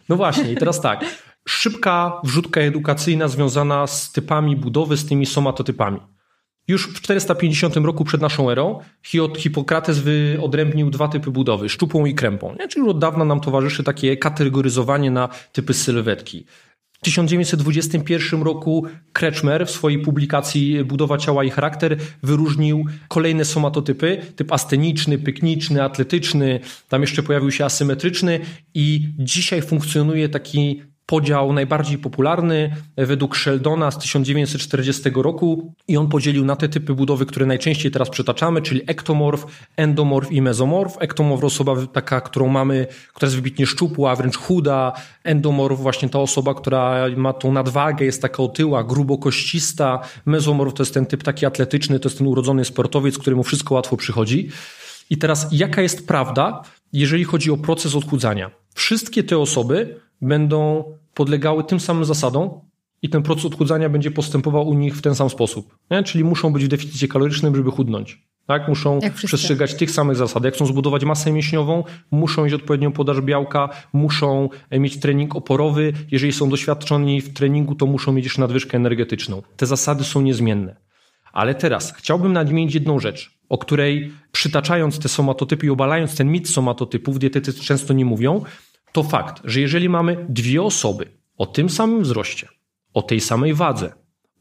No 0.09 0.15
właśnie, 0.15 0.51
i 0.51 0.55
teraz 0.55 0.81
tak. 0.81 1.05
Szybka 1.47 2.21
wrzutka 2.23 2.61
edukacyjna 2.61 3.27
związana 3.27 3.87
z 3.87 4.11
typami 4.11 4.55
budowy, 4.55 4.97
z 4.97 5.05
tymi 5.05 5.25
somatotypami. 5.25 5.99
Już 6.67 6.87
w 6.87 7.01
450 7.01 7.75
roku 7.75 8.05
przed 8.05 8.21
naszą 8.21 8.51
erą 8.51 8.79
Hipokrates 9.37 9.99
wyodrębnił 9.99 10.89
dwa 10.89 11.07
typy 11.07 11.31
budowy, 11.31 11.69
szczupłą 11.69 12.05
i 12.05 12.15
krępą. 12.15 12.55
Czyli 12.69 12.85
już 12.85 12.89
od 12.89 12.99
dawna 12.99 13.25
nam 13.25 13.39
towarzyszy 13.39 13.83
takie 13.83 14.17
kategoryzowanie 14.17 15.11
na 15.11 15.29
typy 15.51 15.73
sylwetki. 15.73 16.45
W 16.91 16.99
1921 17.05 18.43
roku 18.43 18.85
Kretschmer 19.13 19.67
w 19.67 19.71
swojej 19.71 19.99
publikacji 19.99 20.83
Budowa 20.83 21.17
ciała 21.17 21.43
i 21.43 21.49
charakter 21.49 21.97
wyróżnił 22.23 22.85
kolejne 23.07 23.45
somatotypy, 23.45 24.21
typ 24.35 24.51
asteniczny, 24.51 25.17
pykniczny, 25.17 25.83
atletyczny, 25.83 26.59
tam 26.89 27.01
jeszcze 27.01 27.23
pojawił 27.23 27.51
się 27.51 27.65
asymetryczny 27.65 28.39
i 28.73 29.09
dzisiaj 29.19 29.61
funkcjonuje 29.61 30.29
taki 30.29 30.81
podział 31.05 31.53
najbardziej 31.53 31.97
popularny 31.97 32.75
według 32.97 33.35
Sheldona 33.35 33.91
z 33.91 33.97
1940 33.97 35.03
roku 35.15 35.73
i 35.87 35.97
on 35.97 36.09
podzielił 36.09 36.45
na 36.45 36.55
te 36.55 36.69
typy 36.69 36.93
budowy, 36.93 37.25
które 37.25 37.45
najczęściej 37.45 37.91
teraz 37.91 38.09
przytaczamy, 38.09 38.61
czyli 38.61 38.81
ektomorf, 38.87 39.45
endomorf 39.77 40.31
i 40.31 40.41
mezomorf. 40.41 40.97
Ektomorf 40.99 41.43
osoba 41.43 41.75
taka, 41.93 42.21
którą 42.21 42.47
mamy, 42.47 42.87
która 43.13 43.27
jest 43.27 43.35
wybitnie 43.35 43.65
szczupła, 43.65 44.15
wręcz 44.15 44.37
chuda. 44.37 44.93
Endomorf 45.23 45.79
właśnie 45.79 46.09
ta 46.09 46.19
osoba, 46.19 46.53
która 46.53 47.05
ma 47.17 47.33
tą 47.33 47.51
nadwagę, 47.51 48.05
jest 48.05 48.21
taka 48.21 48.43
otyła, 48.43 48.83
grubo 48.83 49.17
koścista. 49.17 49.99
Mezomorf 50.25 50.73
to 50.73 50.83
jest 50.83 50.93
ten 50.93 51.05
typ 51.05 51.23
taki 51.23 51.45
atletyczny, 51.45 51.99
to 51.99 52.09
jest 52.09 52.17
ten 52.17 52.27
urodzony 52.27 52.65
sportowiec, 52.65 53.17
któremu 53.17 53.43
wszystko 53.43 53.75
łatwo 53.75 53.97
przychodzi. 53.97 54.49
I 55.09 55.17
teraz 55.17 55.47
jaka 55.51 55.81
jest 55.81 56.07
prawda, 56.07 56.61
jeżeli 56.93 57.23
chodzi 57.23 57.51
o 57.51 57.57
proces 57.57 57.95
odchudzania? 57.95 58.51
Wszystkie 58.75 59.23
te 59.23 59.37
osoby 59.37 59.99
będą 60.21 60.83
podlegały 61.13 61.63
tym 61.63 61.79
samym 61.79 62.05
zasadom 62.05 62.49
i 63.01 63.09
ten 63.09 63.23
proces 63.23 63.45
odchudzania 63.45 63.89
będzie 63.89 64.11
postępował 64.11 64.67
u 64.67 64.73
nich 64.73 64.97
w 64.97 65.01
ten 65.01 65.15
sam 65.15 65.29
sposób. 65.29 65.77
Nie? 65.91 66.03
Czyli 66.03 66.23
muszą 66.23 66.53
być 66.53 66.65
w 66.65 66.67
deficycie 66.67 67.07
kalorycznym, 67.07 67.55
żeby 67.55 67.71
chudnąć. 67.71 68.23
Tak? 68.47 68.67
Muszą 68.67 68.99
przestrzegać 69.15 69.73
tych 69.73 69.91
samych 69.91 70.15
zasad. 70.15 70.43
Jak 70.43 70.53
chcą 70.53 70.65
zbudować 70.65 71.05
masę 71.05 71.31
mięśniową, 71.31 71.83
muszą 72.11 72.45
mieć 72.45 72.53
odpowiednią 72.53 72.91
podaż 72.91 73.21
białka, 73.21 73.69
muszą 73.93 74.49
mieć 74.71 74.99
trening 74.99 75.35
oporowy. 75.35 75.93
Jeżeli 76.11 76.33
są 76.33 76.49
doświadczeni 76.49 77.21
w 77.21 77.33
treningu, 77.33 77.75
to 77.75 77.85
muszą 77.85 78.11
mieć 78.11 78.25
jeszcze 78.25 78.41
nadwyżkę 78.41 78.77
energetyczną. 78.77 79.41
Te 79.57 79.65
zasady 79.65 80.03
są 80.03 80.21
niezmienne. 80.21 80.75
Ale 81.33 81.55
teraz 81.55 81.93
chciałbym 81.97 82.33
nadmienić 82.33 82.73
jedną 82.73 82.99
rzecz, 82.99 83.39
o 83.49 83.57
której 83.57 84.11
przytaczając 84.31 84.99
te 84.99 85.09
somatotypy 85.09 85.65
i 85.65 85.69
obalając 85.69 86.15
ten 86.15 86.31
mit 86.31 86.49
somatotypów, 86.49 87.19
dietetycy 87.19 87.61
często 87.61 87.93
nie 87.93 88.05
mówią, 88.05 88.41
to 88.95 89.03
fakt, 89.03 89.41
że 89.43 89.61
jeżeli 89.61 89.89
mamy 89.89 90.25
dwie 90.29 90.63
osoby 90.63 91.05
o 91.37 91.45
tym 91.45 91.69
samym 91.69 92.01
wzroście, 92.01 92.47
o 92.93 93.01
tej 93.01 93.19
samej 93.21 93.53
wadze, 93.53 93.91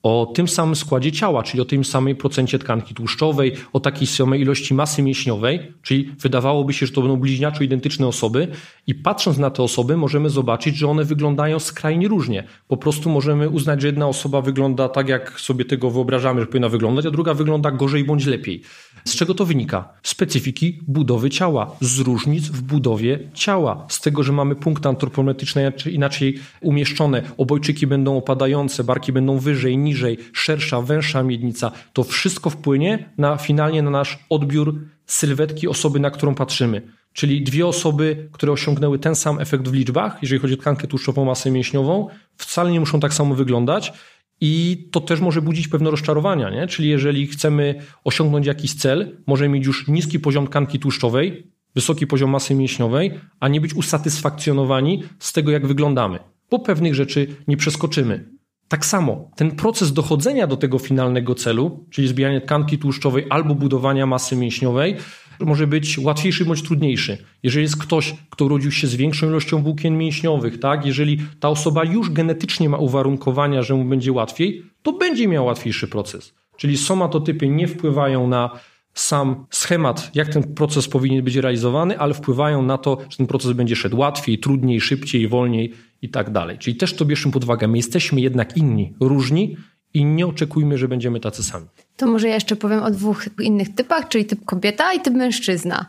o 0.03 0.33
tym 0.35 0.49
samym 0.49 0.77
składzie 0.77 1.13
ciała, 1.13 1.43
czyli 1.43 1.61
o 1.61 1.65
tym 1.65 1.85
samej 1.85 2.15
procencie 2.15 2.59
tkanki 2.59 2.95
tłuszczowej, 2.95 3.53
o 3.73 3.81
takiej 3.81 4.07
samej 4.07 4.41
ilości 4.41 4.75
masy 4.75 5.03
mięśniowej, 5.03 5.73
czyli 5.83 6.11
wydawałoby 6.19 6.73
się, 6.73 6.87
że 6.87 6.93
to 6.93 7.01
będą 7.01 7.17
bliźniaczo 7.17 7.65
identyczne 7.65 8.07
osoby 8.07 8.49
i 8.87 8.95
patrząc 8.95 9.39
na 9.39 9.51
te 9.51 9.63
osoby 9.63 9.97
możemy 9.97 10.31
zobaczyć, 10.31 10.77
że 10.77 10.89
one 10.89 11.05
wyglądają 11.05 11.59
skrajnie 11.59 12.09
różnie. 12.09 12.45
Po 12.69 12.77
prostu 12.77 13.11
możemy 13.11 13.51
uznać, 13.51 13.81
że 13.81 13.87
jedna 13.87 14.09
osoba 14.09 14.41
wygląda 14.41 14.89
tak, 14.89 15.09
jak 15.09 15.41
sobie 15.41 15.65
tego 15.65 15.91
wyobrażamy, 15.91 16.41
że 16.41 16.47
powinna 16.47 16.69
wyglądać, 16.69 17.07
a 17.07 17.11
druga 17.11 17.35
wygląda 17.35 17.71
gorzej 17.71 18.05
bądź 18.05 18.27
lepiej. 18.27 18.63
Z 19.09 19.17
czego 19.17 19.35
to 19.35 19.45
wynika? 19.45 19.89
Specyfiki 20.03 20.81
budowy 20.89 21.31
ciała, 21.31 21.77
z 21.81 21.99
różnic 21.99 22.49
w 22.49 22.63
budowie 22.63 23.19
ciała, 23.35 23.87
z 23.89 24.01
tego, 24.01 24.23
że 24.23 24.33
mamy 24.33 24.55
punkty 24.55 24.89
antropometryczne 24.89 25.73
inaczej 25.93 26.39
umieszczone, 26.61 27.23
obojczyki 27.37 27.87
będą 27.87 28.17
opadające, 28.17 28.85
barki 28.85 29.13
będą 29.13 29.39
wyżej, 29.39 29.79
niżej, 29.79 30.19
szersza, 30.33 30.81
węższa 30.81 31.23
miednica, 31.23 31.73
to 31.93 32.05
wszystko 32.05 32.51
wpłynie 32.51 33.11
na 33.19 33.37
finalnie 33.37 33.83
na 33.83 33.91
nasz 33.91 34.19
odbiór 34.31 34.81
sylwetki 35.07 35.69
osoby, 35.69 36.01
na 36.01 36.11
którą 36.11 36.35
patrzymy. 36.35 36.83
Czyli 37.13 37.43
dwie 37.43 37.67
osoby, 37.67 38.29
które 38.33 38.53
osiągnęły 38.53 38.99
ten 38.99 39.15
sam 39.15 39.41
efekt 39.41 39.69
w 39.69 39.73
liczbach, 39.73 40.19
jeżeli 40.23 40.41
chodzi 40.41 40.55
o 40.55 40.57
tkankę 40.57 40.87
tłuszczową, 40.87 41.25
masę 41.25 41.51
mięśniową, 41.51 42.09
wcale 42.37 42.71
nie 42.73 42.81
muszą 42.81 43.01
tak 43.01 43.15
samo 43.15 43.35
wyglądać. 43.35 43.93
I 44.41 44.85
to 44.93 45.01
też 45.01 45.21
może 45.21 45.43
budzić 45.43 45.69
pewne 45.69 45.91
rozczarowania, 45.91 46.51
nie? 46.51 46.67
Czyli 46.67 46.89
jeżeli 46.89 47.27
chcemy 47.27 47.75
osiągnąć 48.05 48.47
jakiś 48.47 48.75
cel, 48.75 49.17
możemy 49.27 49.55
mieć 49.55 49.67
już 49.67 49.89
niski 49.89 50.21
poziom 50.21 50.47
tkanki 50.47 50.79
tłuszczowej, 50.79 51.51
wysoki 51.75 52.07
poziom 52.07 52.31
masy 52.31 52.55
mięśniowej, 52.55 53.21
a 53.41 53.49
nie 53.49 53.61
być 53.61 53.75
usatysfakcjonowani 53.75 55.03
z 55.19 55.33
tego, 55.33 55.51
jak 55.51 55.67
wyglądamy, 55.67 56.19
bo 56.51 56.59
pewnych 56.59 56.95
rzeczy 56.95 57.27
nie 57.49 57.57
przeskoczymy. 57.57 58.35
Tak 58.69 58.87
samo 58.87 59.31
ten 59.37 59.51
proces 59.51 59.93
dochodzenia 59.93 60.47
do 60.47 60.57
tego 60.57 60.79
finalnego 60.79 61.35
celu, 61.35 61.87
czyli 61.91 62.09
zbijania 62.09 62.41
tkanki 62.41 62.79
tłuszczowej 62.79 63.27
albo 63.31 63.55
budowania 63.55 64.07
masy 64.07 64.37
mięśniowej, 64.37 64.97
może 65.41 65.67
być 65.67 65.99
łatwiejszy 65.99 66.45
bądź 66.45 66.63
trudniejszy. 66.63 67.19
Jeżeli 67.43 67.63
jest 67.63 67.77
ktoś, 67.77 68.15
kto 68.31 68.45
urodził 68.45 68.71
się 68.71 68.87
z 68.87 68.95
większą 68.95 69.27
ilością 69.27 69.63
włókien 69.63 69.99
mięśniowych, 69.99 70.61
tak? 70.61 70.87
jeżeli 70.87 71.19
ta 71.41 71.49
osoba 71.49 71.85
już 71.85 72.11
genetycznie 72.11 72.69
ma 72.69 72.79
uwarunkowania, 72.79 73.63
że 73.63 73.75
mu 73.75 73.85
będzie 73.85 74.13
łatwiej, 74.13 74.63
to 74.83 74.93
będzie 74.93 75.29
miał 75.29 75.45
łatwiejszy 75.45 75.89
proces. 75.89 76.35
Czyli 76.57 76.77
somatotypy 76.77 77.49
nie 77.49 77.69
wpływają 77.69 78.29
na 78.29 78.51
sam 78.95 79.47
schemat, 79.51 80.11
jak 80.15 80.29
ten 80.29 80.43
proces 80.55 80.89
powinien 80.89 81.25
być 81.25 81.37
realizowany, 81.37 81.99
ale 81.99 82.15
wpływają 82.15 82.63
na 82.63 82.79
to, 82.79 82.99
że 83.11 83.17
ten 83.17 83.27
proces 83.27 83.53
będzie 83.53 83.77
szedł 83.77 83.99
łatwiej, 83.99 84.39
trudniej, 84.39 84.81
szybciej, 84.81 85.29
wolniej 85.29 85.73
i 86.03 86.09
tak 86.09 86.31
dalej. 86.31 86.59
Czyli 86.59 86.77
też 86.77 86.95
to 86.95 87.05
bierzmy 87.05 87.33
pod 87.33 87.45
uwagę. 87.45 87.69
My 87.69 87.77
jesteśmy 87.77 88.21
jednak 88.21 88.57
inni, 88.57 88.93
różni 89.01 89.57
i 89.95 90.05
nie 90.05 90.27
oczekujmy, 90.27 90.79
że 90.79 90.89
będziemy 90.89 91.21
tacy 91.21 91.43
sami. 91.43 91.67
To 91.97 92.07
może 92.07 92.29
ja 92.29 92.35
jeszcze 92.35 92.57
powiem 92.57 92.83
o 92.83 92.91
dwóch 92.91 93.25
innych 93.41 93.75
typach, 93.75 94.09
czyli 94.09 94.25
typ 94.25 94.45
kobieta 94.45 94.93
i 94.93 95.01
typ 95.01 95.15
mężczyzna, 95.15 95.87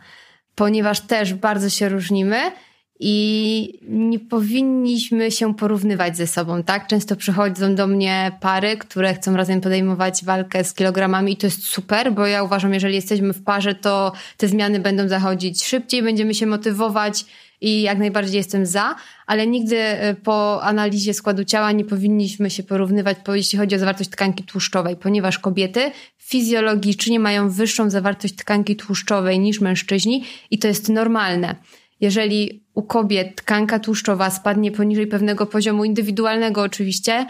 ponieważ 0.56 1.02
też 1.02 1.34
bardzo 1.34 1.70
się 1.70 1.90
różnimy 1.90 2.52
i 3.00 3.80
nie 3.90 4.20
powinniśmy 4.20 5.32
się 5.32 5.56
porównywać 5.56 6.18
ze 6.18 6.28
sobą, 6.28 6.64
tak? 6.64 6.88
Często 6.88 7.16
przychodzą 7.16 7.76
do 7.76 7.88
mnie 7.88 8.32
pary, 8.42 8.78
które 8.78 9.14
chcą 9.14 9.36
razem 9.36 9.62
podejmować 9.62 10.26
walkę 10.26 10.64
z 10.64 10.74
kilogramami 10.74 11.34
i 11.34 11.38
to 11.38 11.48
jest 11.48 11.66
super, 11.66 12.14
bo 12.14 12.28
ja 12.28 12.44
uważam, 12.44 12.74
jeżeli 12.74 12.96
jesteśmy 12.96 13.34
w 13.34 13.44
parze, 13.44 13.76
to 13.76 14.12
te 14.38 14.48
zmiany 14.48 14.80
będą 14.80 15.08
zachodzić 15.08 15.66
szybciej, 15.66 16.04
będziemy 16.04 16.34
się 16.34 16.46
motywować 16.46 17.26
i 17.62 17.82
jak 17.82 17.98
najbardziej 17.98 18.38
jestem 18.38 18.66
za, 18.66 18.96
ale 19.28 19.48
nigdy 19.48 19.78
e, 19.78 20.14
po 20.14 20.64
analizie 20.64 21.14
składu 21.14 21.44
ciała 21.44 21.72
nie 21.72 21.86
powinniśmy 21.86 22.50
się 22.50 22.64
porównywać, 22.64 23.18
jeśli 23.28 23.60
chodzi 23.60 23.76
o 23.76 23.80
zawartość 23.80 24.10
tkanki 24.10 24.44
tłuszczowej, 24.44 24.96
ponieważ 24.96 25.40
kobiety 25.40 25.92
fizjologicznie 26.18 27.20
mają 27.20 27.50
wyższą 27.50 27.90
zawartość 27.90 28.36
tkanki 28.36 28.76
tłuszczowej 28.76 29.40
niż 29.40 29.62
mężczyźni 29.62 30.24
i 30.52 30.60
to 30.60 30.68
jest 30.68 30.90
normalne. 30.90 31.56
Jeżeli 32.02 32.65
u 32.76 32.84
kobiet 32.84 33.36
tkanka 33.36 33.80
tłuszczowa 33.80 34.30
spadnie 34.30 34.72
poniżej 34.72 35.08
pewnego 35.08 35.46
poziomu 35.46 35.86
indywidualnego 35.86 36.62
oczywiście, 36.62 37.26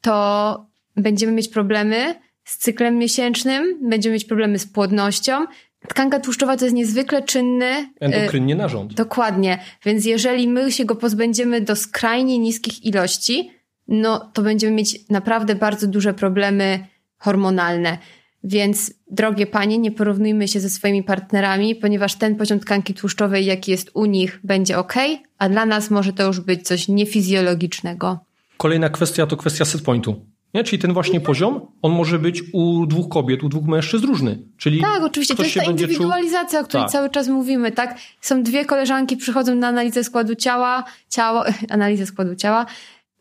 to 0.00 0.66
będziemy 0.96 1.32
mieć 1.32 1.48
problemy 1.48 2.14
z 2.44 2.58
cyklem 2.58 2.98
miesięcznym, 2.98 3.88
będziemy 3.88 4.12
mieć 4.12 4.24
problemy 4.24 4.58
z 4.58 4.66
płodnością. 4.66 5.46
Tkanka 5.88 6.20
tłuszczowa 6.20 6.56
to 6.56 6.64
jest 6.64 6.74
niezwykle 6.74 7.22
czynny. 7.22 7.66
E, 7.66 7.90
Endokrynnie 8.00 8.54
narząd. 8.54 8.94
Dokładnie. 8.94 9.58
Więc 9.84 10.04
jeżeli 10.04 10.48
my 10.48 10.72
się 10.72 10.84
go 10.84 10.96
pozbędziemy 10.96 11.60
do 11.60 11.76
skrajnie 11.76 12.38
niskich 12.38 12.84
ilości, 12.84 13.50
no 13.88 14.30
to 14.32 14.42
będziemy 14.42 14.72
mieć 14.72 15.08
naprawdę 15.08 15.54
bardzo 15.54 15.86
duże 15.86 16.14
problemy 16.14 16.86
hormonalne. 17.18 17.98
Więc, 18.44 18.94
drogie 19.10 19.46
panie, 19.46 19.78
nie 19.78 19.90
porównujmy 19.90 20.48
się 20.48 20.60
ze 20.60 20.70
swoimi 20.70 21.02
partnerami, 21.02 21.74
ponieważ 21.74 22.14
ten 22.14 22.36
poziom 22.36 22.60
tkanki 22.60 22.94
tłuszczowej, 22.94 23.46
jaki 23.46 23.70
jest 23.70 23.90
u 23.94 24.04
nich, 24.04 24.40
będzie 24.44 24.78
ok, 24.78 24.94
a 25.38 25.48
dla 25.48 25.66
nas 25.66 25.90
może 25.90 26.12
to 26.12 26.26
już 26.26 26.40
być 26.40 26.62
coś 26.62 26.88
niefizjologicznego. 26.88 28.18
Kolejna 28.56 28.88
kwestia 28.88 29.26
to 29.26 29.36
kwestia 29.36 29.64
setpointu. 29.64 30.26
Nie? 30.54 30.64
Czyli 30.64 30.82
ten 30.82 30.92
właśnie 30.92 31.20
poziom, 31.20 31.60
on 31.82 31.92
może 31.92 32.18
być 32.18 32.42
u 32.52 32.86
dwóch 32.86 33.08
kobiet, 33.08 33.42
u 33.42 33.48
dwóch 33.48 33.64
mężczyzn 33.64 34.06
różny. 34.06 34.38
Czyli 34.56 34.80
tak, 34.80 35.02
oczywiście, 35.02 35.34
to 35.34 35.42
jest 35.42 35.54
ta 35.54 35.64
indywidualizacja, 35.64 36.58
czuł... 36.58 36.64
o 36.64 36.68
której 36.68 36.84
tak. 36.84 36.92
cały 36.92 37.10
czas 37.10 37.28
mówimy, 37.28 37.72
tak? 37.72 37.98
Są 38.20 38.42
dwie 38.42 38.64
koleżanki, 38.64 39.16
przychodzą 39.16 39.54
na 39.54 39.68
analizę 39.68 40.04
składu 40.04 40.34
ciała, 40.34 40.84
ciało, 41.08 41.44
analizę 41.70 42.06
składu 42.06 42.34
ciała, 42.34 42.66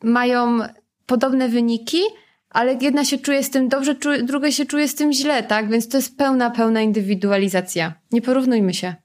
mają 0.04 0.60
podobne 1.06 1.50
wyniki, 1.50 2.00
ale 2.50 2.78
jedna 2.82 3.06
się 3.06 3.18
czuje 3.18 3.44
z 3.44 3.50
tym 3.50 3.70
dobrze, 3.70 3.96
druga 4.24 4.52
się 4.52 4.66
czuje 4.66 4.88
z 4.88 4.96
tym 4.96 5.14
źle, 5.14 5.44
tak? 5.44 5.70
Więc 5.70 5.88
to 5.88 5.98
jest 5.98 6.18
pełna, 6.18 6.50
pełna 6.50 6.82
indywidualizacja. 6.82 7.94
Nie 8.12 8.22
porównujmy 8.22 8.74
się. 8.74 8.96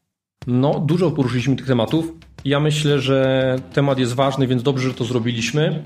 No, 0.47 0.81
dużo 0.81 1.11
poruszyliśmy 1.11 1.57
tych 1.57 1.67
tematów. 1.67 2.13
Ja 2.45 2.61
myślę, 2.61 3.01
że 3.01 3.57
temat 3.73 3.99
jest 3.99 4.13
ważny, 4.13 4.47
więc 4.47 4.63
dobrze, 4.63 4.89
że 4.89 4.95
to 4.95 5.05
zrobiliśmy. 5.05 5.85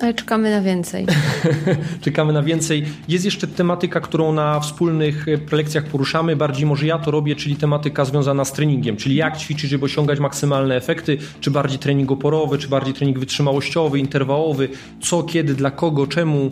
Ale 0.00 0.14
czekamy 0.14 0.50
na 0.50 0.62
więcej. 0.62 1.06
czekamy 2.04 2.32
na 2.32 2.42
więcej. 2.42 2.84
Jest 3.08 3.24
jeszcze 3.24 3.46
tematyka, 3.46 4.00
którą 4.00 4.32
na 4.32 4.60
wspólnych 4.60 5.28
e, 5.28 5.38
prelekcjach 5.38 5.84
poruszamy. 5.84 6.36
Bardziej 6.36 6.66
może 6.66 6.86
ja 6.86 6.98
to 6.98 7.10
robię, 7.10 7.36
czyli 7.36 7.56
tematyka 7.56 8.04
związana 8.04 8.44
z 8.44 8.52
treningiem. 8.52 8.96
Czyli 8.96 9.14
jak 9.14 9.36
ćwiczyć, 9.36 9.70
żeby 9.70 9.84
osiągać 9.84 10.20
maksymalne 10.20 10.76
efekty. 10.76 11.18
Czy 11.40 11.50
bardziej 11.50 11.78
trening 11.78 12.10
oporowy, 12.10 12.58
czy 12.58 12.68
bardziej 12.68 12.94
trening 12.94 13.18
wytrzymałościowy, 13.18 13.98
interwałowy. 13.98 14.68
Co, 15.00 15.22
kiedy, 15.22 15.54
dla 15.54 15.70
kogo, 15.70 16.06
czemu. 16.06 16.50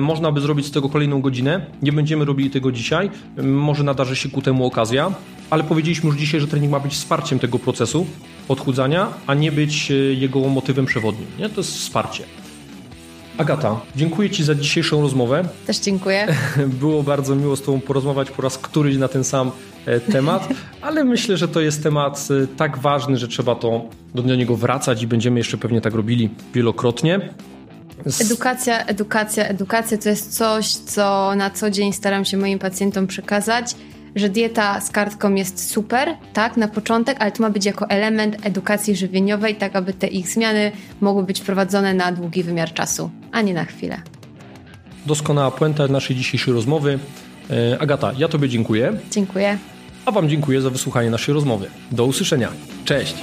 Można 0.00 0.32
by 0.32 0.40
zrobić 0.40 0.66
z 0.66 0.70
tego 0.70 0.88
kolejną 0.88 1.20
godzinę. 1.20 1.66
Nie 1.82 1.92
będziemy 1.92 2.24
robili 2.24 2.50
tego 2.50 2.72
dzisiaj. 2.72 3.10
Może 3.42 3.84
nadarzy 3.84 4.16
się 4.16 4.28
ku 4.28 4.42
temu 4.42 4.66
okazja. 4.66 5.12
Ale 5.50 5.64
powiedzieliśmy 5.64 6.08
już 6.08 6.18
dzisiaj, 6.18 6.40
że 6.40 6.46
trening 6.46 6.72
ma 6.72 6.80
być 6.80 6.92
wsparciem 6.92 7.38
tego 7.38 7.58
procesu 7.58 8.06
odchudzania, 8.48 9.08
a 9.26 9.34
nie 9.34 9.52
być 9.52 9.90
e, 9.90 9.94
jego 9.94 10.40
motywem 10.40 10.86
przewodnim. 10.86 11.26
Nie? 11.38 11.48
To 11.48 11.60
jest 11.60 11.74
wsparcie. 11.74 12.45
Agata, 13.38 13.80
dziękuję 13.96 14.30
Ci 14.30 14.44
za 14.44 14.54
dzisiejszą 14.54 15.02
rozmowę. 15.02 15.48
Też 15.66 15.78
dziękuję. 15.78 16.26
Było 16.80 17.02
bardzo 17.02 17.36
miło 17.36 17.56
z 17.56 17.62
Tobą 17.62 17.80
porozmawiać 17.80 18.30
po 18.30 18.42
raz 18.42 18.58
któryś 18.58 18.96
na 18.96 19.08
ten 19.08 19.24
sam 19.24 19.50
e, 19.86 20.00
temat, 20.00 20.48
ale 20.82 21.04
myślę, 21.04 21.36
że 21.36 21.48
to 21.48 21.60
jest 21.60 21.82
temat 21.82 22.28
e, 22.44 22.46
tak 22.46 22.78
ważny, 22.78 23.16
że 23.16 23.28
trzeba 23.28 23.54
to 23.54 23.84
do 24.14 24.36
niego 24.36 24.56
wracać 24.56 25.02
i 25.02 25.06
będziemy 25.06 25.40
jeszcze 25.40 25.58
pewnie 25.58 25.80
tak 25.80 25.94
robili 25.94 26.30
wielokrotnie. 26.54 27.34
Edukacja, 28.20 28.84
edukacja, 28.84 29.44
edukacja 29.44 29.98
to 29.98 30.08
jest 30.08 30.36
coś, 30.36 30.74
co 30.74 31.32
na 31.36 31.50
co 31.50 31.70
dzień 31.70 31.92
staram 31.92 32.24
się 32.24 32.36
moim 32.36 32.58
pacjentom 32.58 33.06
przekazać 33.06 33.74
że 34.16 34.28
dieta 34.28 34.80
z 34.80 34.90
kartką 34.90 35.34
jest 35.34 35.70
super, 35.70 36.08
tak, 36.32 36.56
na 36.56 36.68
początek, 36.68 37.16
ale 37.20 37.32
to 37.32 37.42
ma 37.42 37.50
być 37.50 37.64
jako 37.64 37.90
element 37.90 38.36
edukacji 38.46 38.96
żywieniowej, 38.96 39.54
tak 39.54 39.76
aby 39.76 39.92
te 39.92 40.06
ich 40.06 40.28
zmiany 40.28 40.72
mogły 41.00 41.22
być 41.22 41.40
prowadzone 41.40 41.94
na 41.94 42.12
długi 42.12 42.42
wymiar 42.42 42.72
czasu, 42.72 43.10
a 43.32 43.42
nie 43.42 43.54
na 43.54 43.64
chwilę. 43.64 44.02
Doskonała 45.06 45.50
puenta 45.50 45.88
naszej 45.88 46.16
dzisiejszej 46.16 46.54
rozmowy. 46.54 46.98
E, 47.50 47.78
Agata, 47.78 48.12
ja 48.18 48.28
Tobie 48.28 48.48
dziękuję. 48.48 48.92
Dziękuję. 49.10 49.58
A 50.06 50.12
Wam 50.12 50.28
dziękuję 50.28 50.60
za 50.60 50.70
wysłuchanie 50.70 51.10
naszej 51.10 51.34
rozmowy. 51.34 51.70
Do 51.92 52.04
usłyszenia. 52.04 52.48
Cześć. 52.84 53.14